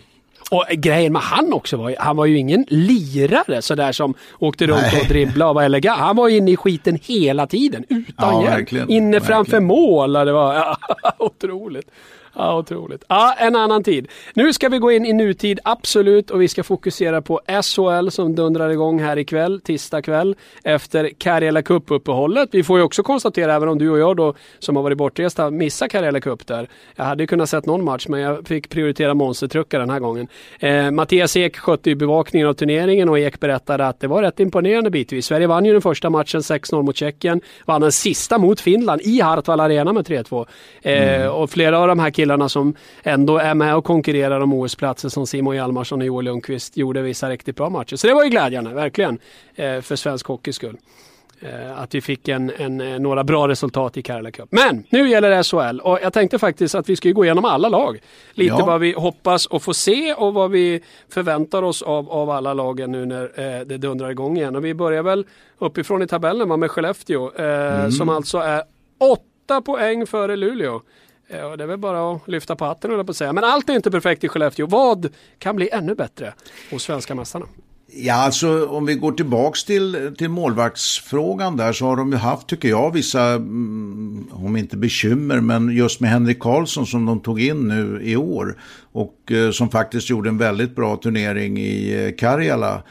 Och 0.51 0.65
grejen 0.71 1.13
med 1.13 1.23
han 1.23 1.53
också 1.53 1.77
var 1.77 1.95
han 1.99 2.17
var 2.17 2.27
ju 2.27 2.39
ingen 2.39 2.65
lirare 2.69 3.63
sådär 3.63 3.93
som 3.93 4.15
åkte 4.39 4.67
runt 4.67 4.83
Nej. 4.93 5.01
och 5.01 5.07
dribblade 5.07 5.49
och 5.49 5.55
var 5.55 5.63
elegant. 5.63 6.01
Han 6.01 6.17
var 6.17 6.29
inne 6.29 6.51
i 6.51 6.57
skiten 6.57 6.99
hela 7.03 7.47
tiden 7.47 7.85
utan 7.89 8.35
ja. 8.35 8.41
Verkligen, 8.41 8.91
inne 8.91 9.11
verkligen. 9.11 9.25
framför 9.25 9.61
mål. 9.61 10.13
Det 10.13 10.33
var 10.33 10.55
ja, 10.55 10.77
otroligt. 11.19 11.91
Ja, 12.39 12.59
otroligt. 12.59 13.05
Ja, 13.09 13.35
en 13.39 13.57
annan 13.57 13.83
tid. 13.83 14.09
Nu 14.35 14.53
ska 14.53 14.69
vi 14.69 14.79
gå 14.79 14.93
in 14.93 15.07
i 15.07 15.13
nutid, 15.13 15.61
absolut, 15.65 16.31
och 16.31 16.43
vi 16.43 16.49
ska 16.49 16.63
fokusera 16.63 17.23
på 17.23 17.41
SHL 17.47 18.09
som 18.09 18.35
dundrar 18.35 18.71
igång 18.71 19.01
här 19.01 19.19
ikväll, 19.19 19.61
tisdag 19.61 20.03
kväll, 20.03 20.37
efter 20.65 21.11
Karjala 21.19 21.63
Cup-uppehållet. 21.63 22.49
Vi 22.53 22.63
får 22.63 22.79
ju 22.79 22.85
också 22.85 23.03
konstatera, 23.03 23.55
även 23.55 23.69
om 23.69 23.79
du 23.79 23.91
och 23.91 23.99
jag 23.99 24.17
då, 24.17 24.35
som 24.59 24.77
har 24.77 24.83
varit 24.83 24.99
bortresta, 24.99 25.51
missar 25.51 25.89
Karjala 25.89 26.21
Cup 26.21 26.47
där. 26.47 26.69
Jag 26.97 27.05
hade 27.05 27.27
kunnat 27.27 27.49
sett 27.49 27.67
någon 27.67 27.85
match, 27.85 28.07
men 28.09 28.21
jag 28.21 28.47
fick 28.47 28.69
prioritera 28.69 29.15
monstertruckar 29.15 29.79
den 29.79 29.91
här 29.91 30.01
gången. 30.01 30.29
Eh, 30.61 30.91
Mattias 30.91 31.37
Ek 31.37 31.57
skötte 31.57 31.91
ju 31.91 31.97
bevakningen 31.97 32.49
av 32.49 32.53
turneringen 32.53 33.09
och 33.09 33.19
Ek 33.19 33.41
berättade 33.41 33.87
att 33.87 34.01
det 34.01 34.07
var 34.07 34.23
rätt 34.23 34.41
imponerande 34.41 34.91
bitvis. 34.91 35.27
Sverige 35.27 35.47
vann 35.47 35.65
ju 35.65 35.73
den 35.73 35.83
första 35.83 36.11
matchen 36.11 36.41
6-0 36.41 36.83
mot 36.83 36.97
Tjeckien, 36.97 37.41
vann 37.67 37.81
den 37.81 37.93
sista 37.93 38.39
mot 38.39 38.61
Finland 38.61 39.01
i 39.01 39.21
Hartwall 39.21 39.61
Arena 39.61 39.93
med 39.93 40.07
3-2. 40.07 40.47
Eh, 40.83 41.21
mm. 41.21 41.33
Och 41.33 41.51
flera 41.51 41.79
av 41.79 41.89
de 41.89 41.99
här 41.99 42.11
killarna 42.11 42.28
killarna 42.29 42.49
som 42.49 42.75
ändå 43.03 43.39
är 43.39 43.55
med 43.55 43.77
och 43.77 43.85
konkurrerar 43.85 44.41
om 44.41 44.53
OS-platser 44.53 45.09
som 45.09 45.27
Simon 45.27 45.57
Hjalmarsson 45.57 46.01
och 46.01 46.07
Joel 46.07 46.25
Lundqvist 46.25 46.77
gjorde 46.77 47.03
vissa 47.03 47.31
riktigt 47.31 47.57
bra 47.57 47.71
matcher. 47.71 47.97
Så 47.97 48.07
det 48.07 48.15
var 48.15 48.25
ju 48.25 48.31
glädjande, 48.31 48.75
verkligen, 48.75 49.19
eh, 49.55 49.81
för 49.81 49.97
svensk 49.97 50.27
hockeys 50.27 50.57
skull. 50.57 50.77
Eh, 51.41 51.81
att 51.81 51.95
vi 51.95 52.01
fick 52.01 52.29
en, 52.29 52.53
en, 52.59 52.81
eh, 52.81 52.99
några 52.99 53.25
bra 53.25 53.49
resultat 53.49 53.97
i 53.97 54.03
Karla 54.03 54.31
Cup. 54.31 54.49
Men 54.51 54.85
nu 54.91 55.09
gäller 55.09 55.31
det 55.31 55.45
SHL 55.45 55.81
och 55.81 55.99
jag 56.03 56.13
tänkte 56.13 56.39
faktiskt 56.39 56.75
att 56.75 56.89
vi 56.89 56.97
ska 56.97 57.11
gå 57.11 57.25
igenom 57.25 57.45
alla 57.45 57.69
lag. 57.69 57.99
Lite 58.33 58.55
ja. 58.59 58.67
vad 58.67 58.81
vi 58.81 58.93
hoppas 58.93 59.47
att 59.51 59.63
få 59.63 59.75
se 59.75 60.15
och 60.15 60.35
vad 60.35 60.51
vi 60.51 60.81
förväntar 61.09 61.63
oss 61.63 61.83
av, 61.83 62.11
av 62.11 62.31
alla 62.31 62.55
lagen 62.55 62.93
nu 62.93 63.07
när 63.07 63.23
eh, 63.23 63.67
det 63.67 63.79
dundrar 63.79 64.11
igång 64.11 64.37
igen. 64.37 64.57
Och 64.57 64.65
vi 64.65 64.75
börjar 64.75 65.03
väl 65.03 65.27
uppifrån 65.59 66.03
i 66.03 66.07
tabellen 66.07 66.61
med 66.61 66.71
Skellefteå 66.71 67.31
eh, 67.37 67.79
mm. 67.79 67.91
som 67.91 68.09
alltså 68.09 68.39
är 68.39 68.63
åtta 68.99 69.61
poäng 69.61 70.07
före 70.07 70.37
Luleå. 70.37 70.83
Eh, 71.29 71.39
ja, 71.39 71.57
det 71.57 71.65
är 71.65 71.69
väl 71.69 71.79
bara 71.79 72.13
att 72.15 72.29
lyfta 72.29 72.57
på 72.57 72.65
hatten 72.65 73.07
på 73.07 73.11
att 73.11 73.17
säga. 73.17 73.33
Men 73.33 73.45
allt 73.45 73.69
är 73.69 73.75
inte 73.75 73.91
perfekt 73.91 74.25
i 74.25 74.29
Skellefteå. 74.29 74.67
Vad 74.67 75.09
kan 75.39 75.57
bli 75.57 75.71
ännu 75.73 75.95
bättre 75.95 76.35
hos 76.71 76.83
svenska 76.83 77.15
mästarna? 77.15 77.47
Ja, 77.93 78.15
alltså 78.15 78.67
om 78.67 78.87
vi 78.87 78.95
går 78.95 79.13
tillbaks 79.13 79.65
till, 79.65 80.15
till 80.19 80.29
målvaktsfrågan 80.29 81.57
där 81.57 81.73
så 81.73 81.87
har 81.87 81.97
de 81.97 82.13
ju 82.13 82.19
haft, 82.19 82.47
tycker 82.47 82.69
jag, 82.69 82.93
vissa, 82.93 83.23
mm, 83.23 84.29
om 84.33 84.57
inte 84.57 84.77
bekymmer, 84.77 85.41
men 85.41 85.71
just 85.71 86.01
med 86.01 86.11
Henrik 86.11 86.39
Karlsson 86.39 86.87
som 86.87 87.07
de 87.07 87.21
tog 87.21 87.41
in 87.41 87.69
nu 87.69 88.01
i 88.03 88.17
år 88.17 88.61
och 88.93 89.33
eh, 89.33 89.51
som 89.51 89.71
faktiskt 89.71 90.11
gjorde 90.11 90.29
en 90.29 90.39
väldigt 90.39 90.77
bra 90.77 90.97
turnering 90.97 91.59
i 91.59 92.05
eh, 92.05 92.17
Karjala 92.19 92.83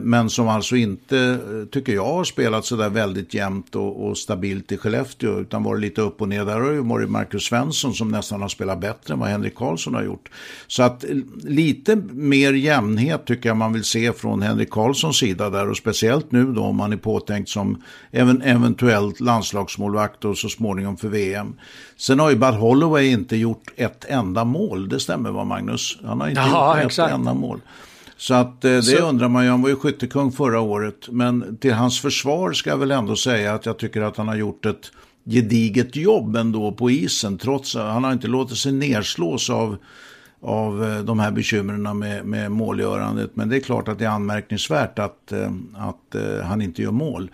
men 0.00 0.30
som 0.30 0.48
alltså 0.48 0.76
inte, 0.76 1.18
eh, 1.18 1.68
tycker 1.70 1.92
jag, 1.92 2.04
har 2.04 2.24
spelat 2.24 2.64
så 2.64 2.76
där 2.76 2.88
väldigt 2.88 3.34
jämnt 3.34 3.74
och, 3.74 4.06
och, 4.06 4.18
stabilt 4.18 4.72
i 4.72 4.76
Skellefteå. 4.76 5.40
Utan 5.40 5.62
varit 5.62 5.80
lite 5.80 6.00
upp 6.00 6.20
och 6.20 6.28
ner. 6.28 6.44
Där 6.44 6.60
har 6.60 6.70
ju 6.70 6.80
varit 6.80 7.10
Marcus 7.10 7.44
Svensson 7.44 7.94
som 7.94 8.08
nästan 8.08 8.42
har 8.42 8.48
spelat 8.48 8.80
bättre 8.80 9.14
än 9.14 9.20
vad 9.20 9.28
Henrik 9.28 9.54
Karlsson 9.54 9.94
har 9.94 10.02
gjort. 10.02 10.30
Så 10.66 10.82
att 10.82 11.04
eh, 11.04 11.10
lite 11.42 11.96
mer 12.12 12.52
jämnhet 12.52 13.24
tycker 13.24 13.48
jag 13.48 13.56
man 13.56 13.72
vill 13.72 13.84
se 13.84 14.12
från 14.12 14.42
Henrik 14.42 14.70
Karlssons 14.70 15.18
sida 15.18 15.50
där. 15.50 15.70
Och 15.70 15.76
speciellt 15.76 16.32
nu 16.32 16.52
då 16.52 16.62
om 16.62 16.76
man 16.76 16.92
är 16.92 16.96
påtänkt 16.96 17.48
som 17.48 17.82
även, 18.10 18.42
eventuellt 18.42 19.20
landslagsmålvakt 19.20 20.24
och 20.24 20.38
så 20.38 20.48
småningom 20.48 20.96
för 20.96 21.08
VM. 21.08 21.54
Sen 21.96 22.18
har 22.18 22.30
ju 22.30 22.36
Bud 22.36 22.54
Holloway 22.54 23.06
inte 23.06 23.36
gjort 23.36 23.70
ett 23.76 24.04
enda 24.08 24.44
mål. 24.44 24.88
Det 24.88 25.00
stämmer 25.00 25.30
va 25.30 25.44
Magnus? 25.44 25.98
Han 26.04 26.20
har 26.20 26.28
inte 26.28 26.40
Jaha, 26.40 26.76
gjort 26.76 26.86
exakt. 26.86 27.10
ett 27.10 27.18
enda 27.18 27.34
mål. 27.34 27.60
Så 28.22 28.34
att 28.34 28.64
eh, 28.64 28.70
det 28.70 28.82
så... 28.82 29.08
undrar 29.08 29.28
man 29.28 29.44
ju, 29.44 29.50
han 29.50 29.62
var 29.62 29.68
ju 29.68 29.76
skyttekung 29.76 30.32
förra 30.32 30.60
året. 30.60 31.08
Men 31.08 31.56
till 31.56 31.72
hans 31.72 32.00
försvar 32.00 32.52
ska 32.52 32.70
jag 32.70 32.76
väl 32.76 32.90
ändå 32.90 33.16
säga 33.16 33.54
att 33.54 33.66
jag 33.66 33.78
tycker 33.78 34.02
att 34.02 34.16
han 34.16 34.28
har 34.28 34.36
gjort 34.36 34.66
ett 34.66 34.92
gediget 35.24 35.96
jobb 35.96 36.36
ändå 36.36 36.72
på 36.72 36.90
isen. 36.90 37.38
Trots 37.38 37.76
att 37.76 37.92
han 37.92 38.04
har 38.04 38.12
inte 38.12 38.26
låtit 38.26 38.58
sig 38.58 38.72
nerslås 38.72 39.50
av, 39.50 39.76
av 40.42 40.84
eh, 40.84 40.98
de 40.98 41.20
här 41.20 41.30
bekymren 41.30 41.98
med, 41.98 42.24
med 42.24 42.52
målgörandet. 42.52 43.30
Men 43.34 43.48
det 43.48 43.56
är 43.56 43.60
klart 43.60 43.88
att 43.88 43.98
det 43.98 44.04
är 44.04 44.08
anmärkningsvärt 44.10 44.98
att, 44.98 45.32
eh, 45.32 45.52
att 45.74 46.16
han 46.44 46.62
inte 46.62 46.82
gör 46.82 46.90
mål. 46.90 47.30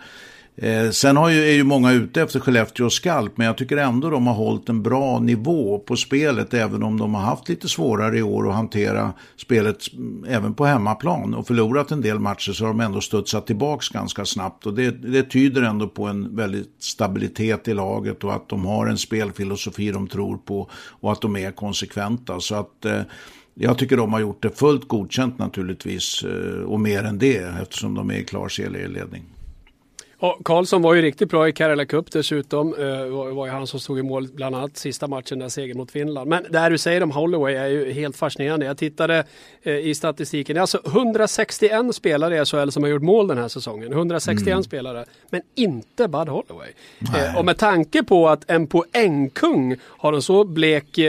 Eh, 0.61 0.89
sen 0.89 1.17
har 1.17 1.29
ju, 1.29 1.43
är 1.43 1.53
ju 1.53 1.63
många 1.63 1.91
ute 1.91 2.21
efter 2.21 2.39
Skellefteå 2.39 2.85
och 2.85 2.93
Skalp, 2.93 3.37
men 3.37 3.47
jag 3.47 3.57
tycker 3.57 3.77
ändå 3.77 4.09
de 4.09 4.27
har 4.27 4.33
hållit 4.33 4.69
en 4.69 4.83
bra 4.83 5.19
nivå 5.19 5.79
på 5.79 5.95
spelet, 5.95 6.53
även 6.53 6.83
om 6.83 6.99
de 6.99 7.13
har 7.13 7.21
haft 7.21 7.49
lite 7.49 7.69
svårare 7.69 8.17
i 8.17 8.21
år 8.21 8.49
att 8.49 8.55
hantera 8.55 9.13
spelet 9.37 9.93
mm, 9.93 10.25
även 10.29 10.53
på 10.53 10.65
hemmaplan 10.65 11.33
och 11.33 11.47
förlorat 11.47 11.91
en 11.91 12.01
del 12.01 12.19
matcher 12.19 12.51
så 12.51 12.65
har 12.65 12.69
de 12.69 12.79
ändå 12.79 13.01
studsat 13.01 13.47
tillbaks 13.47 13.89
ganska 13.89 14.25
snabbt 14.25 14.65
och 14.65 14.73
det, 14.73 14.91
det 14.91 15.23
tyder 15.23 15.61
ändå 15.61 15.87
på 15.87 16.05
en 16.07 16.35
väldigt 16.35 16.75
stabilitet 16.79 17.67
i 17.67 17.73
laget 17.73 18.23
och 18.23 18.33
att 18.33 18.49
de 18.49 18.65
har 18.65 18.87
en 18.87 18.97
spelfilosofi 18.97 19.91
de 19.91 20.07
tror 20.07 20.37
på 20.37 20.69
och 20.73 21.11
att 21.11 21.21
de 21.21 21.35
är 21.35 21.51
konsekventa. 21.51 22.39
Så 22.39 22.55
att 22.55 22.85
eh, 22.85 23.01
jag 23.53 23.77
tycker 23.77 23.97
de 23.97 24.13
har 24.13 24.19
gjort 24.19 24.43
det 24.43 24.59
fullt 24.59 24.87
godkänt 24.87 25.37
naturligtvis 25.37 26.23
eh, 26.23 26.63
och 26.63 26.79
mer 26.79 27.03
än 27.03 27.17
det 27.17 27.53
eftersom 27.61 27.95
de 27.95 28.11
är 28.11 28.15
i 28.15 28.23
klar 28.23 28.49
serieledning. 28.49 29.23
Och 30.21 30.37
Karlsson 30.45 30.81
var 30.81 30.93
ju 30.93 31.01
riktigt 31.01 31.29
bra 31.29 31.47
i 31.47 31.53
Kerala 31.53 31.85
Cup 31.85 32.11
dessutom. 32.11 32.71
Det 32.71 32.99
eh, 32.99 33.33
var 33.33 33.45
ju 33.45 33.51
han 33.51 33.67
som 33.67 33.79
stod 33.79 33.99
i 33.99 34.03
mål 34.03 34.27
bland 34.33 34.55
annat 34.55 34.77
sista 34.77 35.07
matchen 35.07 35.39
där 35.39 35.49
segern 35.49 35.77
mot 35.77 35.91
Finland. 35.91 36.29
Men 36.29 36.45
det 36.49 36.59
här 36.59 36.69
du 36.69 36.77
säger 36.77 37.03
om 37.03 37.11
Holloway 37.11 37.55
är 37.55 37.67
ju 37.67 37.91
helt 37.91 38.17
fascinerande. 38.17 38.65
Jag 38.65 38.77
tittade 38.77 39.23
eh, 39.63 39.77
i 39.77 39.95
statistiken. 39.95 40.53
Det 40.53 40.59
är 40.59 40.61
alltså 40.61 40.81
161 40.85 41.95
spelare 41.95 42.41
i 42.41 42.45
SHL 42.45 42.69
som 42.69 42.83
har 42.83 42.89
gjort 42.89 43.01
mål 43.01 43.27
den 43.27 43.37
här 43.37 43.47
säsongen. 43.47 43.91
161 43.91 44.47
mm. 44.47 44.63
spelare. 44.63 45.05
Men 45.29 45.41
inte 45.55 46.07
Bud 46.07 46.27
Holloway. 46.27 46.69
Eh, 47.15 47.37
och 47.37 47.45
med 47.45 47.57
tanke 47.57 48.03
på 48.03 48.29
att 48.29 48.49
en 48.49 48.67
poängkung 48.67 49.75
har 49.83 50.13
en 50.13 50.21
så 50.21 50.43
blek 50.43 50.99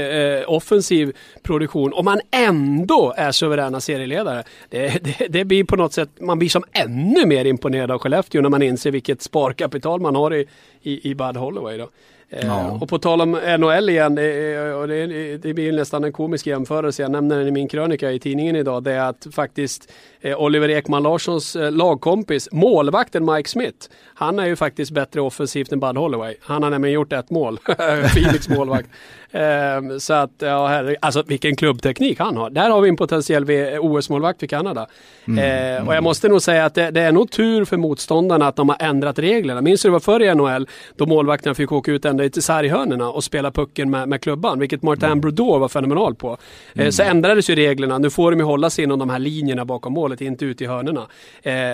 offensiv 0.46 1.16
produktion 1.42 1.92
och 1.92 2.05
man 2.05 2.20
ändå 2.31 3.14
är 3.16 3.33
suveräna 3.33 3.81
serieledare. 3.81 4.42
Det, 4.68 5.05
det, 5.05 5.27
det 5.29 5.44
blir 5.44 5.64
på 5.64 5.77
något 5.77 5.92
sätt, 5.92 6.09
man 6.20 6.38
blir 6.38 6.49
som 6.49 6.64
ännu 6.73 7.27
mer 7.27 7.44
imponerad 7.44 7.90
av 7.90 7.99
Skellefteå 7.99 8.42
när 8.42 8.49
man 8.49 8.62
inser 8.62 8.90
vilket 9.01 9.23
sparkapital 9.23 10.01
man 10.01 10.15
har 10.15 10.35
i, 10.35 10.47
i, 10.83 11.11
i 11.11 11.15
Bud 11.15 11.37
Holloway. 11.37 11.79
Då. 11.79 11.91
Eh, 12.33 12.47
ja. 12.47 12.79
Och 12.81 12.88
på 12.88 12.99
tal 12.99 13.21
om 13.21 13.31
NHL 13.59 13.88
igen, 13.88 14.14
det, 14.14 14.75
och 14.75 14.88
det, 14.88 15.07
det 15.37 15.55
blir 15.55 15.73
nästan 15.73 16.05
en 16.05 16.12
komisk 16.12 16.47
jämförelse, 16.47 17.03
jag 17.03 17.11
nämner 17.11 17.38
den 17.38 17.49
i 17.49 17.51
min 17.51 17.69
krönika 17.69 18.11
i 18.11 18.19
tidningen 18.19 18.57
idag, 18.57 18.83
det 18.83 18.93
är 18.93 19.09
att 19.09 19.27
faktiskt 19.33 19.93
eh, 20.21 20.40
Oliver 20.40 20.69
Ekman 20.69 21.03
Larssons 21.03 21.57
eh, 21.57 21.73
lagkompis, 21.73 22.49
målvakten 22.53 23.25
Mike 23.25 23.49
Smith, 23.49 23.88
han 24.14 24.38
är 24.38 24.47
ju 24.47 24.57
faktiskt 24.57 24.90
bättre 24.90 25.21
offensivt 25.21 25.73
än 25.73 25.81
Bud 25.81 25.97
Holloway. 25.97 26.35
Han 26.40 26.62
har 26.62 26.71
nämligen 26.71 26.95
gjort 26.95 27.12
ett 27.12 27.31
mål, 27.31 27.59
Phoenix 28.14 28.49
målvakt. 28.49 28.88
Ehm, 29.33 30.01
så 30.01 30.14
att, 30.14 30.31
ja 30.38 30.66
herre, 30.66 30.97
alltså 31.01 31.23
vilken 31.27 31.57
klubbteknik 31.57 32.19
han 32.19 32.37
har. 32.37 32.51
Där 32.51 32.71
har 32.71 32.81
vi 32.81 32.88
en 32.88 32.97
potentiell 32.97 33.45
OS-målvakt 33.81 34.40
för 34.40 34.47
Kanada. 34.47 34.87
Mm, 35.29 35.38
ehm, 35.38 35.88
och 35.88 35.95
jag 35.95 36.03
måste 36.03 36.29
nog 36.29 36.43
säga 36.43 36.64
att 36.64 36.75
det, 36.75 36.90
det, 36.90 37.01
är 37.01 37.12
nog 37.12 37.31
tur 37.31 37.64
för 37.64 37.77
motståndarna 37.77 38.47
att 38.47 38.57
de 38.57 38.69
har 38.69 38.77
ändrat 38.81 39.19
reglerna. 39.19 39.61
Minns 39.61 39.83
du 39.83 39.88
det 39.88 39.93
var 39.93 40.01
förr 40.01 40.23
i 40.23 40.35
NHL 40.35 40.69
då 40.97 41.07
målvakterna 41.07 41.55
fick 41.55 41.73
åka 41.73 41.93
ut 41.93 42.05
ända 42.21 42.33
till 42.33 42.43
sarghörnorna 42.43 43.11
och 43.11 43.25
spela 43.25 43.51
pucken 43.51 43.91
med, 43.91 44.09
med 44.09 44.21
klubban, 44.21 44.59
vilket 44.59 44.83
Martin 44.83 45.05
mm. 45.05 45.21
Brodeur 45.21 45.59
var 45.59 45.69
fenomenal 45.69 46.15
på. 46.15 46.29
Ehm, 46.29 46.37
mm. 46.75 46.93
Så 46.93 47.03
ändrades 47.03 47.51
ju 47.51 47.55
reglerna, 47.55 47.99
nu 47.99 48.11
får 48.11 48.31
de 48.31 48.39
ju 48.39 48.45
hålla 48.45 48.71
sig 48.71 48.85
inom 48.85 48.99
de 48.99 49.11
här 49.11 49.19
linjerna 49.19 49.65
bakom 49.65 49.93
målet, 49.93 50.21
inte 50.21 50.45
ut 50.45 50.61
i 50.61 50.67
hörnorna. 50.67 51.07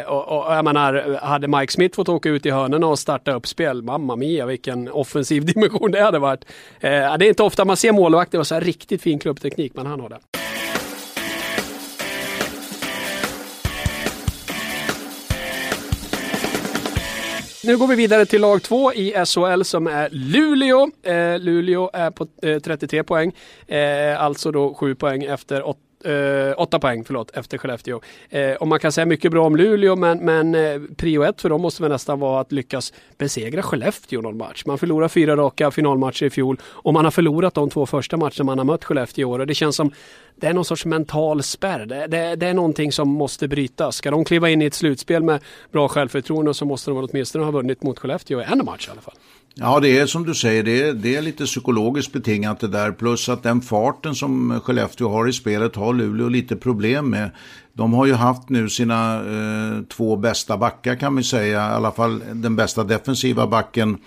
och, 0.06 0.28
och 0.28 0.54
jag 0.54 0.64
menar, 0.64 1.18
hade 1.22 1.48
Mike 1.48 1.72
Smith 1.72 1.96
fått 1.96 2.08
åka 2.08 2.28
ut 2.28 2.46
i 2.46 2.50
hörnorna 2.50 2.86
och 2.86 2.98
starta 2.98 3.32
upp 3.32 3.46
spel, 3.46 3.82
mamma 3.82 4.16
mia 4.16 4.46
vilken 4.46 4.88
offensiv 4.88 5.44
dimension 5.54 5.90
det 5.90 6.00
hade 6.00 6.18
varit. 6.18 6.44
det 6.80 6.88
är 6.88 7.22
inte 7.22 7.42
ofta 7.42 7.64
man 7.64 7.76
ser 7.76 7.92
målvakter 7.92 8.38
och 8.38 8.46
så 8.46 8.54
här 8.54 8.60
riktigt 8.60 9.02
fin 9.02 9.18
klubbteknik, 9.18 9.72
men 9.74 9.86
han 9.86 10.00
har 10.00 10.08
det. 10.08 10.18
Nu 17.66 17.76
går 17.76 17.86
vi 17.86 17.94
vidare 17.94 18.26
till 18.26 18.40
lag 18.40 18.62
två 18.62 18.92
i 18.92 19.12
SHL 19.26 19.62
som 19.62 19.86
är 19.86 20.08
Luleå. 20.10 20.90
Eh, 21.02 21.38
Luleå 21.38 21.90
är 21.92 22.10
på 22.10 22.26
eh, 22.42 22.58
33 22.58 23.02
poäng, 23.02 23.32
eh, 23.66 24.22
alltså 24.22 24.50
då 24.52 24.74
7 24.74 24.94
poäng 24.94 25.24
efter 25.24 25.68
8 25.68 25.78
eh, 26.04 26.54
åtta 26.56 26.78
poäng 26.78 27.04
förlåt, 27.04 27.30
efter 27.36 27.58
Skellefteå. 27.58 28.00
Eh, 28.30 28.52
och 28.52 28.68
man 28.68 28.80
kan 28.80 28.92
säga 28.92 29.06
mycket 29.06 29.30
bra 29.30 29.46
om 29.46 29.56
Luleå 29.56 29.96
men, 29.96 30.18
men 30.18 30.54
eh, 30.54 30.80
prio 30.96 31.22
ett 31.22 31.40
för 31.40 31.48
dem 31.48 31.60
måste 31.60 31.82
väl 31.82 31.92
nästan 31.92 32.20
vara 32.20 32.40
att 32.40 32.52
lyckas 32.52 32.92
besegra 33.18 33.62
Skellefteå 33.62 34.20
någon 34.20 34.36
match. 34.36 34.62
Man 34.66 34.78
förlorar 34.78 35.08
fyra 35.08 35.36
raka 35.36 35.70
finalmatcher 35.70 36.26
i 36.26 36.30
fjol 36.30 36.60
och 36.64 36.92
man 36.92 37.04
har 37.04 37.12
förlorat 37.12 37.54
de 37.54 37.70
två 37.70 37.86
första 37.86 38.16
matcherna 38.16 38.44
man 38.44 38.58
har 38.58 38.64
mött 38.64 38.84
Skellefteå 38.84 39.22
i 39.22 39.24
år 39.24 39.38
och 39.38 39.46
det 39.46 39.54
känns 39.54 39.76
som 39.76 39.92
det 40.40 40.46
är 40.46 40.54
någon 40.54 40.64
sorts 40.64 40.84
mental 40.84 41.42
spärr. 41.42 41.86
Det, 41.86 42.06
det, 42.06 42.36
det, 42.36 42.46
är 42.46 42.54
någonting 42.54 42.92
som 42.92 43.08
måste 43.08 43.48
brytas. 43.48 43.96
Ska 43.96 44.10
de 44.10 44.24
kliva 44.24 44.50
in 44.50 44.62
i 44.62 44.64
ett 44.64 44.74
slutspel 44.74 45.22
med 45.22 45.40
bra 45.72 45.88
självförtroende 45.88 46.54
så 46.54 46.64
måste 46.64 46.90
de 46.90 47.08
åtminstone 47.10 47.44
ha 47.44 47.50
vunnit 47.50 47.82
mot 47.82 47.98
Skellefteå 47.98 48.40
i 48.40 48.44
en 48.44 48.64
match 48.64 48.88
i 48.88 48.90
alla 48.90 49.00
fall. 49.00 49.14
Ja, 49.58 49.80
det 49.80 49.98
är 49.98 50.06
som 50.06 50.26
du 50.26 50.34
säger, 50.34 50.62
det 50.62 50.82
är, 50.82 50.92
det 50.92 51.16
är 51.16 51.22
lite 51.22 51.44
psykologiskt 51.44 52.12
betingat 52.12 52.60
det 52.60 52.68
där. 52.68 52.92
Plus 52.92 53.28
att 53.28 53.42
den 53.42 53.60
farten 53.60 54.14
som 54.14 54.60
Skellefteå 54.60 55.08
har 55.08 55.28
i 55.28 55.32
spelet 55.32 55.76
har 55.76 55.94
Luleå 55.94 56.28
lite 56.28 56.56
problem 56.56 57.10
med. 57.10 57.30
De 57.72 57.92
har 57.92 58.06
ju 58.06 58.12
haft 58.12 58.48
nu 58.48 58.68
sina 58.68 59.14
eh, 59.14 59.82
två 59.82 60.16
bästa 60.16 60.56
backar 60.56 60.96
kan 60.96 61.14
man 61.14 61.24
säga, 61.24 61.70
i 61.70 61.74
alla 61.74 61.92
fall 61.92 62.22
den 62.32 62.56
bästa 62.56 62.84
defensiva 62.84 63.46
backen 63.46 63.98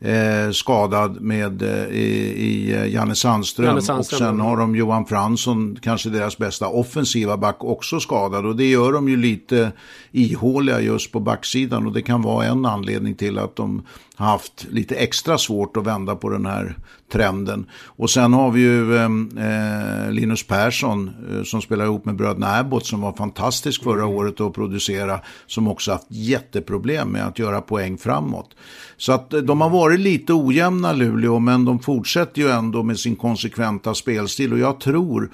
eh, 0.00 0.50
skadad 0.52 1.20
med 1.20 1.62
eh, 1.62 1.86
i, 1.86 2.34
i 2.36 2.72
eh, 2.72 2.94
Janne 2.94 3.14
Sandström. 3.14 3.66
Janne 3.66 3.82
Sandström. 3.82 4.16
Och 4.22 4.28
sen 4.28 4.40
har 4.40 4.56
de 4.56 4.76
Johan 4.76 5.06
Fransson, 5.06 5.78
kanske 5.82 6.10
deras 6.10 6.38
bästa 6.38 6.68
offensiva 6.68 7.36
back, 7.36 7.64
också 7.64 8.00
skadad. 8.00 8.46
Och 8.46 8.56
det 8.56 8.66
gör 8.66 8.92
de 8.92 9.08
ju 9.08 9.16
lite 9.16 9.72
ihåliga 10.12 10.80
just 10.80 11.12
på 11.12 11.20
backsidan. 11.20 11.86
Och 11.86 11.92
det 11.92 12.02
kan 12.02 12.22
vara 12.22 12.46
en 12.46 12.66
anledning 12.66 13.14
till 13.14 13.38
att 13.38 13.56
de 13.56 13.82
haft 14.24 14.66
lite 14.70 14.94
extra 14.94 15.38
svårt 15.38 15.76
att 15.76 15.86
vända 15.86 16.16
på 16.16 16.28
den 16.28 16.46
här 16.46 16.76
trenden. 17.12 17.66
Och 17.84 18.10
sen 18.10 18.32
har 18.32 18.50
vi 18.50 18.60
ju 18.60 18.96
eh, 18.96 20.10
Linus 20.10 20.46
Persson 20.46 21.10
eh, 21.30 21.42
som 21.42 21.62
spelar 21.62 21.84
ihop 21.84 22.04
med 22.04 22.16
bröderna 22.16 22.56
Abbott 22.56 22.86
som 22.86 23.00
var 23.00 23.12
fantastisk 23.12 23.82
förra 23.82 24.02
mm. 24.02 24.14
året 24.16 24.40
att 24.40 24.54
producera. 24.54 25.20
Som 25.46 25.68
också 25.68 25.92
haft 25.92 26.06
jätteproblem 26.08 27.08
med 27.08 27.26
att 27.26 27.38
göra 27.38 27.60
poäng 27.60 27.98
framåt. 27.98 28.50
Så 28.96 29.12
att 29.12 29.32
eh, 29.32 29.40
de 29.40 29.60
har 29.60 29.70
varit 29.70 30.00
lite 30.00 30.32
ojämna 30.32 30.92
Luleå 30.92 31.38
men 31.38 31.64
de 31.64 31.78
fortsätter 31.78 32.42
ju 32.42 32.48
ändå 32.48 32.82
med 32.82 32.98
sin 32.98 33.16
konsekventa 33.16 33.94
spelstil 33.94 34.52
och 34.52 34.58
jag 34.58 34.80
tror 34.80 35.30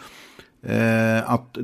Eh, 0.67 1.31
att, 1.31 1.59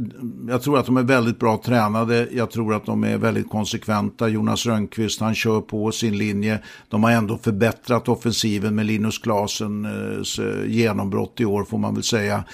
jag 0.49 0.63
tror 0.63 0.79
att 0.79 0.87
de 0.87 0.97
är 0.97 1.03
väldigt 1.03 1.39
bra 1.39 1.61
tränade. 1.65 2.29
Jag 2.33 2.51
tror 2.51 2.75
att 2.75 2.87
de 2.87 3.05
är 3.05 3.19
väldigt 3.19 3.51
konsekventa. 3.51 4.29
Jonas 4.29 4.67
Rönnqvist, 4.67 5.21
han 5.21 5.35
kör 5.35 5.61
på 5.61 5.93
sin 5.93 6.19
linje. 6.19 6.63
De 6.89 7.05
har 7.05 7.11
ändå 7.11 7.39
förbättrat 7.39 8.09
offensiven 8.09 8.75
med 8.75 8.87
Linus 8.87 9.19
Klasens 9.19 10.39
eh, 10.39 10.67
genombrott 10.67 11.41
i 11.41 11.45
år 11.45 11.65
får 11.65 11.79
man 11.79 11.95
väl 11.95 12.03
säga. 12.03 12.45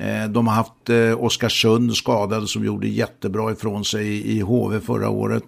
Eh, 0.00 0.28
de 0.28 0.46
har 0.46 0.54
haft 0.54 0.90
eh, 0.90 1.24
Oskarsund 1.24 1.96
skadade 1.96 2.46
som 2.46 2.64
gjorde 2.64 2.88
jättebra 2.88 3.52
ifrån 3.52 3.84
sig 3.84 4.36
i 4.36 4.40
HV 4.40 4.80
förra 4.80 5.08
året. 5.08 5.44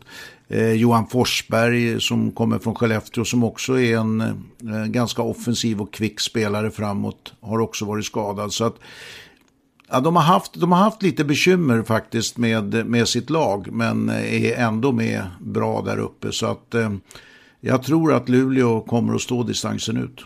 Eh, 0.48 0.72
Johan 0.72 1.06
Forsberg 1.06 2.00
som 2.00 2.32
kommer 2.32 2.58
från 2.58 2.74
Skellefteå 2.74 3.24
som 3.24 3.44
också 3.44 3.80
är 3.80 3.96
en 3.98 4.20
eh, 4.20 4.84
ganska 4.86 5.22
offensiv 5.22 5.80
och 5.80 5.92
kvick 5.92 6.20
spelare 6.20 6.70
framåt 6.70 7.32
har 7.40 7.58
också 7.58 7.84
varit 7.84 8.04
skadad. 8.04 8.52
Så 8.52 8.64
att, 8.64 8.76
ja, 9.90 10.00
de, 10.00 10.16
har 10.16 10.22
haft, 10.22 10.54
de 10.54 10.72
har 10.72 10.78
haft 10.78 11.02
lite 11.02 11.24
bekymmer 11.24 11.82
faktiskt 11.82 12.38
med, 12.38 12.86
med 12.86 13.08
sitt 13.08 13.30
lag 13.30 13.72
men 13.72 14.08
är 14.08 14.54
ändå 14.54 14.92
med 14.92 15.22
bra 15.40 15.82
där 15.82 15.98
uppe. 15.98 16.32
Så 16.32 16.46
att 16.46 16.74
eh, 16.74 16.90
jag 17.60 17.82
tror 17.82 18.12
att 18.12 18.28
Luleå 18.28 18.80
kommer 18.80 19.14
att 19.14 19.20
stå 19.20 19.42
distansen 19.42 19.96
ut. 19.96 20.24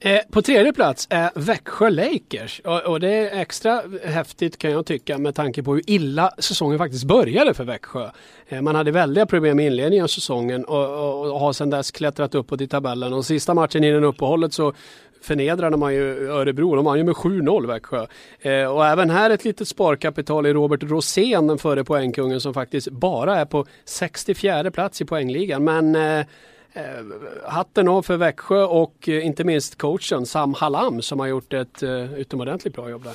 Eh, 0.00 0.18
på 0.30 0.42
tredje 0.42 0.72
plats 0.72 1.06
är 1.10 1.30
Växjö 1.34 1.90
Lakers 1.90 2.60
och, 2.64 2.80
och, 2.80 3.00
det 3.00 3.08
är 3.08 3.40
extra 3.40 3.82
häftigt 4.04 4.58
kan 4.58 4.70
jag 4.70 4.86
tycka 4.86 5.18
med 5.18 5.34
tanke 5.34 5.62
på 5.62 5.74
hur 5.74 5.90
illa 5.90 6.34
säsongen 6.38 6.78
faktiskt 6.78 7.04
började 7.04 7.54
för 7.54 7.64
Växjö. 7.64 8.10
Eh, 8.48 8.62
man 8.62 8.74
hade 8.74 8.90
väldiga 8.90 9.26
problem 9.26 9.60
i 9.60 9.66
inledningen 9.66 10.04
av 10.04 10.08
säsongen 10.08 10.64
och, 10.64 10.84
och, 10.84 11.32
och 11.32 11.40
har 11.40 11.52
sedan 11.52 11.70
dess 11.70 11.90
klättrat 11.90 12.34
uppåt 12.34 12.60
i 12.60 12.66
tabellen 12.68 13.12
och 13.12 13.26
sista 13.26 13.54
matchen 13.54 13.84
innan 13.84 14.04
uppehållet 14.04 14.52
så 14.52 14.72
förnedrade 15.22 15.76
man 15.76 15.94
ju 15.94 16.28
Örebro. 16.28 16.74
De 16.74 16.84
vann 16.84 16.98
ju 16.98 17.04
med 17.04 17.14
7-0 17.14 17.66
Växjö. 17.66 18.06
Eh, 18.40 18.64
och 18.64 18.86
även 18.86 19.10
här 19.10 19.30
ett 19.30 19.44
litet 19.44 19.68
sparkapital 19.68 20.46
i 20.46 20.52
Robert 20.52 20.82
Rosén, 20.82 21.46
den 21.46 21.58
före 21.58 21.84
poängkungen 21.84 22.40
som 22.40 22.54
faktiskt 22.54 22.88
bara 22.90 23.36
är 23.36 23.44
på 23.44 23.66
64 23.84 24.70
plats 24.70 25.00
i 25.00 25.04
poängligan. 25.04 25.64
Men 25.64 25.94
eh, 25.94 26.18
eh, 26.18 26.24
hatten 27.46 27.88
av 27.88 28.02
för 28.02 28.16
Växjö 28.16 28.62
och 28.64 29.08
eh, 29.08 29.26
inte 29.26 29.44
minst 29.44 29.78
coachen 29.78 30.26
Sam 30.26 30.54
Hallam 30.54 31.02
som 31.02 31.20
har 31.20 31.26
gjort 31.26 31.52
ett 31.52 31.82
eh, 31.82 32.14
utomordentligt 32.14 32.74
bra 32.74 32.90
jobb 32.90 33.04
där. 33.04 33.14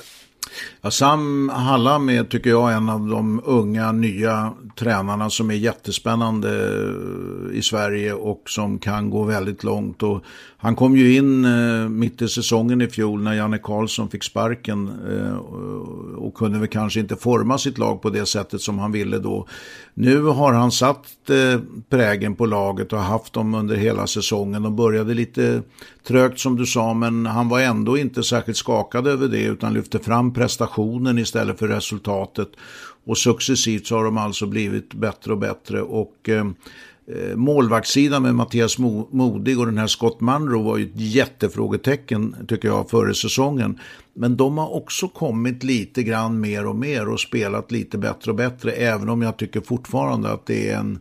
Ja, 0.80 0.90
Sam 0.90 1.48
Hallam 1.48 2.08
är, 2.08 2.24
tycker 2.24 2.50
jag, 2.50 2.72
en 2.72 2.88
av 2.88 3.08
de 3.08 3.42
unga 3.44 3.92
nya 3.92 4.54
tränarna 4.76 5.30
som 5.30 5.50
är 5.50 5.54
jättespännande 5.54 6.48
eh, 6.50 7.58
i 7.58 7.62
Sverige 7.62 8.12
och 8.12 8.42
som 8.46 8.78
kan 8.78 9.10
gå 9.10 9.22
väldigt 9.22 9.64
långt. 9.64 10.02
Och 10.02 10.24
han 10.64 10.76
kom 10.76 10.96
ju 10.96 11.16
in 11.16 11.44
eh, 11.44 11.88
mitt 11.88 12.22
i 12.22 12.28
säsongen 12.28 12.80
i 12.80 12.88
fjol 12.88 13.22
när 13.22 13.34
Janne 13.34 13.58
Karlsson 13.58 14.10
fick 14.10 14.24
sparken 14.24 14.88
eh, 14.88 15.36
och 16.16 16.34
kunde 16.34 16.58
väl 16.58 16.68
kanske 16.68 17.00
inte 17.00 17.16
forma 17.16 17.58
sitt 17.58 17.78
lag 17.78 18.02
på 18.02 18.10
det 18.10 18.26
sättet 18.26 18.60
som 18.60 18.78
han 18.78 18.92
ville 18.92 19.18
då. 19.18 19.46
Nu 19.94 20.22
har 20.22 20.52
han 20.52 20.72
satt 20.72 21.30
eh, 21.30 21.60
prägen 21.88 22.34
på 22.34 22.46
laget 22.46 22.92
och 22.92 22.98
haft 22.98 23.32
dem 23.32 23.54
under 23.54 23.76
hela 23.76 24.06
säsongen. 24.06 24.62
De 24.62 24.76
började 24.76 25.14
lite 25.14 25.62
trögt 26.06 26.38
som 26.38 26.56
du 26.56 26.66
sa 26.66 26.94
men 26.94 27.26
han 27.26 27.48
var 27.48 27.60
ändå 27.60 27.98
inte 27.98 28.22
särskilt 28.22 28.58
skakad 28.58 29.06
över 29.06 29.28
det 29.28 29.42
utan 29.42 29.74
lyfte 29.74 29.98
fram 29.98 30.32
prestationen 30.32 31.18
istället 31.18 31.58
för 31.58 31.68
resultatet. 31.68 32.48
Och 33.06 33.18
successivt 33.18 33.86
så 33.86 33.96
har 33.96 34.04
de 34.04 34.18
alltså 34.18 34.46
blivit 34.46 34.94
bättre 34.94 35.32
och 35.32 35.38
bättre 35.38 35.82
och 35.82 36.28
eh, 36.28 36.44
Eh, 37.06 37.36
målvaktssidan 37.36 38.22
med 38.22 38.34
Mattias 38.34 38.78
Modig 38.78 39.58
och 39.58 39.66
den 39.66 39.78
här 39.78 39.86
Scott 39.86 40.20
Munro 40.20 40.62
var 40.62 40.76
ju 40.76 40.84
ett 40.84 40.92
jättefrågetecken 40.94 42.36
tycker 42.48 42.68
jag 42.68 42.90
före 42.90 43.14
säsongen. 43.14 43.78
Men 44.14 44.36
de 44.36 44.58
har 44.58 44.74
också 44.74 45.08
kommit 45.08 45.62
lite 45.62 46.02
grann 46.02 46.40
mer 46.40 46.66
och 46.66 46.76
mer 46.76 47.08
och 47.08 47.20
spelat 47.20 47.72
lite 47.72 47.98
bättre 47.98 48.30
och 48.30 48.36
bättre 48.36 48.72
även 48.72 49.08
om 49.08 49.22
jag 49.22 49.36
tycker 49.36 49.60
fortfarande 49.60 50.32
att 50.32 50.46
det 50.46 50.70
är 50.70 50.78
en 50.78 50.98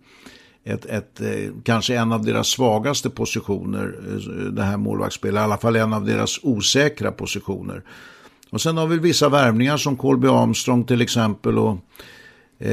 ett, 0.66 0.86
ett, 0.86 1.22
eh, 1.22 1.52
kanske 1.64 1.96
en 1.96 2.12
av 2.12 2.26
deras 2.26 2.48
svagaste 2.48 3.10
positioner, 3.10 3.96
eh, 4.08 4.52
det 4.52 4.64
här 4.64 4.78
målvaktsspelet, 4.78 5.40
i 5.40 5.44
alla 5.44 5.58
fall 5.58 5.76
en 5.76 5.94
av 5.94 6.06
deras 6.06 6.40
osäkra 6.44 7.12
positioner. 7.12 7.84
Och 8.50 8.62
sen 8.62 8.78
har 8.78 8.88
vi 8.88 8.98
vissa 8.98 9.30
värvningar 9.30 9.78
som 9.78 9.98
Colby 9.98 10.28
Armstrong 10.28 10.84
till 10.84 11.02
exempel 11.02 11.58
och 11.58 11.78
Eh, 12.66 12.72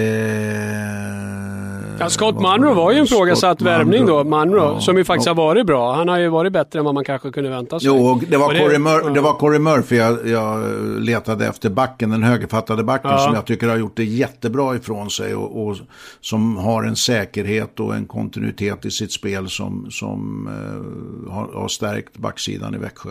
ja, 1.98 2.10
Scott 2.10 2.34
Munro 2.34 2.74
var 2.74 2.92
ju 2.92 2.98
en 2.98 3.06
frågasatt 3.06 3.62
värvning 3.62 4.06
då, 4.06 4.24
Munro, 4.24 4.58
ja, 4.58 4.80
som 4.80 4.96
ju 4.96 5.04
faktiskt 5.04 5.26
ja. 5.26 5.30
har 5.30 5.36
varit 5.36 5.66
bra. 5.66 5.92
Han 5.92 6.08
har 6.08 6.18
ju 6.18 6.28
varit 6.28 6.52
bättre 6.52 6.78
än 6.78 6.84
vad 6.84 6.94
man 6.94 7.04
kanske 7.04 7.30
kunde 7.30 7.50
vänta 7.50 7.80
sig. 7.80 7.86
Jo, 7.86 8.20
det 8.28 8.36
var, 8.36 8.52
det, 8.52 8.60
Corey, 8.60 8.78
Mur 8.78 9.14
det 9.14 9.20
var 9.20 9.32
Corey 9.32 9.58
Murphy 9.58 9.96
jag, 9.96 10.28
jag, 10.28 10.64
letade 11.00 11.46
efter 11.46 11.70
backen, 11.70 12.10
den 12.10 12.22
högerfattade 12.22 12.84
backen 12.84 13.18
som 13.18 13.34
jag 13.34 13.44
tycker 13.44 13.68
har 13.68 13.76
gjort 13.76 13.96
det 13.96 14.04
jättebra 14.04 14.76
ifrån 14.76 15.10
sig 15.10 15.34
och, 15.34 15.66
och, 15.66 15.76
som 16.20 16.56
har 16.56 16.82
en 16.82 16.96
säkerhet 16.96 17.80
och 17.80 17.94
en 17.94 18.06
kontinuitet 18.06 18.84
i 18.84 18.90
sitt 18.90 19.12
spel 19.12 19.48
som, 19.48 19.90
som 19.90 20.48
uh, 20.48 21.32
har, 21.32 21.60
har 21.60 21.68
stärkt 21.68 22.18
backsidan 22.18 22.74
i 22.74 22.78
Växjö. 22.78 23.10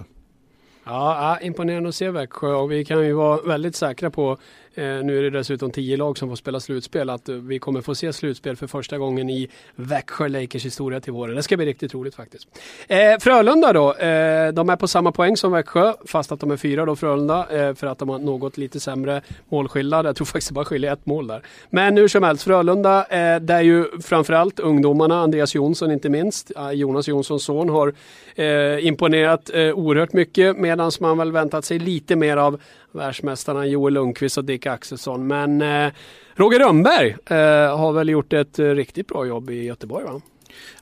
Ja, 0.86 1.38
imponerande 1.42 1.90
att 1.90 1.96
se 1.96 2.12
Växjö 2.12 2.54
och 2.54 2.72
vi 2.72 2.86
kan 2.86 3.06
ju 3.06 3.14
vara 3.14 3.42
väldigt 3.42 3.76
säkra 3.76 4.10
på 4.10 4.38
Eh, 4.69 4.69
Eh, 4.80 5.04
nu 5.04 5.18
är 5.18 5.22
det 5.22 5.30
dessutom 5.30 5.72
tio 5.72 5.98
lag 5.98 6.18
som 6.18 6.30
får 6.30 6.36
spela 6.36 6.60
slutspel. 6.60 7.10
Att 7.10 7.30
eh, 7.30 7.36
vi 7.36 7.60
kommer 7.60 7.82
få 7.82 7.96
se 7.96 8.14
slutspel 8.14 8.56
för 8.56 8.68
första 8.68 8.98
gången 8.98 9.30
i 9.30 9.50
Växjö 9.76 10.28
Lakers 10.28 10.66
historia 10.66 11.00
till 11.00 11.14
våren. 11.14 11.36
Det 11.36 11.44
ska 11.44 11.58
bli 11.58 11.66
riktigt 11.66 11.94
roligt 11.94 12.16
faktiskt. 12.16 12.48
Eh, 12.88 12.98
Frölunda 13.20 13.74
då, 13.74 13.94
eh, 13.94 14.52
de 14.54 14.70
är 14.70 14.76
på 14.76 14.88
samma 14.88 15.12
poäng 15.12 15.38
som 15.38 15.52
Växjö 15.52 15.94
fast 16.06 16.32
att 16.32 16.40
de 16.40 16.52
är 16.52 16.58
fyra 16.58 16.86
då 16.86 16.96
Frölunda 16.96 17.48
eh, 17.50 17.74
för 17.76 17.88
att 17.88 17.98
de 18.00 18.10
har 18.10 18.20
något 18.20 18.58
lite 18.58 18.80
sämre 18.80 19.22
målskillnad. 19.50 20.06
Jag 20.06 20.16
tror 20.16 20.26
faktiskt 20.26 20.52
bara 20.52 20.66
skiljer 20.66 20.94
ett 20.94 21.06
mål 21.06 21.28
där. 21.28 21.42
Men 21.70 21.98
hur 21.98 22.08
som 22.08 22.24
helst, 22.24 22.44
Frölunda 22.44 23.06
eh, 23.06 23.40
där 23.40 23.62
ju 23.62 23.86
framförallt 24.02 24.60
ungdomarna, 24.60 25.20
Andreas 25.20 25.56
Jonsson 25.56 25.92
inte 25.92 26.10
minst, 26.10 26.52
Jonas 26.74 27.08
Jonssons 27.08 27.44
son 27.44 27.70
har 27.70 27.94
eh, 28.36 28.86
imponerat 28.86 29.50
eh, 29.54 29.62
oerhört 29.62 30.14
mycket 30.14 30.58
medan 30.58 30.92
man 31.00 31.18
väl 31.18 31.32
väntat 31.32 31.66
sig 31.66 31.80
lite 31.80 32.16
mer 32.16 32.38
av 32.38 32.60
världsmästarna 32.92 33.66
Joel 33.66 33.94
Lundqvist 33.94 34.38
och 34.38 34.46
Dick 34.46 34.66
Axelsson. 34.66 35.28
Men 35.28 35.62
eh, 35.62 35.92
Roger 36.36 36.60
Rönnberg 36.60 37.16
eh, 37.26 37.78
har 37.78 37.94
väl 37.94 38.10
gjort 38.10 38.34
ett 38.34 38.60
eh, 38.60 38.66
riktigt 38.66 39.08
bra 39.08 39.26
jobb 39.26 39.50
i 39.50 39.64
Göteborg 39.64 40.06
va? 40.06 40.22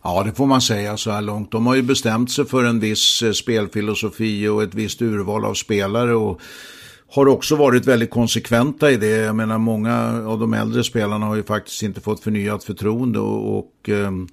Ja, 0.03 0.23
det 0.23 0.31
får 0.31 0.45
man 0.45 0.61
säga 0.61 0.97
så 0.97 1.11
här 1.11 1.21
långt. 1.21 1.51
De 1.51 1.67
har 1.67 1.75
ju 1.75 1.81
bestämt 1.81 2.31
sig 2.31 2.45
för 2.45 2.63
en 2.63 2.79
viss 2.79 3.21
eh, 3.23 3.31
spelfilosofi 3.31 4.47
och 4.47 4.63
ett 4.63 4.75
visst 4.75 5.01
urval 5.01 5.45
av 5.45 5.53
spelare. 5.53 6.15
och 6.15 6.41
har 7.09 7.27
också 7.27 7.55
varit 7.55 7.85
väldigt 7.85 8.09
konsekventa 8.09 8.91
i 8.91 8.97
det. 8.97 9.07
Jag 9.07 9.35
menar 9.35 9.57
många 9.57 10.23
av 10.25 10.39
de 10.39 10.53
äldre 10.53 10.83
spelarna 10.83 11.25
har 11.25 11.35
ju 11.35 11.43
faktiskt 11.43 11.83
inte 11.83 12.01
fått 12.01 12.19
förnyat 12.19 12.63
förtroende 12.63 13.19
och, 13.19 13.57
och 13.57 13.89
ehm, 13.89 14.27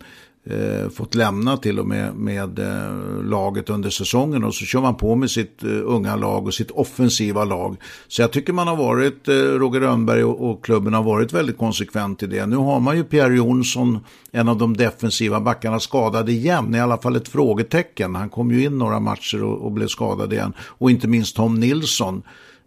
eh, 0.46 0.88
fått 0.88 1.14
lämna 1.14 1.56
till 1.56 1.78
och 1.78 1.86
med, 1.86 2.14
med 2.14 2.58
eh, 2.58 3.22
laget 3.24 3.70
under 3.70 3.90
säsongen 3.90 4.44
och 4.44 4.54
så 4.54 4.64
kör 4.64 4.80
man 4.80 4.94
på 4.94 5.14
med 5.14 5.30
sitt 5.30 5.62
eh, 5.62 5.70
unga 5.84 6.16
lag 6.16 6.46
och 6.46 6.54
sitt 6.54 6.70
offensiva 6.70 7.44
lag. 7.44 7.76
Så 8.08 8.22
jag 8.22 8.32
tycker 8.32 8.52
man 8.52 8.68
har 8.68 8.76
varit, 8.76 9.28
eh, 9.28 9.34
Roger 9.34 9.80
Rönnberg 9.80 10.24
och, 10.24 10.50
och, 10.50 10.64
klubben 10.64 10.94
har 10.94 11.02
varit 11.02 11.32
väldigt 11.32 11.58
konsekvent 11.58 12.22
i 12.22 12.26
det. 12.26 12.46
Nu 12.46 12.56
har 12.56 12.80
man 12.80 12.96
ju 12.96 13.04
Pierre 13.04 13.36
Jonsson, 13.36 13.98
en 14.32 14.48
av 14.48 14.58
de 14.58 14.76
defensiva 14.76 15.40
backarna, 15.40 15.80
skadad 15.80 16.28
igen, 16.28 16.74
i 16.74 16.80
alla 16.80 16.98
fall 16.98 17.16
ett 17.16 17.28
frågetecken. 17.28 18.14
Han 18.14 18.28
kom 18.28 18.50
ju 18.50 18.64
in 18.64 18.78
några 18.78 19.00
matcher 19.00 19.44
och, 19.44 19.64
och 19.64 19.72
blev 19.72 19.86
skadad 19.86 20.32
igen. 20.32 20.52
Och 20.58 20.90
inte 20.90 21.08
minst 21.08 21.36
Tom 21.36 21.60
Nilsson. 21.60 22.22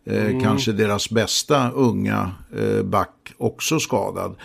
Eh, 0.05 0.25
mm. 0.25 0.41
Kanske 0.41 0.71
deras 0.71 1.09
bästa 1.09 1.71
unga 1.71 2.31
eh, 2.57 2.83
back 2.83 3.33
också 3.37 3.79
skadad. 3.79 4.35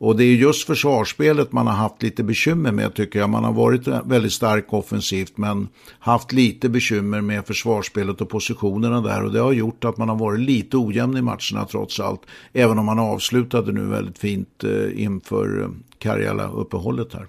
Och 0.00 0.16
det 0.16 0.24
är 0.24 0.34
just 0.34 0.66
försvarsspelet 0.66 1.52
man 1.52 1.66
har 1.66 1.74
haft 1.74 2.02
lite 2.02 2.22
bekymmer 2.22 2.72
med 2.72 2.94
tycker 2.94 3.18
jag. 3.18 3.30
Man 3.30 3.44
har 3.44 3.52
varit 3.52 3.86
väldigt 3.86 4.32
stark 4.32 4.72
offensivt 4.72 5.36
men 5.36 5.68
haft 5.98 6.32
lite 6.32 6.68
bekymmer 6.68 7.20
med 7.20 7.46
försvarsspelet 7.46 8.20
och 8.20 8.28
positionerna 8.28 9.00
där. 9.00 9.24
Och 9.24 9.32
det 9.32 9.40
har 9.40 9.52
gjort 9.52 9.84
att 9.84 9.96
man 9.96 10.08
har 10.08 10.16
varit 10.16 10.40
lite 10.40 10.76
ojämn 10.76 11.16
i 11.16 11.22
matcherna 11.22 11.66
trots 11.70 12.00
allt. 12.00 12.20
Även 12.52 12.78
om 12.78 12.86
man 12.86 12.98
avslutade 12.98 13.72
nu 13.72 13.86
väldigt 13.86 14.18
fint 14.18 14.64
eh, 14.64 15.02
inför 15.02 15.62
eh, 15.62 15.68
Karjala-uppehållet 15.98 17.14
här. 17.14 17.26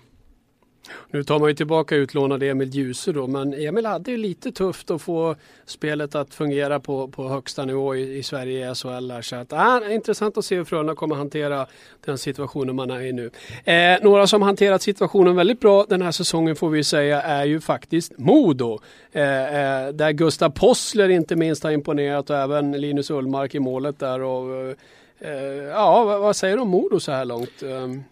Nu 1.10 1.24
tar 1.24 1.40
man 1.40 1.50
ju 1.50 1.56
tillbaka 1.56 1.96
utlånade 1.96 2.50
Emil 2.50 2.70
Djuse 2.70 3.12
då, 3.12 3.28
men 3.28 3.54
Emil 3.54 3.86
hade 3.86 4.12
ju 4.12 4.18
lite 4.18 4.52
tufft 4.52 4.92
att 4.92 5.02
få 5.02 5.36
spelet 5.66 6.16
att 6.16 6.34
fungera 6.34 6.80
på, 6.80 7.08
på 7.08 7.28
högsta 7.28 7.66
nivå 7.66 7.96
i, 7.96 8.18
i 8.18 8.24
Sverige 8.24 8.72
i 8.72 8.76
SHL. 8.76 9.12
Så 9.22 9.36
att, 9.36 9.52
äh, 9.52 9.94
intressant 9.96 10.38
att 10.38 10.46
se 10.46 10.56
hur 10.56 10.64
Frölunda 10.64 10.96
kommer 10.96 11.16
hantera 11.16 11.68
den 12.06 12.18
situationen 12.18 12.76
man 12.76 12.92
är 12.92 13.02
i 13.02 13.14
nu. 13.14 13.32
Eh, 13.64 14.04
några 14.04 14.28
som 14.28 14.42
hanterat 14.42 14.82
situationen 14.82 15.36
väldigt 15.36 15.60
bra 15.60 15.86
den 15.90 16.02
här 16.02 16.12
säsongen 16.12 16.56
får 16.56 16.70
vi 16.70 16.84
säga 16.84 17.22
är 17.22 17.46
ju 17.46 17.60
faktiskt 17.60 18.18
Modo. 18.18 18.80
Eh, 19.12 19.24
eh, 19.24 19.90
där 19.94 20.12
Gustav 20.12 20.50
Possler 20.50 21.10
inte 21.10 21.36
minst 21.36 21.64
har 21.64 21.72
imponerat 21.72 22.30
och 22.30 22.36
även 22.36 22.72
Linus 22.72 23.10
Ullmark 23.10 23.56
i 23.56 23.60
målet 23.60 24.00
där. 24.00 24.22
Och, 24.22 24.56
eh, 24.56 24.76
eh 25.20 25.64
ja, 25.64 26.04
vad, 26.04 26.22
vad 26.22 26.36
säger 26.36 26.56
du 26.56 26.62
om 26.62 26.70
Modo 26.70 27.00
så 27.00 27.12
här 27.12 27.26
långt? 27.26 27.64
Ehm. 27.64 28.04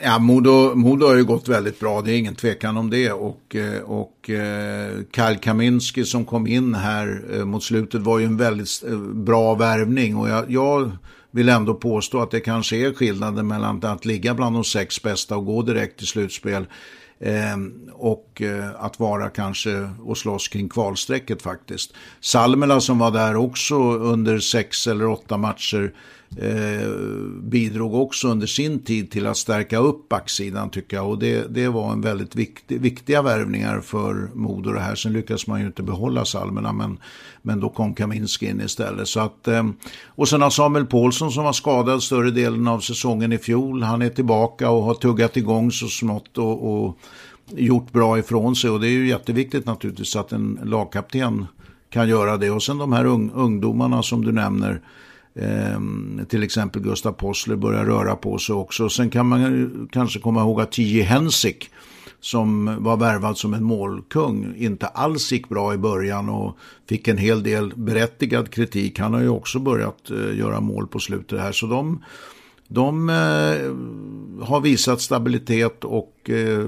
Ja, 0.00 0.18
Modo, 0.18 0.74
Modo 0.74 1.06
har 1.06 1.14
ju 1.14 1.24
gått 1.24 1.48
väldigt 1.48 1.80
bra, 1.80 2.02
det 2.02 2.12
är 2.12 2.18
ingen 2.18 2.34
tvekan 2.34 2.76
om 2.76 2.90
det. 2.90 3.12
Och, 3.12 3.56
eh, 3.56 3.82
och 3.82 4.30
eh, 4.30 4.92
Karl 5.10 5.34
Kyle 5.34 5.38
Kaminski 5.38 6.04
som 6.04 6.24
kom 6.24 6.46
in 6.46 6.74
här 6.74 7.24
eh, 7.32 7.44
mot 7.44 7.62
slutet 7.62 8.00
var 8.02 8.18
ju 8.18 8.24
en 8.24 8.36
väldigt 8.36 8.82
bra 9.14 9.54
värvning. 9.54 10.16
Och 10.16 10.28
jag, 10.28 10.50
jag 10.50 10.90
vill 11.30 11.48
ändå 11.48 11.74
påstå 11.74 12.20
att 12.20 12.30
det 12.30 12.40
kanske 12.40 12.76
är 12.76 12.92
skillnaden 12.92 13.46
mellan 13.46 13.84
att 13.84 14.04
ligga 14.04 14.34
bland 14.34 14.56
de 14.56 14.64
sex 14.64 15.02
bästa 15.02 15.36
och 15.36 15.46
gå 15.46 15.62
direkt 15.62 15.98
till 15.98 16.06
slutspel 16.06 16.66
eh, 17.20 17.56
och 17.92 18.42
eh, 18.42 18.84
att 18.84 19.00
vara 19.00 19.28
kanske 19.28 19.90
och 20.04 20.18
slåss 20.18 20.48
kring 20.48 20.68
kvalstrecket 20.68 21.42
faktiskt. 21.42 21.94
Salmela 22.20 22.80
som 22.80 22.98
var 22.98 23.10
där 23.10 23.36
också 23.36 23.74
under 23.92 24.38
sex 24.38 24.86
eller 24.86 25.06
åtta 25.06 25.36
matcher 25.36 25.92
eh, 26.36 26.88
bidrog 27.42 27.94
också 27.94 28.28
under 28.28 28.46
sin 28.46 28.78
tid 28.78 29.10
till 29.10 29.26
att 29.26 29.36
stärka 29.36 29.78
upp 29.78 30.08
backsidan 30.08 30.70
tycker 30.70 30.96
jag. 30.96 31.08
Och 31.08 31.18
det, 31.18 31.54
det 31.54 31.68
var 31.68 31.92
en 31.92 32.00
väldigt 32.00 32.36
viktig, 32.36 32.80
viktiga 32.80 33.22
värvningar 33.22 33.80
för 33.80 34.30
Modo 34.34 34.72
det 34.72 34.80
här. 34.80 34.94
Sen 34.94 35.12
lyckades 35.12 35.46
man 35.46 35.60
ju 35.60 35.66
inte 35.66 35.82
behålla 35.82 36.24
Salmerna 36.24 36.72
men, 36.72 36.98
men 37.42 37.60
då 37.60 37.68
kom 37.68 37.94
Kaminski 37.94 38.46
in 38.46 38.60
istället. 38.60 39.08
Så 39.08 39.20
att, 39.20 39.48
eh, 39.48 39.68
och 40.06 40.28
sen 40.28 40.42
har 40.42 40.50
Samuel 40.50 40.86
Paulsson 40.86 41.32
som 41.32 41.44
var 41.44 41.52
skadad 41.52 42.02
större 42.02 42.30
delen 42.30 42.68
av 42.68 42.80
säsongen 42.80 43.32
i 43.32 43.38
fjol. 43.38 43.82
Han 43.82 44.02
är 44.02 44.08
tillbaka 44.10 44.70
och 44.70 44.82
har 44.82 44.94
tuggat 44.94 45.36
igång 45.36 45.70
så 45.70 45.88
smått 45.88 46.38
och, 46.38 46.84
och 46.84 46.98
gjort 47.56 47.92
bra 47.92 48.18
ifrån 48.18 48.56
sig. 48.56 48.70
Och 48.70 48.80
det 48.80 48.88
är 48.88 48.92
ju 48.92 49.08
jätteviktigt 49.08 49.66
naturligtvis 49.66 50.16
att 50.16 50.32
en 50.32 50.58
lagkapten 50.64 51.46
kan 51.90 52.08
göra 52.08 52.36
det. 52.36 52.50
Och 52.50 52.62
sen 52.62 52.78
de 52.78 52.92
här 52.92 53.04
ung, 53.04 53.30
ungdomarna 53.34 54.02
som 54.02 54.24
du 54.24 54.32
nämner. 54.32 54.80
Ehm, 55.34 56.26
till 56.28 56.42
exempel 56.42 56.82
Gustav 56.82 57.12
Possler 57.12 57.56
börjar 57.56 57.84
röra 57.84 58.16
på 58.16 58.38
sig 58.38 58.54
också. 58.54 58.88
Sen 58.88 59.10
kan 59.10 59.26
man 59.26 59.88
kanske 59.92 60.20
komma 60.20 60.40
ihåg 60.40 60.60
att 60.60 60.72
T.J. 60.72 61.02
Hensik 61.02 61.70
som 62.20 62.76
var 62.84 62.96
värvad 62.96 63.38
som 63.38 63.54
en 63.54 63.64
målkung 63.64 64.54
inte 64.56 64.86
alls 64.86 65.32
gick 65.32 65.48
bra 65.48 65.74
i 65.74 65.78
början 65.78 66.28
och 66.28 66.56
fick 66.88 67.08
en 67.08 67.18
hel 67.18 67.42
del 67.42 67.72
berättigad 67.76 68.50
kritik. 68.50 68.98
Han 68.98 69.14
har 69.14 69.20
ju 69.20 69.28
också 69.28 69.58
börjat 69.58 70.10
eh, 70.10 70.38
göra 70.38 70.60
mål 70.60 70.86
på 70.86 70.98
slutet 70.98 71.40
här. 71.40 71.52
Så 71.52 71.66
de, 71.66 72.04
de 72.68 73.08
eh, 73.08 74.46
har 74.46 74.60
visat 74.60 75.00
stabilitet 75.00 75.84
och 75.84 76.30
eh, 76.30 76.66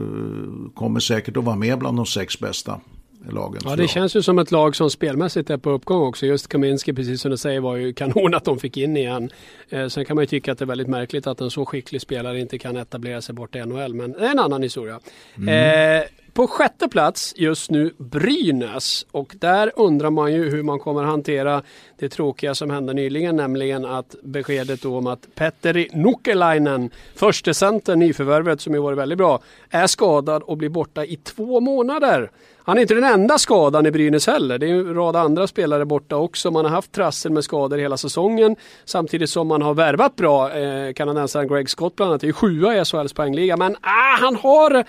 kommer 0.74 1.00
säkert 1.00 1.36
att 1.36 1.44
vara 1.44 1.56
med 1.56 1.78
bland 1.78 1.96
de 1.96 2.06
sex 2.06 2.40
bästa 2.40 2.80
lagen. 3.28 3.60
Ja, 3.64 3.76
det 3.76 3.88
känns 3.88 4.16
ju 4.16 4.22
som 4.22 4.38
ett 4.38 4.50
lag 4.50 4.76
som 4.76 4.90
spelmässigt 4.90 5.50
är 5.50 5.56
på 5.56 5.70
uppgång 5.70 6.02
också. 6.02 6.26
Just 6.26 6.48
Kaminski, 6.48 6.92
precis 6.92 7.20
som 7.20 7.30
du 7.30 7.36
säger, 7.36 7.60
var 7.60 7.76
ju 7.76 7.92
kanon 7.92 8.34
att 8.34 8.44
de 8.44 8.58
fick 8.58 8.76
in 8.76 8.96
igen. 8.96 9.30
Eh, 9.68 9.86
sen 9.86 10.04
kan 10.04 10.14
man 10.14 10.22
ju 10.22 10.26
tycka 10.26 10.52
att 10.52 10.58
det 10.58 10.64
är 10.64 10.66
väldigt 10.66 10.88
märkligt 10.88 11.26
att 11.26 11.40
en 11.40 11.50
så 11.50 11.66
skicklig 11.66 12.00
spelare 12.00 12.40
inte 12.40 12.58
kan 12.58 12.76
etablera 12.76 13.20
sig 13.20 13.34
bort 13.34 13.56
i 13.56 13.58
NHL, 13.58 13.94
men 13.94 14.12
det 14.12 14.26
är 14.26 14.30
en 14.30 14.38
annan 14.38 14.62
historia. 14.62 15.00
Mm. 15.36 16.00
Eh, 16.00 16.04
på 16.32 16.46
sjätte 16.46 16.88
plats 16.88 17.34
just 17.36 17.70
nu 17.70 17.94
Brynäs 17.98 19.06
och 19.10 19.34
där 19.38 19.72
undrar 19.76 20.10
man 20.10 20.32
ju 20.32 20.50
hur 20.50 20.62
man 20.62 20.78
kommer 20.78 21.02
hantera 21.02 21.62
det 22.00 22.08
tråkiga 22.08 22.54
som 22.54 22.70
hände 22.70 22.94
nyligen, 22.94 23.36
nämligen 23.36 23.84
att 23.84 24.14
beskedet 24.22 24.82
då 24.82 24.96
om 24.96 25.06
att 25.06 25.34
Petteri 25.34 25.88
Nukkelainen, 25.92 26.90
förste 27.14 27.54
center 27.54 27.96
nyförvärvet 27.96 28.60
som 28.60 28.74
ju 28.74 28.80
varit 28.80 28.98
väldigt 28.98 29.18
bra, 29.18 29.40
är 29.70 29.86
skadad 29.86 30.42
och 30.42 30.56
blir 30.56 30.68
borta 30.68 31.04
i 31.04 31.16
två 31.16 31.60
månader. 31.60 32.30
Han 32.64 32.78
är 32.78 32.82
inte 32.82 32.94
den 32.94 33.04
enda 33.04 33.38
skadan 33.38 33.86
i 33.86 33.90
Brynäs 33.90 34.26
heller. 34.26 34.58
Det 34.58 34.66
är 34.66 34.70
en 34.70 34.94
rad 34.94 35.16
andra 35.16 35.46
spelare 35.46 35.84
borta 35.84 36.16
också. 36.16 36.50
Man 36.50 36.64
har 36.64 36.72
haft 36.72 36.92
trassel 36.92 37.32
med 37.32 37.44
skador 37.44 37.78
hela 37.78 37.96
säsongen. 37.96 38.56
Samtidigt 38.84 39.30
som 39.30 39.48
man 39.48 39.62
har 39.62 39.74
värvat 39.74 40.16
bra. 40.16 40.52
Eh, 40.52 40.92
kanadensaren 40.92 41.48
Greg 41.48 41.70
Scott 41.70 41.96
bland 41.96 42.10
annat 42.10 42.22
är 42.22 42.26
ju 42.26 42.32
sjua 42.32 42.80
i 42.80 42.84
SHLs 42.84 43.12
poängliga. 43.12 43.56
Men 43.56 43.76
ah, 43.80 44.16
han, 44.20 44.36
har, 44.36 44.84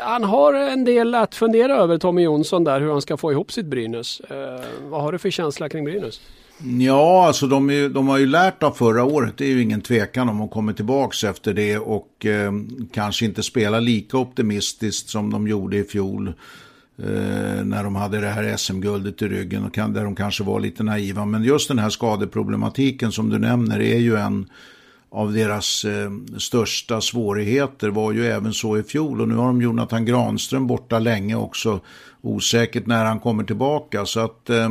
han 0.00 0.24
har 0.24 0.54
en 0.54 0.84
del 0.84 1.14
att 1.14 1.34
fundera 1.34 1.76
över, 1.76 1.98
Tommy 1.98 2.22
Jonsson 2.22 2.64
där, 2.64 2.80
hur 2.80 2.90
han 2.90 3.02
ska 3.02 3.16
få 3.16 3.32
ihop 3.32 3.52
sitt 3.52 3.66
Brynäs. 3.66 4.20
Eh, 4.20 4.64
vad 4.82 5.02
har 5.02 5.12
du 5.12 5.18
för 5.18 5.30
känsla 5.30 5.68
kring 5.68 5.84
Brynäs? 5.84 6.20
Ja, 6.62 7.26
alltså 7.26 7.46
de, 7.46 7.70
är, 7.70 7.88
de, 7.88 8.08
har 8.08 8.18
ju 8.18 8.26
lärt 8.26 8.62
av 8.62 8.70
förra 8.70 9.04
året. 9.04 9.36
Det 9.36 9.44
är 9.44 9.48
ju 9.48 9.62
ingen 9.62 9.80
tvekan 9.80 10.28
om 10.28 10.40
att 10.40 10.50
kommer 10.50 10.72
tillbaka 10.72 11.28
efter 11.28 11.54
det 11.54 11.78
och 11.78 12.26
eh, 12.26 12.52
kanske 12.92 13.24
inte 13.24 13.42
spela 13.42 13.80
lika 13.80 14.18
optimistiskt 14.18 15.08
som 15.08 15.32
de 15.32 15.48
gjorde 15.48 15.76
i 15.76 15.84
fjol. 15.84 16.28
Eh, 16.98 17.64
när 17.64 17.84
de 17.84 17.96
hade 17.96 18.20
det 18.20 18.28
här 18.28 18.56
SM-guldet 18.56 19.22
i 19.22 19.28
ryggen 19.28 19.64
och 19.64 19.74
kan, 19.74 19.92
där 19.92 20.04
de 20.04 20.16
kanske 20.16 20.44
var 20.44 20.60
lite 20.60 20.82
naiva. 20.82 21.24
Men 21.24 21.44
just 21.44 21.68
den 21.68 21.78
här 21.78 21.90
skadeproblematiken 21.90 23.12
som 23.12 23.30
du 23.30 23.38
nämner 23.38 23.80
är 23.80 23.98
ju 23.98 24.16
en 24.16 24.46
av 25.10 25.32
deras 25.32 25.84
eh, 25.84 26.10
största 26.38 27.00
svårigheter 27.00 27.88
var 27.88 28.12
ju 28.12 28.26
även 28.26 28.52
så 28.52 28.78
i 28.78 28.82
fjol 28.82 29.20
och 29.20 29.28
nu 29.28 29.34
har 29.34 29.46
de 29.46 29.62
Jonathan 29.62 30.04
Granström 30.04 30.66
borta 30.66 30.98
länge 30.98 31.34
också 31.34 31.80
osäkert 32.20 32.86
när 32.86 33.04
han 33.04 33.20
kommer 33.20 33.44
tillbaka 33.44 34.06
så 34.06 34.20
att 34.20 34.50
eh, 34.50 34.68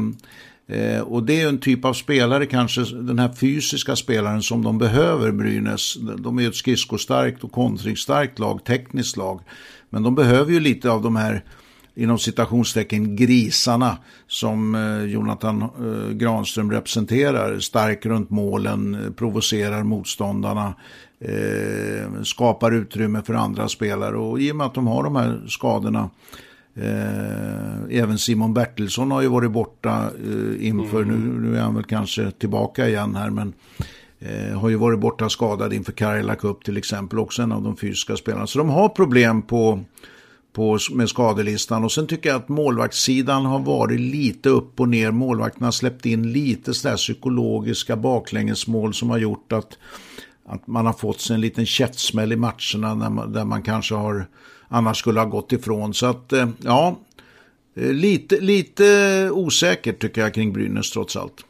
eh, 0.67 1.01
och 1.01 1.23
det 1.23 1.41
är 1.41 1.49
en 1.49 1.59
typ 1.59 1.85
av 1.85 1.93
spelare 1.93 2.45
kanske 2.45 2.81
den 2.81 3.19
här 3.19 3.33
fysiska 3.33 3.95
spelaren 3.95 4.41
som 4.41 4.63
de 4.63 4.77
behöver 4.77 5.31
Brynäs. 5.31 5.97
De 6.17 6.37
är 6.37 6.41
ju 6.41 6.47
ett 6.47 6.55
skridskostarkt 6.55 7.43
och 7.43 7.51
kontringsstarkt 7.51 8.39
lag 8.39 8.63
tekniskt 8.65 9.17
lag. 9.17 9.41
Men 9.89 10.03
de 10.03 10.15
behöver 10.15 10.51
ju 10.51 10.59
lite 10.59 10.91
av 10.91 11.01
de 11.01 11.15
här 11.15 11.43
inom 11.95 12.19
citationstecken 12.19 13.15
grisarna 13.15 13.97
som 14.27 14.75
eh, 14.75 15.03
Jonathan 15.03 15.61
eh, 15.61 16.13
Granström 16.13 16.71
representerar. 16.71 17.59
Stark 17.59 18.05
runt 18.05 18.29
målen, 18.29 18.95
eh, 18.95 19.11
provocerar 19.11 19.83
motståndarna, 19.83 20.73
eh, 21.19 22.23
skapar 22.23 22.71
utrymme 22.71 23.21
för 23.25 23.33
andra 23.33 23.67
spelare. 23.67 24.17
Och 24.17 24.39
i 24.39 24.51
och 24.51 24.55
med 24.55 24.67
att 24.67 24.73
de 24.73 24.87
har 24.87 25.03
de 25.03 25.15
här 25.15 25.41
skadorna 25.47 26.09
även 27.89 28.17
Simon 28.17 28.53
Bertilsson 28.53 29.11
har 29.11 29.21
ju 29.21 29.27
varit 29.27 29.51
borta 29.51 30.09
inför, 30.59 31.01
mm. 31.01 31.19
nu, 31.19 31.49
nu 31.49 31.57
är 31.57 31.61
han 31.61 31.75
väl 31.75 31.83
kanske 31.83 32.31
tillbaka 32.31 32.87
igen 32.87 33.15
här 33.15 33.29
men 33.29 33.53
har 34.55 34.69
ju 34.69 34.75
varit 34.75 34.99
borta 34.99 35.29
skadad 35.29 35.73
inför 35.73 35.91
Karjala 35.91 36.35
Cup 36.35 36.63
till 36.63 36.77
exempel, 36.77 37.19
också 37.19 37.41
en 37.41 37.51
av 37.51 37.63
de 37.63 37.77
fysiska 37.77 38.15
spelarna. 38.15 38.47
Så 38.47 38.59
de 38.59 38.69
har 38.69 38.89
problem 38.89 39.41
på 39.41 39.79
på, 40.53 40.79
med 40.91 41.09
skadelistan. 41.09 41.83
Och 41.83 41.91
sen 41.91 42.07
tycker 42.07 42.29
jag 42.29 42.37
att 42.37 42.49
målvaktssidan 42.49 43.45
har 43.45 43.59
varit 43.59 43.99
lite 43.99 44.49
upp 44.49 44.79
och 44.79 44.89
ner. 44.89 45.11
Målvakterna 45.11 45.67
har 45.67 45.71
släppt 45.71 46.05
in 46.05 46.31
lite 46.31 46.73
sådär 46.73 46.97
psykologiska 46.97 47.95
baklängesmål 47.95 48.93
som 48.93 49.09
har 49.09 49.17
gjort 49.17 49.51
att, 49.51 49.77
att 50.45 50.67
man 50.67 50.85
har 50.85 50.93
fått 50.93 51.21
sig 51.21 51.33
en 51.33 51.41
liten 51.41 51.65
käftsmäll 51.65 52.31
i 52.31 52.35
matcherna 52.35 52.95
där 52.95 53.09
man, 53.09 53.33
där 53.33 53.45
man 53.45 53.61
kanske 53.61 53.95
har 53.95 54.27
annars 54.73 54.97
skulle 54.97 55.19
ha 55.19 55.27
gått 55.27 55.51
ifrån. 55.51 55.93
Så 55.93 56.05
att 56.05 56.33
eh, 56.33 56.47
ja, 56.63 56.99
eh, 57.75 57.91
lite, 57.93 58.39
lite 58.39 59.29
osäkert 59.31 60.01
tycker 60.01 60.21
jag 60.21 60.33
kring 60.33 60.53
Brynäs 60.53 60.91
trots 60.91 61.15
allt. 61.15 61.45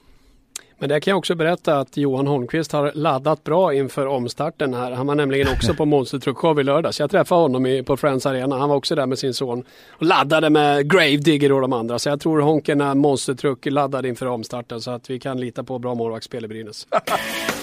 Men 0.80 0.90
där 0.90 1.00
kan 1.00 1.12
jag 1.12 1.18
också 1.18 1.36
berätta 1.36 1.80
att 1.80 1.98
Johan 1.98 2.28
Holmqvist 2.28 2.72
har 2.72 2.92
laddat 2.96 3.44
bra 3.44 3.74
inför 3.74 4.06
omstarten 4.06 4.74
här. 4.74 4.92
Han 4.92 5.08
var 5.08 5.16
nämligen 5.16 5.48
också 5.48 5.74
på 5.74 5.86
Monster 5.94 6.20
Truck 6.20 6.38
Show 6.38 6.60
i 6.60 6.64
lördags. 6.64 7.00
Jag 7.00 7.12
träffade 7.12 7.42
honom 7.42 7.84
på 7.86 7.98
Friends 7.98 8.26
Arena. 8.26 8.58
Han 8.58 8.70
var 8.70 8.76
också 8.76 8.96
där 8.96 9.06
med 9.06 9.20
sin 9.20 9.34
son 9.34 9.64
och 9.90 10.06
laddade 10.06 10.50
med 10.50 10.92
Gravedigger 10.92 11.52
och 11.52 11.62
de 11.62 11.74
andra. 11.74 12.00
Så 12.00 12.10
jag 12.10 12.20
tror 12.20 12.40
Honken 12.40 12.82
är 12.82 12.96
Monster 12.96 13.34
Truck 13.34 13.66
laddad 13.66 14.06
inför 14.06 14.26
omstarten 14.26 14.82
så 14.82 14.92
att 14.92 15.10
vi 15.10 15.20
kan 15.20 15.40
lita 15.40 15.64
på 15.64 15.80
bra 15.80 15.96
målvaktsspel 15.96 16.46
i 16.46 16.48
Brynäs. 16.48 16.88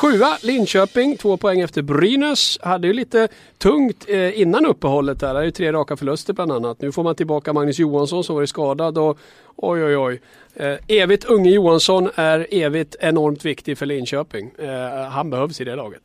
Sjua 0.00 0.38
Linköping, 0.42 1.16
två 1.16 1.36
poäng 1.36 1.60
efter 1.60 1.82
Brynäs. 1.82 2.58
Hade 2.62 2.86
ju 2.86 2.92
lite 2.92 3.28
tungt 3.58 4.04
eh, 4.08 4.40
innan 4.40 4.66
uppehållet 4.66 5.20
där. 5.20 5.34
Det 5.34 5.40
är 5.40 5.44
ju 5.44 5.50
tre 5.50 5.72
raka 5.72 5.96
förluster 5.96 6.32
bland 6.32 6.52
annat. 6.52 6.82
Nu 6.82 6.92
får 6.92 7.04
man 7.04 7.14
tillbaka 7.14 7.52
Magnus 7.52 7.78
Johansson 7.78 8.24
som 8.24 8.34
varit 8.34 8.48
skadad 8.48 8.98
och 8.98 9.18
oj 9.56 9.84
oj 9.84 9.96
oj. 9.96 10.20
Eh, 10.54 10.74
evigt 10.88 11.24
unge 11.24 11.50
Johansson 11.50 12.10
är 12.14 12.46
evigt 12.50 12.96
enormt 13.00 13.44
viktig 13.44 13.78
för 13.78 13.86
Linköping. 13.86 14.50
Eh, 14.58 15.08
han 15.10 15.30
behövs 15.30 15.60
i 15.60 15.64
det 15.64 15.76
laget. 15.76 16.02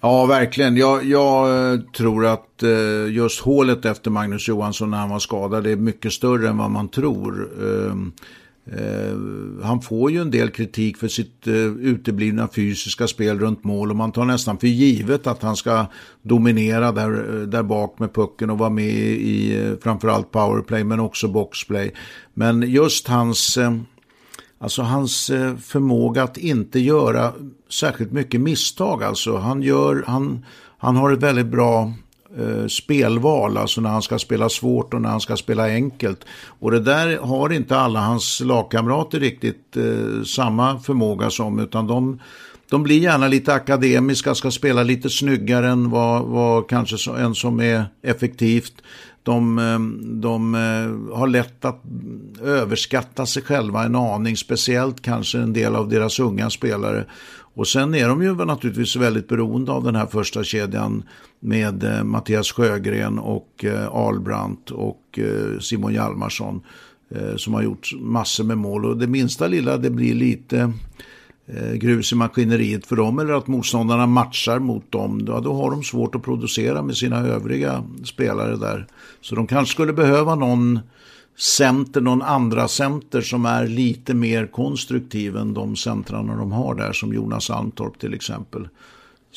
Ja, 0.00 0.26
verkligen. 0.26 0.76
Jag, 0.76 1.04
jag, 1.04 1.72
eh, 1.72 1.80
tror 1.80 2.26
att 2.26 2.62
eh, 2.62 3.12
just 3.12 3.40
hålet 3.40 3.84
efter 3.84 4.10
Magnus 4.10 4.48
Johansson 4.48 4.90
när 4.90 4.98
han 4.98 5.10
var 5.10 5.18
skadad 5.18 5.66
är 5.66 5.76
mycket 5.76 6.12
större 6.12 6.48
än 6.48 6.58
vad 6.58 6.70
man 6.70 6.88
tror. 6.88 7.48
Ehm, 7.62 8.12
Eh, 8.66 9.16
han 9.62 9.80
får 9.80 10.10
ju 10.10 10.20
en 10.20 10.30
del 10.30 10.50
kritik 10.50 10.96
för 10.96 11.08
sitt 11.08 11.46
eh, 11.46 11.54
uteblivna 11.64 12.48
fysiska 12.48 13.06
spel 13.06 13.38
runt 13.38 13.64
mål 13.64 13.90
och 13.90 13.96
man 13.96 14.12
tar 14.12 14.24
nästan 14.24 14.58
för 14.58 14.66
givet 14.66 15.26
att 15.26 15.42
han 15.42 15.56
ska 15.56 15.86
dominera 16.22 16.92
där, 16.92 17.40
eh, 17.40 17.42
där 17.42 17.62
bak 17.62 17.98
med 17.98 18.14
pucken 18.14 18.50
och 18.50 18.58
vara 18.58 18.70
med 18.70 18.94
i 18.94 19.76
framförallt 19.82 20.30
powerplay 20.30 20.84
men 20.84 21.00
också 21.00 21.28
boxplay. 21.28 21.94
Men 22.34 22.62
just 22.62 23.08
hans, 23.08 23.58
alltså 24.58 24.82
hans 24.82 25.26
förmåga 25.62 26.22
att 26.22 26.38
inte 26.38 26.80
göra 26.80 27.32
särskilt 27.70 28.12
mycket 28.12 28.40
misstag. 28.40 29.02
Alltså 29.02 29.36
han, 29.36 29.62
gör, 29.62 30.04
han, 30.06 30.44
han 30.78 30.96
har 30.96 31.12
ett 31.12 31.22
väldigt 31.22 31.46
bra 31.46 31.92
eh, 32.38 32.66
spelval, 32.66 33.56
alltså 33.56 33.80
när 33.80 33.90
han 33.90 34.02
ska 34.02 34.18
spela 34.18 34.48
svårt 34.48 34.94
och 34.94 35.00
när 35.00 35.08
han 35.08 35.20
ska 35.20 35.36
spela 35.36 35.66
enkelt. 35.66 36.24
Och 36.60 36.70
det 36.70 36.80
där 36.80 37.18
har 37.18 37.52
inte 37.52 37.76
alla 37.76 38.00
hans 38.00 38.40
lagkamrater 38.40 39.20
riktigt 39.20 39.76
eh, 39.76 40.22
samma 40.24 40.78
förmåga 40.78 41.30
som, 41.30 41.58
utan 41.58 41.86
de 41.86 42.18
de 42.70 42.82
blir 42.82 42.98
gärna 42.98 43.28
lite 43.28 43.54
akademiska, 43.54 44.34
ska 44.34 44.50
spela 44.50 44.82
lite 44.82 45.10
snyggare 45.10 45.68
än 45.68 45.90
vad, 45.90 46.22
vad 46.22 46.68
kanske 46.68 47.10
en 47.10 47.34
som 47.34 47.60
är 47.60 47.84
effektivt. 48.02 48.74
De, 49.22 49.58
eh, 49.58 49.78
de 50.20 50.54
eh, 50.54 51.16
har 51.16 51.26
lätt 51.26 51.64
att 51.64 51.82
överskatta 52.42 53.26
sig 53.26 53.42
själva 53.42 53.84
en 53.84 53.96
aning, 53.96 54.36
speciellt 54.36 55.02
kanske 55.02 55.38
en 55.38 55.52
del 55.52 55.76
av 55.76 55.88
deras 55.88 56.18
unga 56.18 56.50
spelare. 56.50 57.04
Och 57.54 57.68
sen 57.68 57.94
är 57.94 58.08
de 58.08 58.22
ju 58.22 58.34
naturligtvis 58.34 58.96
väldigt 58.96 59.28
beroende 59.28 59.72
av 59.72 59.84
den 59.84 59.96
här 59.96 60.06
första 60.06 60.44
kedjan 60.44 61.02
med 61.40 61.84
eh, 61.84 62.04
Mattias 62.04 62.52
Sjögren 62.52 63.18
och 63.18 63.64
eh, 63.64 63.94
Albrandt 63.94 64.70
och 64.70 65.18
eh, 65.18 65.58
Simon 65.60 65.94
Hjalmarsson 65.94 66.60
eh, 67.10 67.36
som 67.36 67.54
har 67.54 67.62
gjort 67.62 67.90
massor 68.00 68.44
med 68.44 68.58
mål. 68.58 68.84
Och 68.84 68.96
det 68.96 69.06
minsta 69.06 69.46
lilla 69.46 69.76
det 69.76 69.90
blir 69.90 70.14
lite 70.14 70.72
Eh, 71.46 71.72
grus 71.72 72.12
i 72.12 72.14
maskineriet 72.14 72.86
för 72.86 72.96
dem 72.96 73.18
eller 73.18 73.32
att 73.32 73.46
motståndarna 73.46 74.06
matchar 74.06 74.58
mot 74.58 74.92
dem, 74.92 75.24
då, 75.24 75.40
då 75.40 75.54
har 75.54 75.70
de 75.70 75.82
svårt 75.82 76.14
att 76.14 76.22
producera 76.22 76.82
med 76.82 76.96
sina 76.96 77.18
övriga 77.18 77.84
spelare 78.04 78.56
där. 78.56 78.86
Så 79.20 79.34
de 79.34 79.46
kanske 79.46 79.72
skulle 79.72 79.92
behöva 79.92 80.34
någon 80.34 80.80
center, 81.36 82.00
någon 82.00 82.22
andra 82.22 82.68
center 82.68 83.20
som 83.20 83.46
är 83.46 83.66
lite 83.66 84.14
mer 84.14 84.46
konstruktiv 84.46 85.36
än 85.36 85.54
de 85.54 85.76
centrarna 85.76 86.36
de 86.36 86.52
har 86.52 86.74
där, 86.74 86.92
som 86.92 87.14
Jonas 87.14 87.50
Almtorp 87.50 87.98
till 87.98 88.14
exempel. 88.14 88.68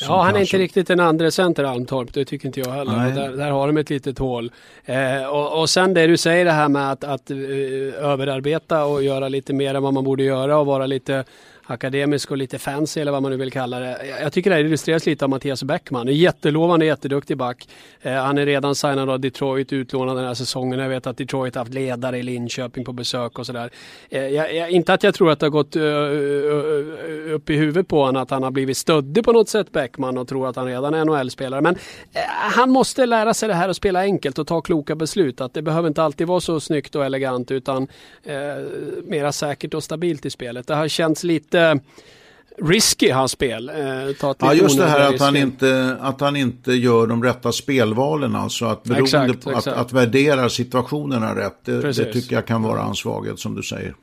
Ja, 0.02 0.24
han 0.24 0.34
kanske... 0.34 0.40
är 0.40 0.42
inte 0.42 0.58
riktigt 0.58 0.90
en 0.90 1.00
andra 1.00 1.32
center 1.32 1.64
Almtorp, 1.64 2.14
det 2.14 2.26
tycker 2.26 2.48
inte 2.48 2.60
jag 2.60 2.72
heller. 2.72 3.16
Där, 3.16 3.32
där, 3.38 3.52
har 3.52 3.68
de 3.68 3.78
ett 3.78 3.90
litet 3.90 4.20
hål. 4.20 4.52
Eh, 4.86 5.26
och, 5.26 5.60
och 5.60 5.70
sen 5.70 5.94
det 5.94 6.08
du 6.08 6.18
säger 6.18 6.46
det 6.46 6.52
här 6.52 6.70
med 6.70 6.92
att, 6.92 7.04
att 7.04 7.32
uh, 7.32 7.94
överarbeta 7.96 8.86
och 8.86 9.04
göra 9.04 9.30
lite 9.30 9.54
mer 9.54 9.76
än 9.76 9.84
vad 9.84 9.94
man 9.94 10.04
borde 10.04 10.24
göra 10.24 10.58
och 10.58 10.66
vara 10.66 10.86
lite 10.86 11.26
akademisk 11.68 12.32
och 12.32 12.38
lite 12.38 12.60
fancy 12.60 13.02
eller 13.02 13.12
vad 13.12 13.22
man 13.22 13.32
nu 13.32 13.38
vill 13.38 13.52
kalla 13.52 13.80
det. 13.80 13.98
Jag 14.22 14.34
tycker 14.34 14.50
det 14.50 14.56
här 14.56 14.64
illustreras 14.64 15.06
lite 15.06 15.26
av 15.26 15.30
Mattias 15.30 15.64
Bäckman. 15.64 16.08
En 16.08 16.16
jättelovande, 16.16 16.86
jätteduktig 16.86 17.38
back. 17.38 17.68
Eh, 18.02 18.14
han 18.14 18.38
är 18.38 18.46
redan 18.46 18.76
signad 18.76 19.10
av 19.10 19.20
Detroit, 19.20 19.74
utlånad 19.74 20.18
den 20.18 20.26
här 20.26 20.34
säsongen. 20.34 20.80
Jag 20.80 20.90
vet 20.90 21.08
att 21.08 21.18
Detroit 21.18 21.56
haft 21.56 21.74
ledare 21.74 22.18
i 22.18 22.24
Linköping 22.24 22.86
på 22.86 22.94
besök 22.94 23.40
och 23.40 23.46
sådär. 23.46 23.70
Eh, 24.10 24.76
inte 24.76 24.94
att 24.94 25.04
jag 25.04 25.14
tror 25.14 25.32
att 25.32 25.40
det 25.40 25.46
har 25.46 25.52
gått 25.52 25.76
uh, 25.76 27.34
upp 27.34 27.50
i 27.50 27.56
huvudet 27.56 27.88
på 27.88 28.04
honom 28.04 28.22
att 28.22 28.30
han 28.30 28.44
har 28.44 28.52
blivit 28.52 28.78
stöddig 28.78 29.24
på 29.24 29.32
något 29.32 29.50
sätt, 29.50 29.72
Bäckman, 29.72 30.18
och 30.18 30.28
tror 30.28 30.50
att 30.50 30.56
han 30.56 30.66
redan 30.66 30.94
är 30.94 31.06
NHL-spelare. 31.06 31.62
Men 31.62 31.76
eh, 32.14 32.22
han 32.28 32.70
måste 32.70 33.06
lära 33.06 33.34
sig 33.34 33.50
det 33.50 33.56
här 33.56 33.70
att 33.70 33.78
spela 33.78 34.02
enkelt 34.02 34.40
och 34.40 34.48
ta 34.48 34.62
kloka 34.62 34.96
beslut. 34.96 35.42
Att 35.42 35.54
det 35.54 35.62
behöver 35.62 35.88
inte 35.88 36.04
alltid 36.04 36.28
vara 36.28 36.42
så 36.42 36.60
snyggt 36.60 36.96
och 36.96 37.06
elegant 37.06 37.52
utan 37.52 37.88
eh, 38.24 38.36
mera 39.04 39.32
säkert 39.32 39.74
och 39.74 39.84
stabilt 39.84 40.26
i 40.26 40.30
spelet. 40.30 40.68
Det 40.68 40.76
har 40.76 40.88
känts 40.88 41.24
lite 41.24 41.57
lite 41.58 41.80
risky 42.62 43.12
hans 43.12 43.32
spel. 43.32 43.70
Eh, 43.70 43.76
ja, 44.40 44.54
just 44.54 44.78
det 44.78 44.86
här 44.86 45.14
att 45.14 45.20
han, 45.20 45.36
inte, 45.36 45.98
att 46.02 46.22
han 46.22 46.36
inte 46.36 46.74
gör 46.74 47.08
de 47.08 47.24
rätta 47.24 47.52
spelvalen. 47.52 48.36
Alltså 48.36 48.66
att, 48.66 48.84
beroende 48.84 49.04
exakt, 49.04 49.44
på, 49.44 49.50
exakt. 49.50 49.68
Att, 49.68 49.78
att 49.78 49.94
värdera 49.94 50.50
situationerna 50.50 51.36
rätt. 51.36 51.66
Det, 51.66 51.82
det, 51.82 52.14
tycker 52.14 52.36
jag 52.36 52.46
kan 52.46 52.64
vara 52.64 52.82
hans 52.82 53.00
svaghet 53.00 53.40
som 53.40 53.56
du 53.56 53.64
säger. 53.64 53.96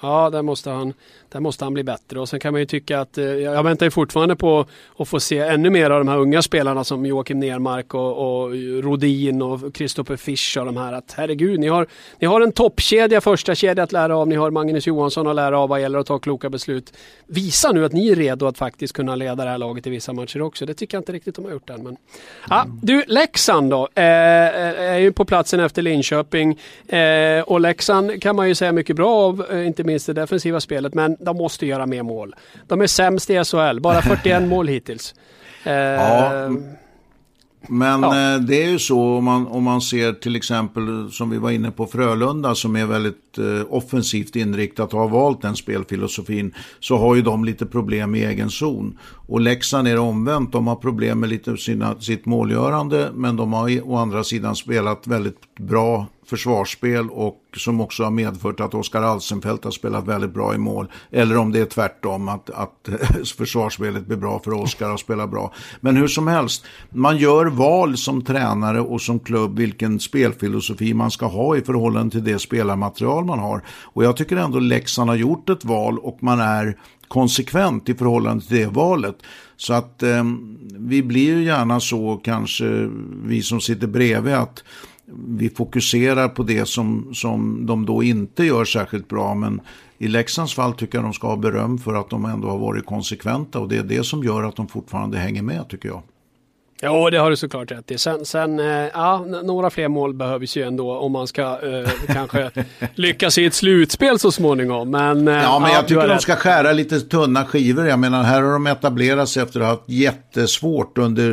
Ja, 0.00 0.30
där 0.30 0.42
måste, 0.42 0.70
han, 0.70 0.92
där 1.28 1.40
måste 1.40 1.64
han 1.64 1.74
bli 1.74 1.82
bättre. 1.82 2.20
Och 2.20 2.28
sen 2.28 2.40
kan 2.40 2.52
man 2.52 2.60
ju 2.60 2.66
tycka 2.66 3.00
att, 3.00 3.18
eh, 3.18 3.24
jag 3.24 3.62
väntar 3.62 3.86
ju 3.86 3.90
fortfarande 3.90 4.36
på 4.36 4.66
att 4.96 5.08
få 5.08 5.20
se 5.20 5.38
ännu 5.38 5.70
mer 5.70 5.90
av 5.90 5.98
de 5.98 6.08
här 6.08 6.18
unga 6.18 6.42
spelarna 6.42 6.84
som 6.84 7.06
Joakim 7.06 7.40
Nermark 7.40 7.94
och, 7.94 8.42
och 8.42 8.50
Rodin 8.82 9.42
och 9.42 9.74
Kristoffer 9.74 10.16
Fisch 10.16 10.56
och 10.60 10.66
de 10.66 10.76
här. 10.76 10.92
Att 10.92 11.14
herregud, 11.16 11.60
ni 11.60 11.68
har, 11.68 11.86
ni 12.18 12.26
har 12.26 12.40
en 12.40 12.52
toppkedja, 12.52 13.20
första 13.20 13.54
kedja 13.54 13.82
att 13.82 13.92
lära 13.92 14.16
av. 14.16 14.28
Ni 14.28 14.34
har 14.34 14.50
Magnus 14.50 14.86
Johansson 14.86 15.26
att 15.26 15.36
lära 15.36 15.58
av 15.58 15.68
vad 15.68 15.80
gäller 15.80 15.98
att 15.98 16.06
ta 16.06 16.18
kloka 16.18 16.50
beslut. 16.50 16.92
Visa 17.26 17.72
nu 17.72 17.84
att 17.84 17.92
ni 17.92 18.08
är 18.08 18.16
redo 18.16 18.46
att 18.46 18.58
faktiskt 18.58 18.92
kunna 18.92 19.16
leda 19.16 19.44
det 19.44 19.50
här 19.50 19.58
laget 19.58 19.86
i 19.86 19.90
vissa 19.90 20.12
matcher 20.12 20.42
också. 20.42 20.66
Det 20.66 20.74
tycker 20.74 20.96
jag 20.96 21.00
inte 21.00 21.12
riktigt 21.12 21.34
de 21.34 21.44
har 21.44 21.52
gjort 21.52 21.70
än. 21.70 21.82
Men... 21.82 21.96
Ah, 22.48 22.64
du, 22.82 23.04
Leksand 23.06 23.70
då, 23.70 23.88
eh, 23.94 24.04
eh, 24.04 24.92
är 24.94 24.98
ju 24.98 25.12
på 25.12 25.24
platsen 25.24 25.60
efter 25.60 25.82
Linköping. 25.82 26.58
Eh, 26.88 27.42
och 27.46 27.60
Leksand 27.60 28.22
kan 28.22 28.36
man 28.36 28.48
ju 28.48 28.54
säga 28.54 28.72
mycket 28.72 28.96
bra 28.96 29.14
av, 29.14 29.46
eh, 29.50 29.66
inte 29.66 29.84
minst 29.84 30.06
det 30.06 30.12
defensiva 30.12 30.60
spelet, 30.60 30.94
men 30.94 31.16
de 31.26 31.36
måste 31.36 31.66
göra 31.66 31.86
mer 31.86 32.02
mål. 32.02 32.34
De 32.66 32.80
är 32.80 32.86
sämst 32.86 33.30
i 33.30 33.44
SHL, 33.44 33.80
bara 33.80 34.02
41 34.02 34.42
mål 34.48 34.68
hittills. 34.68 35.14
Eh, 35.64 35.72
ja. 35.72 36.50
Men 37.68 38.02
ja. 38.02 38.34
Eh, 38.34 38.40
det 38.40 38.64
är 38.64 38.70
ju 38.70 38.78
så 38.78 39.16
om 39.16 39.24
man, 39.24 39.46
om 39.46 39.64
man 39.64 39.80
ser 39.80 40.12
till 40.12 40.36
exempel 40.36 41.10
som 41.12 41.30
vi 41.30 41.38
var 41.38 41.50
inne 41.50 41.70
på 41.70 41.86
Frölunda 41.86 42.54
som 42.54 42.76
är 42.76 42.86
väldigt 42.86 43.38
eh, 43.38 43.74
offensivt 43.74 44.36
inriktat 44.36 44.94
och 44.94 45.00
har 45.00 45.08
valt 45.08 45.42
den 45.42 45.56
spelfilosofin 45.56 46.54
så 46.80 46.96
har 46.96 47.14
ju 47.14 47.22
de 47.22 47.44
lite 47.44 47.66
problem 47.66 48.14
i 48.14 48.24
egen 48.24 48.50
zon. 48.50 48.98
Och 49.28 49.40
Leksand 49.40 49.88
är 49.88 49.92
det 49.92 50.00
omvänt, 50.00 50.52
de 50.52 50.66
har 50.66 50.76
problem 50.76 51.20
med 51.20 51.28
lite 51.28 51.56
sina, 51.56 52.00
sitt 52.00 52.26
målgörande 52.26 53.10
men 53.14 53.36
de 53.36 53.52
har 53.52 53.90
å 53.90 53.96
andra 53.96 54.24
sidan 54.24 54.56
spelat 54.56 55.06
väldigt 55.06 55.54
bra 55.58 56.06
försvarsspel 56.26 57.10
och 57.10 57.42
som 57.56 57.80
också 57.80 58.04
har 58.04 58.10
medfört 58.10 58.60
att 58.60 58.74
Oskar 58.74 59.02
Alsenfelt 59.02 59.64
har 59.64 59.70
spelat 59.70 60.06
väldigt 60.06 60.34
bra 60.34 60.54
i 60.54 60.58
mål. 60.58 60.86
Eller 61.10 61.36
om 61.36 61.52
det 61.52 61.60
är 61.60 61.64
tvärtom, 61.64 62.28
att, 62.28 62.50
att 62.50 62.88
försvarsspelet 63.36 64.06
blir 64.06 64.16
bra 64.16 64.40
för 64.44 64.52
Oskar 64.52 64.90
att 64.90 65.00
spela 65.00 65.26
bra. 65.26 65.52
Men 65.80 65.96
hur 65.96 66.08
som 66.08 66.28
helst, 66.28 66.64
man 66.90 67.16
gör 67.16 67.46
val 67.46 67.96
som 67.96 68.24
tränare 68.24 68.80
och 68.80 69.00
som 69.00 69.18
klubb 69.18 69.58
vilken 69.58 70.00
spelfilosofi 70.00 70.94
man 70.94 71.10
ska 71.10 71.26
ha 71.26 71.56
i 71.56 71.60
förhållande 71.60 72.10
till 72.10 72.24
det 72.24 72.38
spelarmaterial 72.38 73.24
man 73.24 73.38
har. 73.38 73.62
Och 73.68 74.04
jag 74.04 74.16
tycker 74.16 74.36
ändå 74.36 74.58
Leksand 74.58 75.10
har 75.10 75.16
gjort 75.16 75.48
ett 75.48 75.64
val 75.64 75.98
och 75.98 76.18
man 76.22 76.40
är 76.40 76.76
konsekvent 77.08 77.88
i 77.88 77.94
förhållande 77.94 78.44
till 78.44 78.56
det 78.56 78.66
valet. 78.66 79.16
Så 79.56 79.74
att 79.74 80.02
eh, 80.02 80.24
vi 80.78 81.02
blir 81.02 81.36
ju 81.36 81.44
gärna 81.44 81.80
så 81.80 82.20
kanske 82.24 82.90
vi 83.24 83.42
som 83.42 83.60
sitter 83.60 83.86
bredvid 83.86 84.34
att 84.34 84.64
vi 85.08 85.50
fokuserar 85.50 86.28
på 86.28 86.42
det 86.42 86.68
som, 86.68 87.14
som 87.14 87.66
de 87.66 87.86
då 87.86 88.02
inte 88.02 88.44
gör 88.44 88.64
särskilt 88.64 89.08
bra. 89.08 89.34
Men 89.34 89.60
i 89.98 90.08
Leksands 90.08 90.54
fall 90.54 90.72
tycker 90.72 90.98
jag 90.98 91.04
de 91.04 91.12
ska 91.12 91.26
ha 91.26 91.36
beröm 91.36 91.78
för 91.78 91.94
att 91.94 92.10
de 92.10 92.24
ändå 92.24 92.48
har 92.48 92.58
varit 92.58 92.86
konsekventa 92.86 93.58
och 93.58 93.68
det 93.68 93.76
är 93.76 93.82
det 93.82 94.04
som 94.04 94.24
gör 94.24 94.42
att 94.42 94.56
de 94.56 94.68
fortfarande 94.68 95.18
hänger 95.18 95.42
med 95.42 95.68
tycker 95.68 95.88
jag. 95.88 96.02
Ja, 96.80 97.10
det 97.10 97.18
har 97.18 97.30
du 97.30 97.36
såklart 97.36 97.70
rätt 97.70 97.90
i. 97.90 97.98
Sen, 97.98 98.24
sen 98.24 98.60
eh, 98.60 98.66
ja, 98.66 99.24
några 99.44 99.70
fler 99.70 99.88
mål 99.88 100.14
behövs 100.14 100.56
ju 100.56 100.62
ändå 100.62 100.96
om 100.96 101.12
man 101.12 101.26
ska 101.26 101.42
eh, 101.42 101.90
kanske 102.14 102.50
lyckas 102.94 103.38
i 103.38 103.44
ett 103.44 103.54
slutspel 103.54 104.18
så 104.18 104.32
småningom. 104.32 104.90
Men, 104.90 105.28
eh, 105.28 105.34
ja, 105.34 105.58
men 105.58 105.70
jag 105.70 105.78
ja, 105.78 105.82
tycker 105.82 106.08
de 106.08 106.18
ska 106.18 106.36
skära 106.36 106.72
lite 106.72 107.00
tunna 107.00 107.44
skivor. 107.44 107.86
Jag 107.86 107.98
menar, 107.98 108.22
här 108.22 108.42
har 108.42 108.52
de 108.52 108.66
etablerat 108.66 109.28
sig 109.28 109.42
efter 109.42 109.60
att 109.60 109.66
ha 109.66 109.72
haft 109.72 109.88
jättesvårt 109.88 110.98
under 110.98 111.30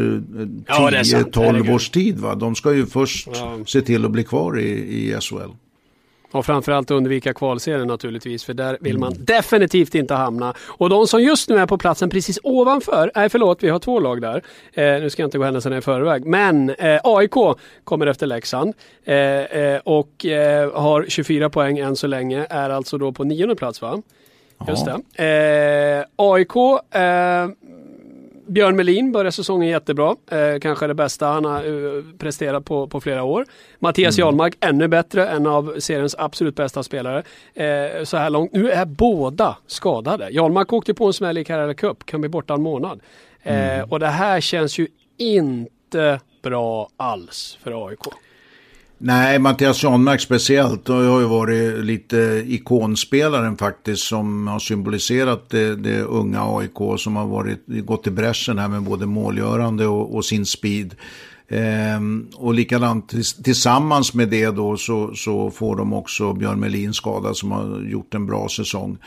10-12 0.67 1.67
ja, 1.67 1.73
års 1.73 1.89
tid. 1.89 2.19
Va? 2.19 2.35
De 2.35 2.55
ska 2.55 2.73
ju 2.73 2.85
först 2.85 3.27
ja. 3.33 3.57
se 3.67 3.81
till 3.81 4.05
att 4.05 4.11
bli 4.11 4.23
kvar 4.23 4.59
i, 4.59 4.69
i 4.69 5.17
SHL. 5.21 5.62
Och 6.33 6.45
framförallt 6.45 6.91
undvika 6.91 7.33
kvalserien 7.33 7.87
naturligtvis, 7.87 8.43
för 8.43 8.53
där 8.53 8.77
vill 8.81 8.97
man 8.97 9.13
definitivt 9.17 9.95
inte 9.95 10.13
hamna. 10.13 10.53
Och 10.67 10.89
de 10.89 11.07
som 11.07 11.23
just 11.23 11.49
nu 11.49 11.57
är 11.57 11.65
på 11.65 11.77
platsen 11.77 12.09
precis 12.09 12.39
ovanför, 12.43 13.11
nej 13.15 13.29
förlåt, 13.29 13.63
vi 13.63 13.69
har 13.69 13.79
två 13.79 13.99
lag 13.99 14.21
där. 14.21 14.41
Eh, 14.73 15.01
nu 15.01 15.09
ska 15.09 15.21
jag 15.21 15.27
inte 15.27 15.37
gå 15.37 15.43
händelserna 15.43 15.77
i 15.77 15.81
förväg, 15.81 16.25
men 16.25 16.69
eh, 16.69 16.99
AIK 17.03 17.57
kommer 17.83 18.07
efter 18.07 18.27
Leksand 18.27 18.73
eh, 19.05 19.15
eh 19.15 19.79
och 19.83 20.25
eh, 20.25 20.73
har 20.73 21.05
24 21.07 21.49
poäng 21.49 21.79
än 21.79 21.95
så 21.95 22.07
länge, 22.07 22.45
är 22.49 22.69
alltså 22.69 22.97
då 22.97 23.11
på 23.11 23.23
nionde 23.23 23.55
plats 23.55 23.81
va? 23.81 24.01
Just 24.67 24.85
det. 24.85 25.23
Eh, 25.23 26.05
AIK 26.15 26.53
Björn 28.47 28.75
Melin 28.75 29.11
börjar 29.11 29.31
säsongen 29.31 29.69
jättebra. 29.69 30.15
Eh, 30.31 30.59
kanske 30.61 30.87
det 30.87 30.93
bästa 30.93 31.27
han 31.27 31.45
har 31.45 31.65
uh, 31.67 32.03
presterat 32.17 32.65
på, 32.65 32.87
på 32.87 33.01
flera 33.01 33.23
år. 33.23 33.45
Mattias 33.79 34.17
mm. 34.17 34.25
Jarlmark 34.25 34.57
ännu 34.59 34.87
bättre, 34.87 35.27
en 35.27 35.47
av 35.47 35.79
seriens 35.79 36.15
absolut 36.19 36.55
bästa 36.55 36.83
spelare. 36.83 37.23
Eh, 37.53 38.03
så 38.03 38.17
här 38.17 38.29
långt. 38.29 38.53
Nu 38.53 38.71
är 38.71 38.85
båda 38.85 39.57
skadade. 39.67 40.29
Jarlmark 40.31 40.73
åkte 40.73 40.93
på 40.93 41.05
en 41.05 41.13
smäll 41.13 41.37
i 41.37 41.45
Carrera 41.45 41.73
Cup, 41.73 42.05
kan 42.05 42.21
bli 42.21 42.29
borta 42.29 42.53
en 42.53 42.61
månad. 42.61 42.99
Eh, 43.43 43.75
mm. 43.75 43.89
Och 43.89 43.99
det 43.99 44.07
här 44.07 44.41
känns 44.41 44.79
ju 44.79 44.87
inte 45.17 46.19
bra 46.41 46.89
alls 46.97 47.57
för 47.63 47.87
AIK. 47.87 47.99
Nej, 49.05 49.39
Mattias 49.39 49.83
Janmark 49.83 50.21
speciellt 50.21 50.89
och 50.89 50.95
har 50.95 51.19
ju 51.19 51.27
varit 51.27 51.85
lite 51.85 52.43
ikonspelaren 52.47 53.57
faktiskt 53.57 54.03
som 54.03 54.47
har 54.47 54.59
symboliserat 54.59 55.49
det, 55.49 55.75
det 55.75 56.01
unga 56.01 56.57
AIK 56.57 56.99
som 56.99 57.15
har 57.15 57.25
varit, 57.25 57.63
gått 57.67 58.07
i 58.07 58.11
bräschen 58.11 58.59
här 58.59 58.67
med 58.67 58.81
både 58.81 59.05
målgörande 59.05 59.87
och, 59.87 60.15
och 60.15 60.25
sin 60.25 60.45
speed. 60.45 60.95
Ehm, 61.49 62.27
och 62.35 62.53
likadant 62.53 63.13
tillsammans 63.43 64.13
med 64.13 64.29
det 64.29 64.49
då 64.49 64.77
så, 64.77 65.15
så 65.15 65.51
får 65.51 65.75
de 65.75 65.93
också 65.93 66.33
Björn 66.33 66.59
Melin 66.59 66.93
skada 66.93 67.33
som 67.33 67.51
har 67.51 67.81
gjort 67.81 68.13
en 68.13 68.25
bra 68.25 68.49
säsong. 68.49 68.97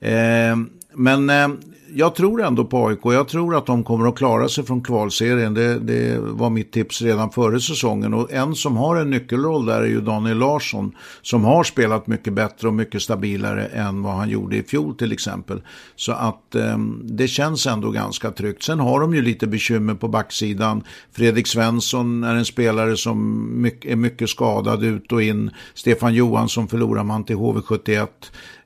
Ehm, 0.00 0.70
men 0.94 1.30
eh, 1.30 1.48
jag 1.96 2.14
tror 2.14 2.42
ändå 2.42 2.64
på 2.64 2.86
AIK. 2.86 2.98
Jag 3.04 3.28
tror 3.28 3.56
att 3.56 3.66
de 3.66 3.84
kommer 3.84 4.08
att 4.08 4.16
klara 4.16 4.48
sig 4.48 4.64
från 4.64 4.82
kvalserien. 4.82 5.54
Det, 5.54 5.78
det, 5.78 6.18
var 6.18 6.50
mitt 6.50 6.72
tips 6.72 7.02
redan 7.02 7.30
före 7.30 7.60
säsongen. 7.60 8.14
Och 8.14 8.32
en 8.32 8.54
som 8.54 8.76
har 8.76 8.96
en 8.96 9.10
nyckelroll 9.10 9.66
där 9.66 9.82
är 9.82 9.86
ju 9.86 10.00
Daniel 10.00 10.38
Larsson. 10.38 10.92
Som 11.22 11.44
har 11.44 11.64
spelat 11.64 12.06
mycket 12.06 12.32
bättre 12.32 12.68
och 12.68 12.74
mycket 12.74 13.02
stabilare 13.02 13.66
än 13.66 14.02
vad 14.02 14.14
han 14.14 14.28
gjorde 14.28 14.56
i 14.56 14.62
fjol 14.62 14.94
till 14.94 15.12
exempel. 15.12 15.62
Så 15.96 16.12
att 16.12 16.54
eh, 16.54 16.78
det 17.02 17.28
känns 17.28 17.66
ändå 17.66 17.90
ganska 17.90 18.30
tryggt. 18.30 18.62
Sen 18.62 18.80
har 18.80 19.00
de 19.00 19.14
ju 19.14 19.22
lite 19.22 19.46
bekymmer 19.46 19.94
på 19.94 20.08
backsidan. 20.08 20.84
Fredrik 21.12 21.46
Svensson 21.46 22.24
är 22.24 22.34
en 22.34 22.44
spelare 22.44 22.96
som 22.96 23.48
mycket, 23.62 23.90
är 23.90 23.96
mycket 23.96 24.30
skadad 24.30 24.84
ut 24.84 25.12
och 25.12 25.22
in. 25.22 25.50
Stefan 25.74 26.14
Johansson 26.14 26.68
förlorar 26.68 27.04
man 27.04 27.24
till 27.24 27.36
HV71. 27.36 28.06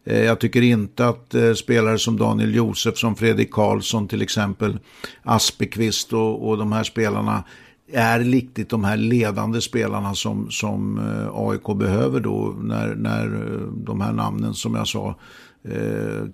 Eh, 0.05 0.25
jag 0.25 0.39
tycker 0.41 0.63
inte 0.63 1.09
att 1.09 1.35
eh, 1.35 1.53
spelare 1.53 1.99
som 1.99 2.17
Daniel 2.17 2.55
Josefsson, 2.55 3.17
Fredrik 3.17 3.51
Karlsson 3.51 4.09
till 4.09 4.23
exempel, 4.23 4.79
Aspekvist 5.23 6.13
och, 6.13 6.49
och 6.49 6.59
de 6.59 6.73
här 6.73 6.85
spelarna 6.85 7.45
är 7.93 8.21
riktigt 8.21 8.71
de 8.71 8.85
här 8.85 8.97
ledande 8.97 9.61
spelarna 9.61 10.15
som, 10.15 10.51
som 10.51 10.99
eh, 10.99 11.31
AIK 11.35 11.79
behöver 11.79 12.21
då 12.21 12.57
när, 12.61 12.95
när 12.95 13.51
de 13.85 14.01
här 14.01 14.13
namnen 14.13 14.55
som 14.55 14.75
jag 14.75 14.89
sa 14.89 15.15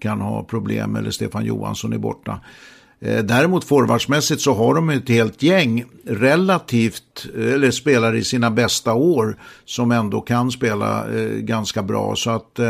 kan 0.00 0.20
ha 0.20 0.44
problem 0.44 0.96
eller 0.96 1.10
Stefan 1.10 1.44
Johansson 1.44 1.92
är 1.92 1.98
borta. 1.98 2.40
Däremot 3.00 3.64
forwardsmässigt 3.64 4.40
så 4.40 4.54
har 4.54 4.74
de 4.74 4.90
ett 4.90 5.08
helt 5.08 5.42
gäng 5.42 5.84
relativt, 6.04 7.26
eller 7.34 7.70
spelar 7.70 8.14
i 8.14 8.24
sina 8.24 8.50
bästa 8.50 8.94
år 8.94 9.36
som 9.64 9.92
ändå 9.92 10.20
kan 10.20 10.50
spela 10.50 11.06
ganska 11.38 11.82
bra. 11.82 12.16
Så 12.16 12.30
att 12.30 12.60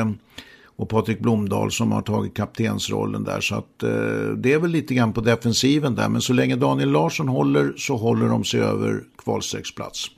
och 0.77 0.89
Patrik 0.89 1.21
Blomdahl 1.21 1.71
som 1.71 1.93
har 1.93 2.03
tagit 2.03 2.37
kaptensrollen 2.37 3.25
där. 3.25 3.41
Så 3.41 3.55
att, 3.55 3.83
eh, 3.83 3.91
det 4.37 4.53
är 4.53 4.59
väl 4.59 4.71
lite 4.71 4.95
grann 4.95 5.13
på 5.13 5.21
defensiven 5.21 5.95
där. 5.95 6.09
Men 6.09 6.21
så 6.21 6.33
länge 6.33 6.57
Daniel 6.57 6.91
Larsson 6.91 7.29
håller 7.29 7.73
så 7.77 7.97
håller 7.97 8.29
de 8.29 8.45
sig 8.45 8.61
över 8.61 9.03
kvalstrecksplats. 9.25 10.11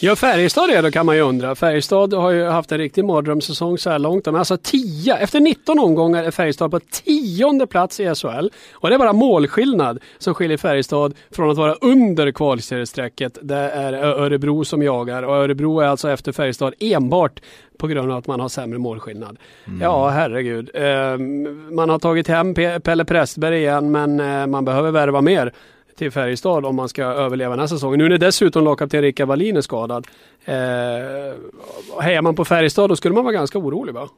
Ja, 0.00 0.16
Färjestad 0.16 0.70
är 0.70 0.82
då 0.82 0.90
kan 0.90 1.06
man 1.06 1.16
ju 1.16 1.22
undra. 1.22 1.54
Färjestad 1.54 2.14
har 2.14 2.30
ju 2.30 2.44
haft 2.44 2.72
en 2.72 2.78
riktig 2.78 3.04
mardrömssäsong 3.04 3.78
så 3.78 3.90
här 3.90 3.98
långt. 3.98 4.26
Men 4.26 4.36
alltså 4.36 4.56
10, 4.62 5.16
efter 5.16 5.40
19 5.40 5.78
omgångar 5.78 6.24
är 6.24 6.30
Färjestad 6.30 6.70
på 6.70 6.80
tionde 6.80 7.66
plats 7.66 8.00
i 8.00 8.14
SHL. 8.14 8.48
Och 8.72 8.88
det 8.88 8.94
är 8.94 8.98
bara 8.98 9.12
målskillnad 9.12 9.98
som 10.18 10.34
skiljer 10.34 10.58
Färjestad 10.58 11.14
från 11.30 11.50
att 11.50 11.56
vara 11.56 11.74
under 11.74 12.32
kvalseriestrecket. 12.32 13.38
Det 13.42 13.56
är 13.56 13.92
Örebro 13.92 14.64
som 14.64 14.82
jagar 14.82 15.22
och 15.22 15.36
Örebro 15.36 15.80
är 15.80 15.86
alltså 15.86 16.10
efter 16.10 16.32
Färjestad 16.32 16.74
enbart 16.80 17.40
på 17.78 17.86
grund 17.86 18.12
av 18.12 18.18
att 18.18 18.26
man 18.26 18.40
har 18.40 18.48
sämre 18.48 18.78
målskillnad. 18.78 19.38
Mm. 19.66 19.80
Ja, 19.80 20.08
herregud. 20.08 20.70
Ehm, 20.74 21.74
man 21.74 21.90
har 21.90 21.98
tagit 21.98 22.28
hem 22.28 22.54
Pelle 22.54 23.04
Prästberg 23.04 23.56
igen 23.58 23.90
men 23.90 24.20
eh, 24.20 24.46
man 24.46 24.64
behöver 24.64 24.90
värva 24.90 25.20
mer 25.20 25.52
till 25.96 26.10
Färjestad 26.10 26.64
om 26.64 26.76
man 26.76 26.88
ska 26.88 27.04
överleva 27.04 27.50
den 27.50 27.60
här 27.60 27.66
säsongen. 27.66 27.98
Nu 27.98 28.08
när 28.08 28.18
dessutom 28.18 28.64
lagkapten 28.64 29.02
Rickard 29.02 29.28
Wallin 29.28 29.56
är 29.56 29.60
skadad. 29.60 30.06
Eh, 30.44 30.54
hejar 32.02 32.22
man 32.22 32.34
på 32.34 32.44
Färjestad 32.44 32.90
då 32.90 32.96
skulle 32.96 33.14
man 33.14 33.24
vara 33.24 33.34
ganska 33.34 33.58
orolig 33.58 33.94
va? 33.94 34.08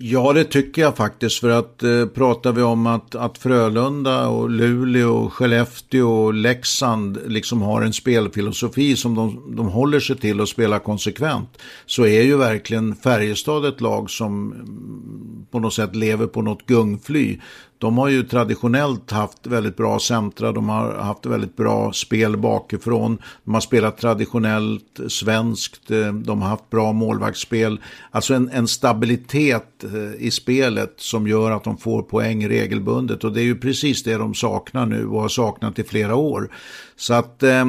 Ja, 0.00 0.32
det 0.32 0.44
tycker 0.44 0.82
jag 0.82 0.96
faktiskt. 0.96 1.40
För 1.40 1.50
att 1.50 1.82
eh, 1.82 2.06
pratar 2.06 2.52
vi 2.52 2.62
om 2.62 2.86
att, 2.86 3.14
att 3.14 3.38
Frölunda 3.38 4.28
och 4.28 4.50
Luleå 4.50 5.14
och 5.14 5.32
Skellefteå 5.32 6.24
och 6.24 6.34
Leksand 6.34 7.18
liksom 7.26 7.62
har 7.62 7.82
en 7.82 7.92
spelfilosofi 7.92 8.96
som 8.96 9.14
de, 9.14 9.56
de 9.56 9.68
håller 9.68 10.00
sig 10.00 10.16
till 10.16 10.40
och 10.40 10.48
spelar 10.48 10.78
konsekvent. 10.78 11.58
Så 11.86 12.06
är 12.06 12.22
ju 12.22 12.36
verkligen 12.36 12.94
Färjestad 12.94 13.64
ett 13.64 13.80
lag 13.80 14.10
som 14.10 14.52
mm, 14.52 15.46
på 15.50 15.60
något 15.60 15.74
sätt 15.74 15.96
lever 15.96 16.26
på 16.26 16.42
något 16.42 16.66
gungfly. 16.66 17.38
De 17.78 17.98
har 17.98 18.08
ju 18.08 18.22
traditionellt 18.22 19.10
haft 19.10 19.46
väldigt 19.46 19.76
bra 19.76 19.98
centra, 19.98 20.52
de 20.52 20.68
har 20.68 20.94
haft 20.94 21.26
väldigt 21.26 21.56
bra 21.56 21.92
spel 21.92 22.36
bakifrån, 22.36 23.18
de 23.44 23.54
har 23.54 23.60
spelat 23.60 23.98
traditionellt 23.98 25.00
svenskt, 25.08 25.90
eh, 25.90 26.12
de 26.12 26.42
har 26.42 26.48
haft 26.48 26.70
bra 26.70 26.92
målvaktsspel. 26.92 27.80
Alltså 28.10 28.34
en, 28.34 28.48
en 28.48 28.68
stabilitet 28.68 29.84
eh, 29.84 30.26
i 30.26 30.30
spelet 30.30 30.94
som 30.96 31.28
gör 31.28 31.50
att 31.50 31.64
de 31.64 31.76
får 31.76 32.02
poäng 32.02 32.48
regelbundet 32.48 33.24
och 33.24 33.32
det 33.32 33.40
är 33.40 33.44
ju 33.44 33.58
precis 33.58 34.02
det 34.02 34.14
de 34.14 34.34
saknar 34.34 34.86
nu 34.86 35.06
och 35.06 35.20
har 35.20 35.28
saknat 35.28 35.78
i 35.78 35.84
flera 35.84 36.14
år. 36.14 36.50
Så 36.96 37.14
att 37.14 37.42
Eh, 37.42 37.64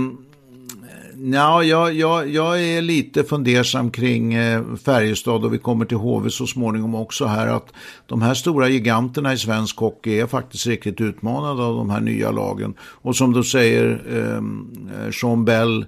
Ja, 1.22 1.63
jag, 1.63 1.93
jag, 1.93 2.30
jag 2.30 2.63
är 2.63 2.82
lite 2.82 3.24
fundersam 3.24 3.91
kring 3.91 4.34
eh, 4.34 4.63
Färjestad 4.76 5.45
och 5.45 5.53
vi 5.53 5.57
kommer 5.57 5.86
till 5.86 5.97
HV 5.97 6.30
så 6.30 6.47
småningom 6.47 6.95
också 6.95 7.26
här 7.26 7.47
att 7.47 7.74
de 8.07 8.22
här 8.22 8.34
stora 8.34 8.67
giganterna 8.67 9.34
i 9.34 9.38
svensk 9.38 9.78
hockey 9.78 10.20
är 10.20 10.28
faktiskt 10.28 10.67
riktigt 10.67 11.01
utmanade 11.01 11.63
av 11.63 11.76
de 11.76 11.89
här 11.89 11.99
nya 11.99 12.32
lagen. 12.32 12.74
Och 12.82 13.15
som 13.15 13.34
du 13.34 13.43
säger, 13.43 14.03
ehm, 14.09 14.89
eh, 14.93 15.11
Sean 15.11 15.45
Bell 15.45 15.86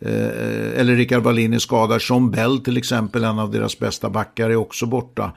eh, 0.00 0.12
eh, 0.12 0.80
eller 0.80 0.96
Rickard 0.96 1.22
Wallin 1.22 1.52
är 1.52 1.58
skadad. 1.58 2.02
Sean 2.02 2.30
Bell 2.30 2.58
till 2.60 2.76
exempel, 2.76 3.24
en 3.24 3.38
av 3.38 3.50
deras 3.50 3.78
bästa 3.78 4.10
backar, 4.10 4.50
är 4.50 4.56
också 4.56 4.86
borta. 4.86 5.32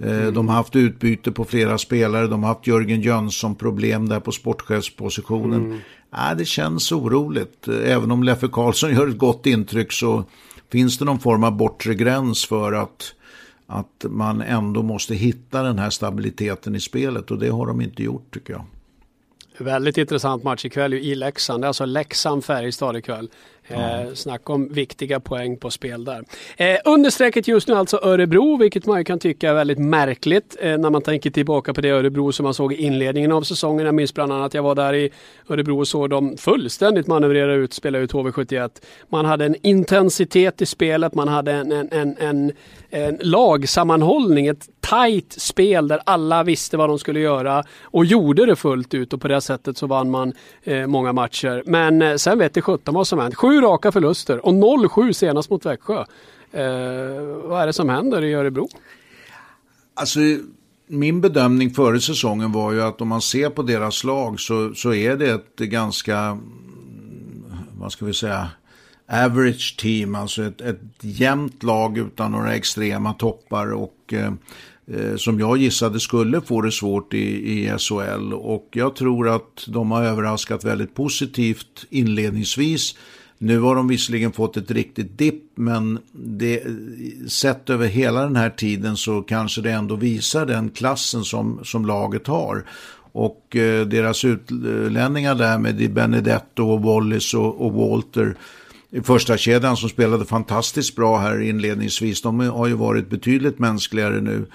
Eh, 0.00 0.20
mm. 0.20 0.34
De 0.34 0.48
har 0.48 0.56
haft 0.56 0.76
utbyte 0.76 1.32
på 1.32 1.44
flera 1.44 1.78
spelare. 1.78 2.26
De 2.26 2.42
har 2.42 2.54
haft 2.54 2.66
Jörgen 2.66 3.00
Jönsson 3.00 3.54
problem 3.54 4.08
där 4.08 4.20
på 4.20 4.32
sportchefspositionen. 4.32 5.64
Mm. 5.64 5.78
Äh, 6.12 6.36
det 6.36 6.44
känns 6.44 6.92
oroligt. 6.92 7.68
Även 7.68 8.10
om 8.10 8.22
Leffe 8.22 8.48
Karlsson 8.52 8.90
gör 8.94 9.08
ett 9.08 9.18
gott 9.18 9.46
intryck 9.46 9.92
så 9.92 10.24
finns 10.72 10.98
det 10.98 11.04
någon 11.04 11.18
form 11.18 11.44
av 11.44 11.56
bortre 11.56 11.94
gräns 11.94 12.46
för 12.46 12.72
att, 12.72 13.14
att 13.66 14.04
man 14.08 14.42
ändå 14.42 14.82
måste 14.82 15.14
hitta 15.14 15.62
den 15.62 15.78
här 15.78 15.90
stabiliteten 15.90 16.74
i 16.74 16.80
spelet 16.80 17.30
och 17.30 17.38
det 17.38 17.48
har 17.48 17.66
de 17.66 17.80
inte 17.80 18.02
gjort 18.02 18.34
tycker 18.34 18.52
jag. 18.52 18.64
Väldigt 19.58 19.98
intressant 19.98 20.42
match 20.42 20.64
ikväll 20.64 20.94
i 20.94 21.14
Leksand. 21.14 21.62
Det 21.62 21.64
är 21.64 21.68
alltså 21.68 21.84
Leksand-Färjestad 21.84 22.96
ikväll. 22.96 23.30
Eh, 23.70 24.14
snacka 24.14 24.52
om 24.52 24.68
viktiga 24.68 25.20
poäng 25.20 25.56
på 25.56 25.70
spel 25.70 26.04
där. 26.04 26.24
Eh, 26.56 26.78
understrecket 26.84 27.48
just 27.48 27.68
nu 27.68 27.74
alltså 27.74 28.00
Örebro, 28.02 28.56
vilket 28.56 28.86
man 28.86 28.98
ju 28.98 29.04
kan 29.04 29.18
tycka 29.18 29.50
är 29.50 29.54
väldigt 29.54 29.78
märkligt 29.78 30.56
eh, 30.60 30.78
när 30.78 30.90
man 30.90 31.02
tänker 31.02 31.30
tillbaka 31.30 31.74
på 31.74 31.80
det 31.80 31.90
Örebro 31.90 32.32
som 32.32 32.44
man 32.44 32.54
såg 32.54 32.72
i 32.72 32.76
inledningen 32.76 33.32
av 33.32 33.42
säsongen. 33.42 33.86
Jag 33.86 33.94
minns 33.94 34.14
bland 34.14 34.32
annat 34.32 34.46
att 34.46 34.54
jag 34.54 34.62
var 34.62 34.74
där 34.74 34.94
i 34.94 35.10
Örebro 35.48 35.78
och 35.78 35.88
såg 35.88 36.10
dem 36.10 36.36
fullständigt 36.36 37.06
manövrera 37.06 37.54
ut, 37.54 37.72
spela 37.72 37.98
ut 37.98 38.12
HV71. 38.12 38.70
Man 39.08 39.24
hade 39.24 39.44
en 39.44 39.56
intensitet 39.62 40.62
i 40.62 40.66
spelet, 40.66 41.14
man 41.14 41.28
hade 41.28 41.52
en, 41.52 41.72
en, 41.72 41.88
en, 41.92 42.16
en, 42.18 42.52
en 42.90 43.18
lagsammanhållning, 43.20 44.46
ett 44.46 44.68
tajt 44.80 45.32
spel 45.32 45.88
där 45.88 46.00
alla 46.06 46.42
visste 46.42 46.76
vad 46.76 46.88
de 46.88 46.98
skulle 46.98 47.20
göra 47.20 47.64
och 47.82 48.04
gjorde 48.04 48.46
det 48.46 48.56
fullt 48.56 48.94
ut 48.94 49.12
och 49.12 49.20
på 49.20 49.28
det 49.28 49.40
sättet 49.40 49.76
så 49.76 49.86
vann 49.86 50.10
man 50.10 50.32
eh, 50.64 50.86
många 50.86 51.12
matcher. 51.12 51.62
Men 51.66 52.02
eh, 52.02 52.16
sen 52.16 52.38
vet 52.38 52.54
det 52.54 52.62
sjutton 52.62 52.94
vad 52.94 53.06
som 53.06 53.18
hänt. 53.18 53.34
Sju 53.34 53.59
raka 53.60 53.92
förluster 53.92 54.46
och 54.46 54.52
0-7 54.52 55.12
senast 55.12 55.50
mot 55.50 55.66
Växjö. 55.66 56.04
Eh, 56.52 56.64
vad 57.44 57.62
är 57.62 57.66
det 57.66 57.72
som 57.72 57.88
händer 57.88 58.24
i 58.24 58.34
Örebro? 58.34 58.68
Alltså, 59.94 60.20
min 60.86 61.20
bedömning 61.20 61.70
före 61.70 62.00
säsongen 62.00 62.52
var 62.52 62.72
ju 62.72 62.82
att 62.82 63.00
om 63.00 63.08
man 63.08 63.20
ser 63.20 63.50
på 63.50 63.62
deras 63.62 64.04
lag 64.04 64.40
så, 64.40 64.74
så 64.74 64.94
är 64.94 65.16
det 65.16 65.30
ett 65.30 65.56
ganska, 65.56 66.38
vad 67.78 67.92
ska 67.92 68.04
vi 68.04 68.14
säga, 68.14 68.50
average 69.12 69.76
team, 69.78 70.14
alltså 70.14 70.42
ett, 70.42 70.60
ett 70.60 70.80
jämnt 71.00 71.62
lag 71.62 71.98
utan 71.98 72.32
några 72.32 72.54
extrema 72.54 73.12
toppar 73.12 73.72
och 73.72 74.12
eh, 74.12 74.32
eh 74.86 75.16
som 75.16 75.40
jag 75.40 75.56
gissade 75.56 76.00
skulle 76.00 76.40
få 76.40 76.60
det 76.60 76.72
svårt 76.72 77.14
i, 77.14 77.18
i 77.52 77.78
SHL. 77.78 78.32
Och 78.32 78.68
jag 78.72 78.96
tror 78.96 79.28
att 79.28 79.64
de 79.66 79.90
har 79.90 80.02
överraskat 80.02 80.64
väldigt 80.64 80.94
positivt 80.94 81.86
inledningsvis. 81.90 82.94
Nu 83.42 83.58
har 83.58 83.74
de 83.76 83.88
visserligen 83.88 84.32
fått 84.32 84.56
ett 84.56 84.70
riktigt 84.70 85.18
dipp 85.18 85.42
men 85.54 85.98
det, 86.12 86.62
sett 87.28 87.70
över 87.70 87.86
hela 87.86 88.22
den 88.22 88.36
här 88.36 88.50
tiden 88.50 88.96
så 88.96 89.22
kanske 89.22 89.60
det 89.60 89.72
ändå 89.72 89.96
visar 89.96 90.46
den 90.46 90.70
klassen 90.70 91.24
som, 91.24 91.60
som 91.64 91.86
laget 91.86 92.26
har. 92.26 92.64
Och 93.12 93.56
eh, 93.56 93.86
deras 93.86 94.24
utlänningar 94.24 95.34
där 95.34 95.58
med 95.58 95.92
Benedetto 95.92 96.64
och 96.64 96.82
Wallis 96.82 97.34
och, 97.34 97.66
och 97.66 97.72
Walter 97.72 98.36
i 98.90 99.00
första 99.00 99.36
kedjan 99.36 99.76
som 99.76 99.88
spelade 99.88 100.24
fantastiskt 100.24 100.96
bra 100.96 101.18
här 101.18 101.40
inledningsvis. 101.40 102.22
De 102.22 102.40
har 102.40 102.66
ju 102.66 102.74
varit 102.74 103.10
betydligt 103.10 103.58
mänskligare 103.58 104.20
nu. 104.20 104.46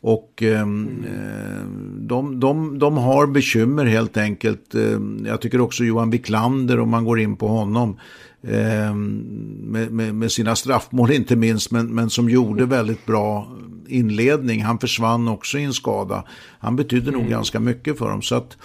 Och 0.00 0.42
ehm, 0.42 1.04
eh, 1.04 1.66
de, 2.00 2.40
de, 2.40 2.78
de 2.78 2.96
har 2.96 3.26
bekymmer 3.26 3.84
helt 3.84 4.16
enkelt. 4.16 4.74
Eh, 4.74 5.00
jag 5.24 5.40
tycker 5.40 5.60
också 5.60 5.84
Johan 5.84 6.10
Wiklander 6.10 6.80
om 6.80 6.90
man 6.90 7.04
går 7.04 7.20
in 7.20 7.36
på 7.36 7.48
honom. 7.48 7.98
Eh, 8.42 8.94
med, 8.94 9.92
med, 9.92 10.14
med, 10.14 10.32
sina 10.32 10.56
straffmål 10.56 11.12
inte 11.12 11.36
minst, 11.36 11.70
men, 11.70 11.86
men 11.86 12.10
som 12.10 12.30
gjorde 12.30 12.66
väldigt 12.66 13.06
bra 13.06 13.48
inledning. 13.88 14.62
Han 14.62 14.78
försvann 14.78 15.28
också 15.28 15.58
i 15.58 15.64
en 15.64 15.72
skada. 15.72 16.24
Han 16.58 16.76
betydde 16.76 17.08
mm. 17.08 17.20
nog 17.20 17.30
ganska 17.30 17.60
mycket 17.60 17.98
för 17.98 18.08
dem. 18.08 18.22
Så 18.22 18.34
att 18.34 18.56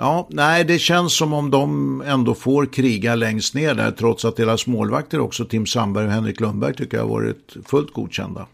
Ja, 0.00 0.28
nej, 0.30 0.64
det 0.64 0.78
känns 0.78 1.16
som 1.16 1.32
om 1.32 1.50
de 1.50 2.02
ändå 2.06 2.34
får 2.34 2.66
kriga 2.66 3.14
längst 3.14 3.54
ner 3.54 3.74
där, 3.74 3.90
trots 3.90 4.24
att 4.24 4.36
deras 4.36 4.66
målvakter 4.66 5.20
också, 5.20 5.44
Tim 5.44 5.66
Sandberg 5.66 6.06
och 6.06 6.12
Henrik 6.12 6.40
Lundberg, 6.40 6.74
tycker 6.74 6.96
jag 6.96 7.04
har 7.04 7.10
varit 7.10 7.56
fullt 7.64 7.92
godkända. 7.92 8.46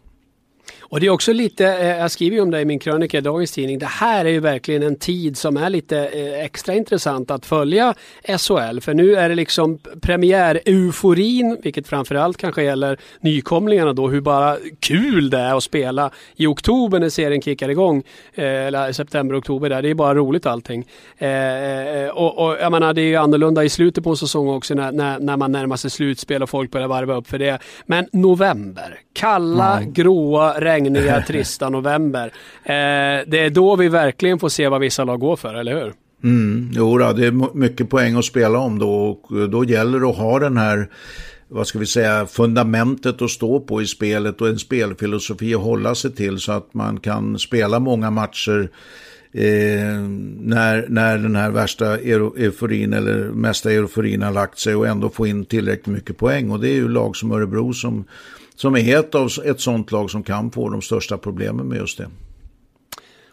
Och 0.89 1.01
det 1.01 1.07
är 1.07 1.11
också 1.11 1.33
lite, 1.33 1.67
eh, 1.67 1.89
jag 1.89 2.11
skriver 2.11 2.37
ju 2.37 2.43
om 2.43 2.51
det 2.51 2.61
i 2.61 2.65
min 2.65 2.79
krönika 2.79 3.19
i 3.19 3.21
dagens 3.21 3.53
tidning, 3.53 3.79
det 3.79 3.87
här 3.87 4.25
är 4.25 4.31
ju 4.31 4.41
verkligen 4.41 4.83
en 4.83 4.97
tid 4.97 5.37
som 5.37 5.57
är 5.57 5.71
lite 5.71 5.99
eh, 5.99 6.45
extra 6.45 6.75
intressant 6.75 7.31
att 7.31 7.47
följa 7.47 7.95
SHL. 8.39 8.81
För 8.81 8.95
nu 8.95 9.17
är 9.17 9.29
det 9.29 9.35
liksom 9.35 9.79
premiär-euforin, 10.01 11.59
vilket 11.63 11.89
framförallt 11.89 12.37
kanske 12.37 12.63
gäller 12.63 12.99
nykomlingarna 13.21 13.93
då, 13.93 14.09
hur 14.09 14.21
bara 14.21 14.57
kul 14.81 15.31
det 15.31 15.39
är 15.39 15.57
att 15.57 15.63
spela 15.63 16.11
i 16.37 16.47
oktober 16.47 16.99
när 16.99 17.09
serien 17.09 17.43
kickar 17.43 17.69
igång. 17.69 18.03
Eh, 18.35 18.45
eller 18.45 18.93
september, 18.93 19.39
oktober 19.39 19.69
där, 19.69 19.83
det 19.83 19.91
är 19.91 19.95
bara 19.95 20.15
roligt 20.15 20.47
allting. 20.47 20.87
Och, 22.13 22.39
och 22.39 22.57
jag 22.61 22.73
menar, 22.73 22.93
det 22.93 23.01
är 23.01 23.07
ju 23.07 23.17
annorlunda 23.17 23.65
i 23.65 23.69
slutet 23.69 24.05
på 24.05 24.11
en 24.11 24.17
säsong 24.17 24.49
också 24.49 24.75
när, 24.75 24.93
när, 24.93 25.19
när 25.19 25.37
man 25.37 25.53
närmar 25.53 25.77
sig 25.77 25.91
slutspel 25.91 26.43
och 26.43 26.51
folk 26.51 26.71
börjar 26.71 26.89
varva 26.89 27.15
upp 27.15 27.27
för 27.27 27.39
det. 27.39 27.59
Men 27.87 28.07
november, 28.13 29.01
kalla, 29.13 29.79
mm. 29.79 29.93
gråa, 29.93 30.61
regniga, 30.75 31.23
trista 31.27 31.69
november. 31.71 32.27
Eh, 32.63 32.73
det 33.27 33.39
är 33.39 33.51
då 33.51 33.77
vi 33.77 33.89
verkligen 33.89 34.39
får 34.39 34.49
se 34.49 34.69
vad 34.69 34.81
vissa 34.81 35.05
lag 35.05 35.21
går 35.21 35.37
för, 35.37 35.55
eller 35.55 35.75
hur? 35.75 35.93
Mm, 36.25 36.71
jo, 36.75 36.99
då, 36.99 37.13
det 37.13 37.27
är 37.27 37.57
mycket 37.57 37.91
poäng 37.91 38.17
att 38.17 38.25
spela 38.25 38.59
om 38.59 38.79
då 38.79 38.91
och 38.91 39.49
då 39.49 39.65
gäller 39.65 40.01
det 40.01 40.09
att 40.09 40.17
ha 40.17 40.39
den 40.39 40.57
här 40.57 40.89
vad 41.49 41.67
ska 41.67 41.79
vi 41.79 41.87
säga, 41.87 42.27
fundamentet 42.27 43.23
att 43.23 43.31
stå 43.31 43.61
på 43.61 43.83
i 43.83 43.87
spelet 43.87 44.41
och 44.41 44.49
en 44.49 44.59
spelfilosofi 44.59 45.55
att 45.55 45.61
hålla 45.61 45.95
sig 45.95 46.15
till 46.15 46.39
så 46.39 46.53
att 46.53 46.75
man 46.75 47.01
kan 47.01 47.39
spela 47.39 47.79
många 47.79 48.11
matcher 48.11 48.69
eh, 49.33 50.01
när, 50.41 50.87
när 50.89 51.19
den 51.19 51.37
här 51.37 51.51
värsta 51.51 51.99
euforin 51.99 52.93
eller 52.93 53.25
mesta 53.25 53.73
euforin 53.73 54.23
har 54.23 54.33
lagt 54.33 54.59
sig 54.59 54.75
och 54.75 54.87
ändå 54.87 55.11
få 55.11 55.27
in 55.27 55.45
tillräckligt 55.45 55.97
mycket 55.97 56.17
poäng. 56.17 56.51
Och 56.51 56.61
det 56.61 56.69
är 56.69 56.75
ju 56.75 56.89
lag 56.89 57.17
som 57.17 57.33
Örebro 57.33 57.73
som 57.73 58.05
som 58.57 58.77
är 58.77 58.99
ett 58.99 59.15
av 59.15 59.31
ett 59.45 59.61
sånt 59.61 59.93
lag 59.93 60.11
som 60.11 60.23
kan 60.23 60.51
få 60.51 60.69
de 60.69 60.83
största 60.83 61.19
problemen 61.19 61.69
med 61.69 61.79
just 61.79 61.99
det. 61.99 62.09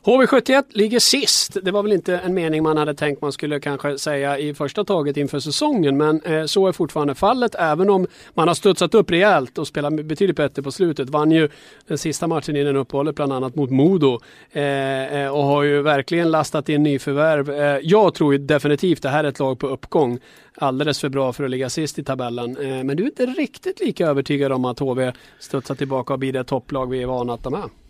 HV71 0.03 0.63
ligger 0.69 0.99
sist. 0.99 1.57
Det 1.63 1.71
var 1.71 1.83
väl 1.83 1.91
inte 1.91 2.17
en 2.17 2.33
mening 2.33 2.63
man 2.63 2.77
hade 2.77 2.93
tänkt 2.93 3.21
man 3.21 3.31
skulle 3.31 3.59
kanske 3.59 3.97
säga 3.97 4.39
i 4.39 4.53
första 4.53 4.83
taget 4.83 5.17
inför 5.17 5.39
säsongen. 5.39 5.97
Men 5.97 6.21
eh, 6.21 6.45
så 6.45 6.67
är 6.67 6.71
fortfarande 6.71 7.15
fallet. 7.15 7.55
Även 7.55 7.89
om 7.89 8.07
man 8.33 8.47
har 8.47 8.55
studsat 8.55 8.95
upp 8.95 9.11
rejält 9.11 9.57
och 9.57 9.67
spelat 9.67 10.05
betydligt 10.05 10.37
bättre 10.37 10.61
på 10.61 10.71
slutet. 10.71 11.09
Vann 11.09 11.31
ju 11.31 11.49
den 11.87 11.97
sista 11.97 12.27
matchen 12.27 12.55
innan 12.55 12.75
uppehållet 12.75 13.15
bland 13.15 13.33
annat 13.33 13.55
mot 13.55 13.69
Modo. 13.69 14.19
Eh, 14.51 15.23
eh, 15.23 15.27
och 15.27 15.43
har 15.43 15.63
ju 15.63 15.81
verkligen 15.81 16.31
lastat 16.31 16.69
in 16.69 16.83
nyförvärv. 16.83 17.79
Jag 17.83 18.13
tror 18.13 18.33
ju 18.33 18.37
definitivt 18.37 19.01
det 19.01 19.09
här 19.09 19.23
är 19.23 19.29
ett 19.29 19.39
lag 19.39 19.59
på 19.59 19.67
uppgång. 19.67 20.19
Alldeles 20.55 20.99
för 20.99 21.09
bra 21.09 21.33
för 21.33 21.43
att 21.43 21.49
ligga 21.49 21.69
sist 21.69 21.99
i 21.99 22.03
tabellen. 22.03 22.57
Men 22.59 22.97
du 22.97 23.03
är 23.03 23.07
inte 23.07 23.25
riktigt 23.25 23.79
lika 23.79 24.07
övertygad 24.07 24.51
om 24.51 24.65
att 24.65 24.79
HV 24.79 25.11
studsar 25.39 25.75
tillbaka 25.75 26.13
och 26.13 26.19
blir 26.19 26.33
det 26.33 26.43
topplag 26.43 26.89
vi 26.89 27.01
är 27.01 27.07
vana 27.07 27.33
att 27.33 27.43
de 27.43 27.53
är. 27.53 27.80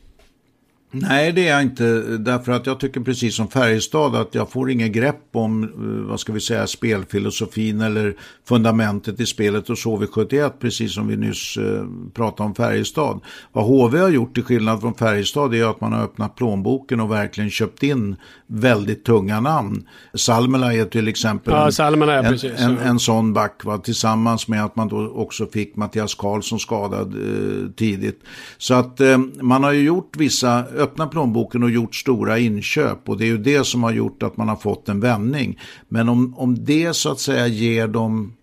Nej, 0.93 1.31
det 1.31 1.47
är 1.47 1.53
jag 1.53 1.61
inte. 1.61 2.01
Därför 2.17 2.51
att 2.51 2.65
jag 2.65 2.79
tycker 2.79 3.01
precis 3.01 3.35
som 3.35 3.47
Färjestad 3.47 4.15
att 4.15 4.35
jag 4.35 4.51
får 4.51 4.71
inget 4.71 4.91
grepp 4.91 5.21
om, 5.31 5.63
eh, 5.63 6.09
vad 6.09 6.19
ska 6.19 6.33
vi 6.33 6.39
säga, 6.39 6.67
spelfilosofin 6.67 7.81
eller 7.81 8.15
fundamentet 8.47 9.19
i 9.19 9.25
spelet 9.25 9.69
och 9.69 9.77
så 9.77 9.97
vid 9.97 10.09
71, 10.09 10.53
precis 10.59 10.93
som 10.93 11.07
vi 11.07 11.17
nyss 11.17 11.57
eh, 11.57 11.85
pratade 12.13 12.47
om 12.47 12.55
Färjestad. 12.55 13.19
Vad 13.51 13.65
HV 13.65 13.99
har 13.99 14.09
gjort 14.09 14.33
till 14.33 14.43
skillnad 14.43 14.81
från 14.81 14.93
Färjestad 14.93 15.55
är 15.55 15.69
att 15.69 15.81
man 15.81 15.93
har 15.93 16.03
öppnat 16.03 16.35
plånboken 16.35 16.99
och 16.99 17.11
verkligen 17.11 17.49
köpt 17.49 17.83
in 17.83 18.15
väldigt 18.47 19.05
tunga 19.05 19.39
namn. 19.39 19.87
Salmela 20.13 20.73
är 20.73 20.85
till 20.85 21.07
exempel 21.07 21.53
ja, 21.53 21.71
Salmela, 21.71 22.19
en, 22.19 22.25
precis, 22.25 22.51
en, 22.57 22.77
en, 22.77 22.99
sån 22.99 23.33
back, 23.33 23.65
va? 23.65 23.77
tillsammans 23.77 24.47
med 24.47 24.65
att 24.65 24.75
man 24.75 24.87
då 24.87 25.09
också 25.09 25.47
fick 25.47 25.75
Mattias 25.75 26.15
Karlsson 26.15 26.59
skadad 26.59 27.13
eh, 27.13 27.71
tidigt. 27.71 28.23
Så 28.57 28.73
att 28.73 29.01
eh, 29.01 29.17
man 29.41 29.63
har 29.63 29.71
ju 29.71 29.83
gjort 29.83 30.17
vissa 30.17 30.63
öppnat 30.81 31.11
plånboken 31.11 31.63
och 31.63 31.69
gjort 31.69 31.95
stora 31.95 32.39
inköp. 32.39 33.09
Och 33.09 33.17
det 33.17 33.23
är 33.25 33.27
ju 33.27 33.37
det 33.37 33.63
som 33.65 33.83
har 33.83 33.91
gjort 33.91 34.23
att 34.23 34.37
man 34.37 34.49
har 34.49 34.55
fått 34.55 34.89
en 34.89 34.99
vändning. 34.99 35.59
Men 35.89 36.09
om, 36.09 36.35
om 36.37 36.65
det 36.65 36.93
så 36.93 37.11
att 37.11 37.19
säga 37.19 37.47
ger 37.47 37.87
dem 37.87 38.33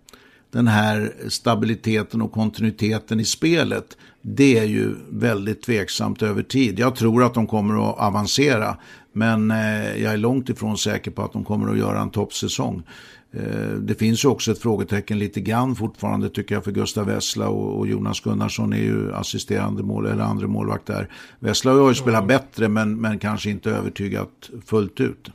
den 0.51 0.68
här 0.68 1.12
stabiliteten 1.28 2.22
och 2.22 2.32
kontinuiteten 2.32 3.20
i 3.20 3.24
spelet. 3.24 3.97
Det 4.22 4.59
är 4.59 4.64
ju 4.64 4.95
väldigt 5.11 5.62
tveksamt 5.62 6.22
över 6.22 6.43
tid. 6.43 6.78
Jag 6.78 6.97
tror 6.97 7.24
att 7.24 7.34
de 7.34 7.47
kommer 7.47 7.91
att 7.91 7.99
avancera. 7.99 8.76
Men 9.12 9.51
eh, 9.51 10.03
jag 10.03 10.12
är 10.12 10.16
långt 10.16 10.49
ifrån 10.49 10.78
säker 10.78 11.11
på 11.11 11.22
att 11.22 11.32
de 11.32 11.45
kommer 11.45 11.72
att 11.72 11.78
göra 11.78 12.01
en 12.01 12.11
toppsäsong. 12.11 12.82
Eh, 13.33 13.70
det 13.81 13.95
finns 13.95 14.24
ju 14.24 14.29
också 14.29 14.53
ett 14.53 14.59
frågetecken 14.59 15.18
lite 15.18 15.41
grann 15.41 15.76
fortfarande 15.76 16.29
tycker 16.29 16.55
jag 16.55 16.64
för 16.64 16.72
Gustav 16.72 17.07
Wessla 17.07 17.49
och 17.49 17.89
Jonas 17.89 18.20
Gunnarsson 18.20 18.72
är 18.72 18.83
ju 18.83 19.14
assisterande 19.14 19.83
mål 19.83 20.07
eller 20.07 20.24
andra 20.24 20.47
målvakt 20.47 20.87
där. 20.87 21.09
Wessla 21.39 21.72
har 21.72 21.89
ju 21.89 21.95
spelat 21.95 22.26
bättre 22.26 22.68
men, 22.68 23.01
men 23.01 23.18
kanske 23.18 23.51
inte 23.51 23.70
övertygat 23.70 24.51
fullt 24.66 25.01
ut. 25.01 25.31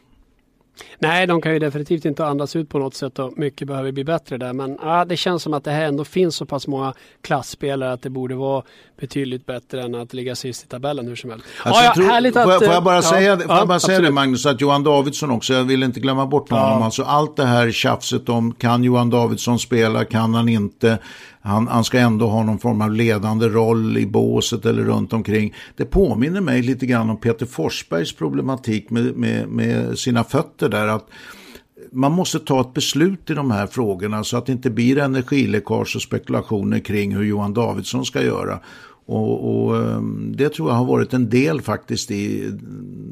Nej, 0.99 1.28
de 1.28 1.41
kan 1.41 1.53
ju 1.53 1.59
definitivt 1.59 2.05
inte 2.05 2.26
andas 2.26 2.55
ut 2.55 2.69
på 2.69 2.80
något 2.80 2.95
sätt 2.95 3.19
och 3.19 3.38
mycket 3.38 3.67
behöver 3.67 3.91
bli 3.91 4.03
bättre 4.03 4.38
där. 4.38 4.53
Men 4.53 4.78
ja, 4.82 5.05
det 5.05 5.17
känns 5.17 5.43
som 5.43 5.53
att 5.53 5.63
det 5.63 5.71
här 5.71 5.86
ändå 5.86 6.05
finns 6.05 6.36
så 6.36 6.45
pass 6.45 6.67
många 6.67 6.93
klassspelare 7.21 7.93
att 7.93 8.01
det 8.01 8.09
borde 8.09 8.36
vara 8.36 8.63
betydligt 8.99 9.45
bättre 9.45 9.82
än 9.82 9.95
att 9.95 10.13
ligga 10.13 10.36
sist 10.36 10.63
i 10.63 10.67
tabellen 10.67 11.07
hur 11.07 11.15
som 11.15 11.30
helst. 11.30 11.45
Alltså, 11.63 11.84
ja, 11.84 11.93
tror, 11.93 12.05
härligt 12.05 12.34
får, 12.34 12.63
jag, 12.63 12.84
bara 12.84 12.95
ja, 12.95 13.01
säga, 13.01 13.38
får 13.38 13.55
jag 13.55 13.67
bara 13.67 13.80
säga 13.80 13.99
det 13.99 14.11
Magnus, 14.11 14.45
att 14.45 14.61
Johan 14.61 14.84
Davidsson 14.84 15.32
också, 15.32 15.53
jag 15.53 15.63
vill 15.63 15.84
inte 15.84 15.99
glömma 15.99 16.26
bort 16.26 16.49
honom. 16.49 16.80
Ja. 16.80 16.86
Alltså 16.86 17.03
allt 17.03 17.36
det 17.36 17.45
här 17.45 17.71
tjafset 17.71 18.30
om 18.30 18.53
kan 18.53 18.84
Johan 18.84 19.09
Davidsson 19.09 19.59
spela, 19.59 20.05
kan 20.05 20.34
han 20.34 20.49
inte? 20.49 20.97
Han, 21.46 21.68
han 21.68 21.84
ska 21.84 22.00
ändå 22.00 22.28
ha 22.28 22.44
någon 22.44 22.60
form 22.60 22.82
av 22.82 22.91
ledande 22.91 23.48
roll 23.48 23.98
i 23.98 24.06
båset 24.06 24.66
eller 24.66 24.84
runt 24.84 25.14
omkring. 25.14 25.54
Det 25.76 25.86
påminner 25.86 26.41
mig 26.41 26.62
lite 26.62 26.86
grann 26.86 27.10
om 27.10 27.18
Peter 27.18 27.46
Forsbergs 27.46 28.14
problematik 28.16 28.89
med, 28.89 29.18
med, 29.18 29.48
med 29.48 29.98
sina 30.00 30.24
fötter 30.24 30.70
där. 30.70 30.88
att 30.88 31.10
man 31.91 32.12
måste 32.12 32.39
ta 32.39 32.62
ett 32.62 32.74
beslut 32.74 33.30
i 33.30 33.34
de 33.34 33.52
här 33.52 33.68
frågorna 33.68 34.24
så 34.24 34.38
att 34.38 34.46
det 34.46 34.52
inte 34.52 34.70
blir 34.70 34.98
energiläckage 34.98 35.96
och 35.96 36.02
spekulationer 36.02 36.80
kring 36.80 37.16
hur 37.16 37.24
Johan 37.24 37.54
Davidsson 37.54 38.06
ska 38.06 38.24
göra. 38.24 38.60
Och, 39.06 39.66
och, 39.66 39.78
ehm, 39.78 40.34
det 40.38 40.50
tror 40.50 40.70
jag 40.70 40.76
har 40.76 40.86
varit 40.86 41.14
en 41.14 41.30
del 41.30 41.62
faktiskt 41.62 42.12
i 42.12 42.52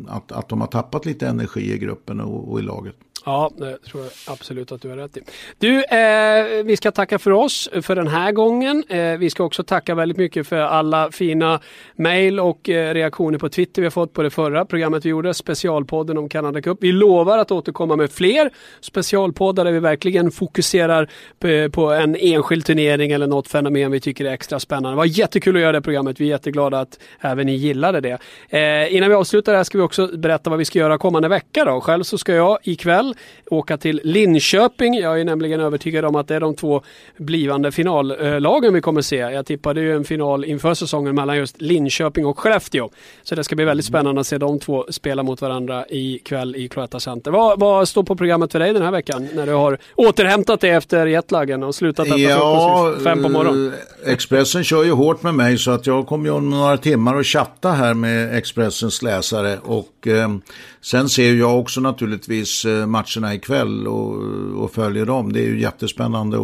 att, 0.08 0.32
att 0.32 0.50
de 0.50 0.62
har 0.62 0.68
tappat 0.68 1.06
lite 1.06 1.28
energi 1.28 1.74
i 1.74 1.78
gruppen 1.78 2.22
och, 2.22 2.52
och 2.52 2.60
i 2.60 2.64
laget. 2.64 2.96
Ja, 3.26 3.52
det 3.58 3.78
tror 3.78 4.04
jag 4.04 4.12
absolut 4.34 4.72
att 4.72 4.82
du 4.82 4.90
har 4.90 4.98
rätt 4.98 5.18
i. 5.18 5.22
Du, 5.58 5.84
eh, 5.84 6.64
vi 6.64 6.78
ska 6.78 6.92
tacka 6.92 7.20
för 7.20 7.32
oss 7.32 7.70
för 7.82 7.96
den 7.96 8.08
här 8.08 8.32
gången. 8.32 8.84
Eh, 8.90 9.18
vi 9.18 9.30
ska 9.30 9.44
också 9.44 9.64
tacka 9.64 9.96
väldigt 9.96 10.18
mycket 10.18 10.48
för 10.48 10.58
alla 10.58 11.12
fina 11.12 11.60
mejl 11.96 12.40
och 12.40 12.70
eh, 12.70 12.94
reaktioner 12.94 13.38
på 13.38 13.50
Twitter 13.50 13.82
vi 13.82 13.86
har 13.86 13.92
fått 13.92 14.14
på 14.14 14.24
det 14.24 14.30
förra 14.30 14.66
programmet 14.66 15.06
vi 15.06 15.10
gjorde, 15.10 15.34
specialpodden 15.34 16.18
om 16.18 16.30
Canada 16.30 16.62
Cup. 16.62 16.78
Vi 16.82 16.92
lovar 16.92 17.38
att 17.38 17.52
återkomma 17.52 17.96
med 17.96 18.12
fler 18.12 18.50
specialpoddar 18.82 19.66
där 19.66 19.72
vi 19.72 19.80
verkligen 19.80 20.32
fokuserar 20.32 21.10
på, 21.40 21.70
på 21.72 21.92
en 21.92 22.16
enskild 22.16 22.66
turnering 22.66 23.12
eller 23.12 23.28
något 23.28 23.48
fenomen 23.48 23.92
vi 23.92 24.00
tycker 24.00 24.26
är 24.26 24.34
extra 24.34 24.60
spännande. 24.60 24.90
Det 24.90 24.96
var 24.96 25.06
jättekul 25.06 25.56
att 25.56 25.62
göra 25.62 25.72
det 25.72 25.82
programmet. 25.82 26.22
Vi 26.22 26.26
är 26.26 26.30
jätteglada 26.30 26.80
att 26.80 27.00
även 27.20 27.46
ni 27.46 27.56
gillade 27.56 28.02
det. 28.02 28.18
Eh, 28.50 28.96
innan 28.96 29.10
vi 29.10 29.16
avslutar 29.16 29.52
det 29.52 29.58
här 29.58 29.64
ska 29.64 29.78
vi 29.78 29.84
också 29.84 30.08
berätta 30.08 30.50
vad 30.50 30.60
vi 30.60 30.66
ska 30.66 30.80
göra 30.80 30.98
kommande 30.98 31.28
vecka. 31.28 31.66
Då. 31.66 31.82
Själv 31.82 32.04
så 32.04 32.18
ska 32.18 32.34
jag 32.34 32.58
ikväll 32.64 33.11
åka 33.50 33.78
till 33.78 34.02
Linköping. 34.04 34.94
Jag 34.94 35.20
är 35.20 35.26
nämligen 35.26 35.60
övertygad 35.60 36.06
om 36.06 36.16
att 36.16 36.28
det 36.28 36.36
är 36.36 36.40
de 36.40 36.56
två 36.56 36.82
blivande 37.18 37.72
finallagen 37.72 38.74
vi 38.74 38.82
kommer 38.82 39.02
se. 39.02 39.16
Jag 39.16 39.46
tippade 39.46 39.82
ju 39.82 39.96
en 39.96 40.04
final 40.04 40.46
inför 40.46 40.74
säsongen 40.74 41.16
mellan 41.16 41.38
just 41.38 41.62
Linköping 41.62 42.26
och 42.26 42.40
Skellefteå. 42.40 42.90
Så 43.24 43.36
det 43.36 43.44
ska 43.44 43.56
bli 43.56 43.66
väldigt 43.66 43.86
spännande 43.86 44.22
att 44.22 44.28
se 44.28 44.38
de 44.38 44.60
två 44.60 44.86
spela 44.90 45.24
mot 45.24 45.42
varandra 45.42 45.86
ikväll 45.90 46.56
i 46.56 46.68
Cloetta 46.68 47.00
Center. 47.00 47.32
Vad, 47.32 47.60
vad 47.60 47.88
står 47.88 48.04
på 48.04 48.16
programmet 48.16 48.52
för 48.52 48.60
dig 48.60 48.74
den 48.74 48.82
här 48.82 48.92
veckan 48.92 49.28
när 49.34 49.46
du 49.46 49.54
har 49.54 49.78
återhämtat 49.96 50.62
dig 50.62 50.70
efter 50.70 51.06
jetlagen 51.06 51.64
och 51.64 51.76
slutat 51.76 52.08
äta 52.08 52.18
ja, 52.18 52.84
frukost 52.86 53.04
fem 53.04 53.24
på 53.24 53.30
morgonen? 53.30 53.74
Eh, 54.06 54.12
Expressen 54.12 54.64
kör 54.64 54.84
ju 54.84 54.92
hårt 54.92 55.24
med 55.24 55.34
mig 55.34 55.58
så 55.58 55.72
att 55.72 55.88
jag 55.88 56.08
kommer 56.08 56.26
ju 56.26 56.32
om 56.32 56.50
några 56.50 56.78
timmar 56.78 57.20
att 57.20 57.26
chatta 57.26 57.72
här 57.72 57.94
med 57.94 58.38
Expressens 58.38 59.02
läsare 59.02 59.58
och 59.64 60.01
eh, 60.08 60.36
sen 60.82 61.10
ser 61.10 61.34
jag 61.34 61.60
också 61.60 61.82
naturligtvis 61.82 62.66
eh, 62.66 62.86
matcherna 62.86 63.34
ikväll 63.34 63.88
och, 63.88 64.16
och 64.64 64.72
följer 64.74 65.06
dem. 65.06 65.34
Det 65.34 65.40
är 65.40 65.48
ju 65.48 65.62
jättespännande 65.62 66.38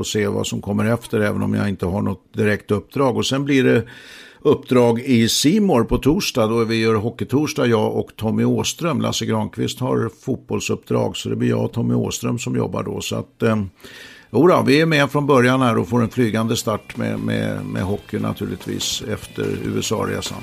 att 0.00 0.06
se 0.06 0.28
vad 0.28 0.46
som 0.46 0.60
kommer 0.60 0.84
efter 0.84 1.20
även 1.20 1.42
om 1.42 1.54
jag 1.54 1.68
inte 1.68 1.86
har 1.86 2.02
något 2.02 2.34
direkt 2.34 2.70
uppdrag. 2.70 3.16
Och 3.16 3.26
sen 3.26 3.44
blir 3.44 3.64
det 3.64 3.84
uppdrag 4.42 5.00
i 5.00 5.28
Simor 5.28 5.84
på 5.84 5.98
torsdag 5.98 6.46
då 6.46 6.64
vi 6.64 6.80
gör 6.80 6.94
Hockeytorsdag, 6.94 7.66
jag 7.66 7.96
och 7.96 8.16
Tommy 8.16 8.44
Åström. 8.44 9.00
Lasse 9.00 9.26
Granqvist 9.26 9.80
har 9.80 10.10
fotbollsuppdrag 10.24 11.16
så 11.16 11.28
det 11.28 11.36
blir 11.36 11.48
jag 11.48 11.64
och 11.64 11.72
Tommy 11.72 11.94
Åström 11.94 12.38
som 12.38 12.56
jobbar 12.56 12.82
då. 12.82 13.00
Så 13.00 13.16
att, 13.16 13.42
eh, 13.42 13.56
Jodå, 14.32 14.62
vi 14.66 14.80
är 14.80 14.86
med 14.86 15.10
från 15.10 15.26
början 15.26 15.62
här 15.62 15.78
och 15.78 15.88
får 15.88 16.02
en 16.02 16.10
flygande 16.10 16.56
start 16.56 16.96
med, 16.96 17.18
med, 17.18 17.64
med 17.66 17.82
hockey 17.82 18.18
naturligtvis 18.18 19.02
efter 19.08 19.58
USA-resan. 19.64 20.42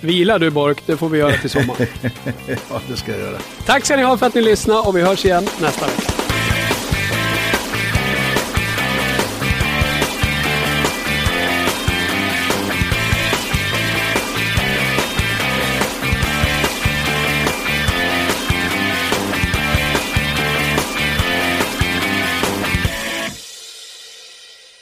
Vila 0.00 0.38
du 0.38 0.50
Bork, 0.50 0.82
det 0.86 0.96
får 0.96 1.08
vi 1.08 1.18
göra 1.18 1.32
till 1.32 1.50
sommaren. 1.50 1.86
ja, 2.70 2.80
det 2.88 2.96
ska 2.96 3.10
jag 3.10 3.20
göra. 3.20 3.38
Tack 3.66 3.84
ska 3.84 3.96
ni 3.96 4.02
ha 4.02 4.16
för 4.16 4.26
att 4.26 4.34
ni 4.34 4.42
lyssnade 4.42 4.80
och 4.80 4.96
vi 4.96 5.02
hörs 5.02 5.24
igen 5.24 5.44
nästa 5.60 5.86
vecka. 5.86 6.02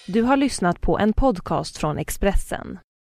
Du 0.06 0.22
har 0.22 0.36
lyssnat 0.36 0.80
på 0.80 0.98
en 0.98 1.12
podcast 1.12 1.76
från 1.76 1.98
Expressen. 1.98 2.78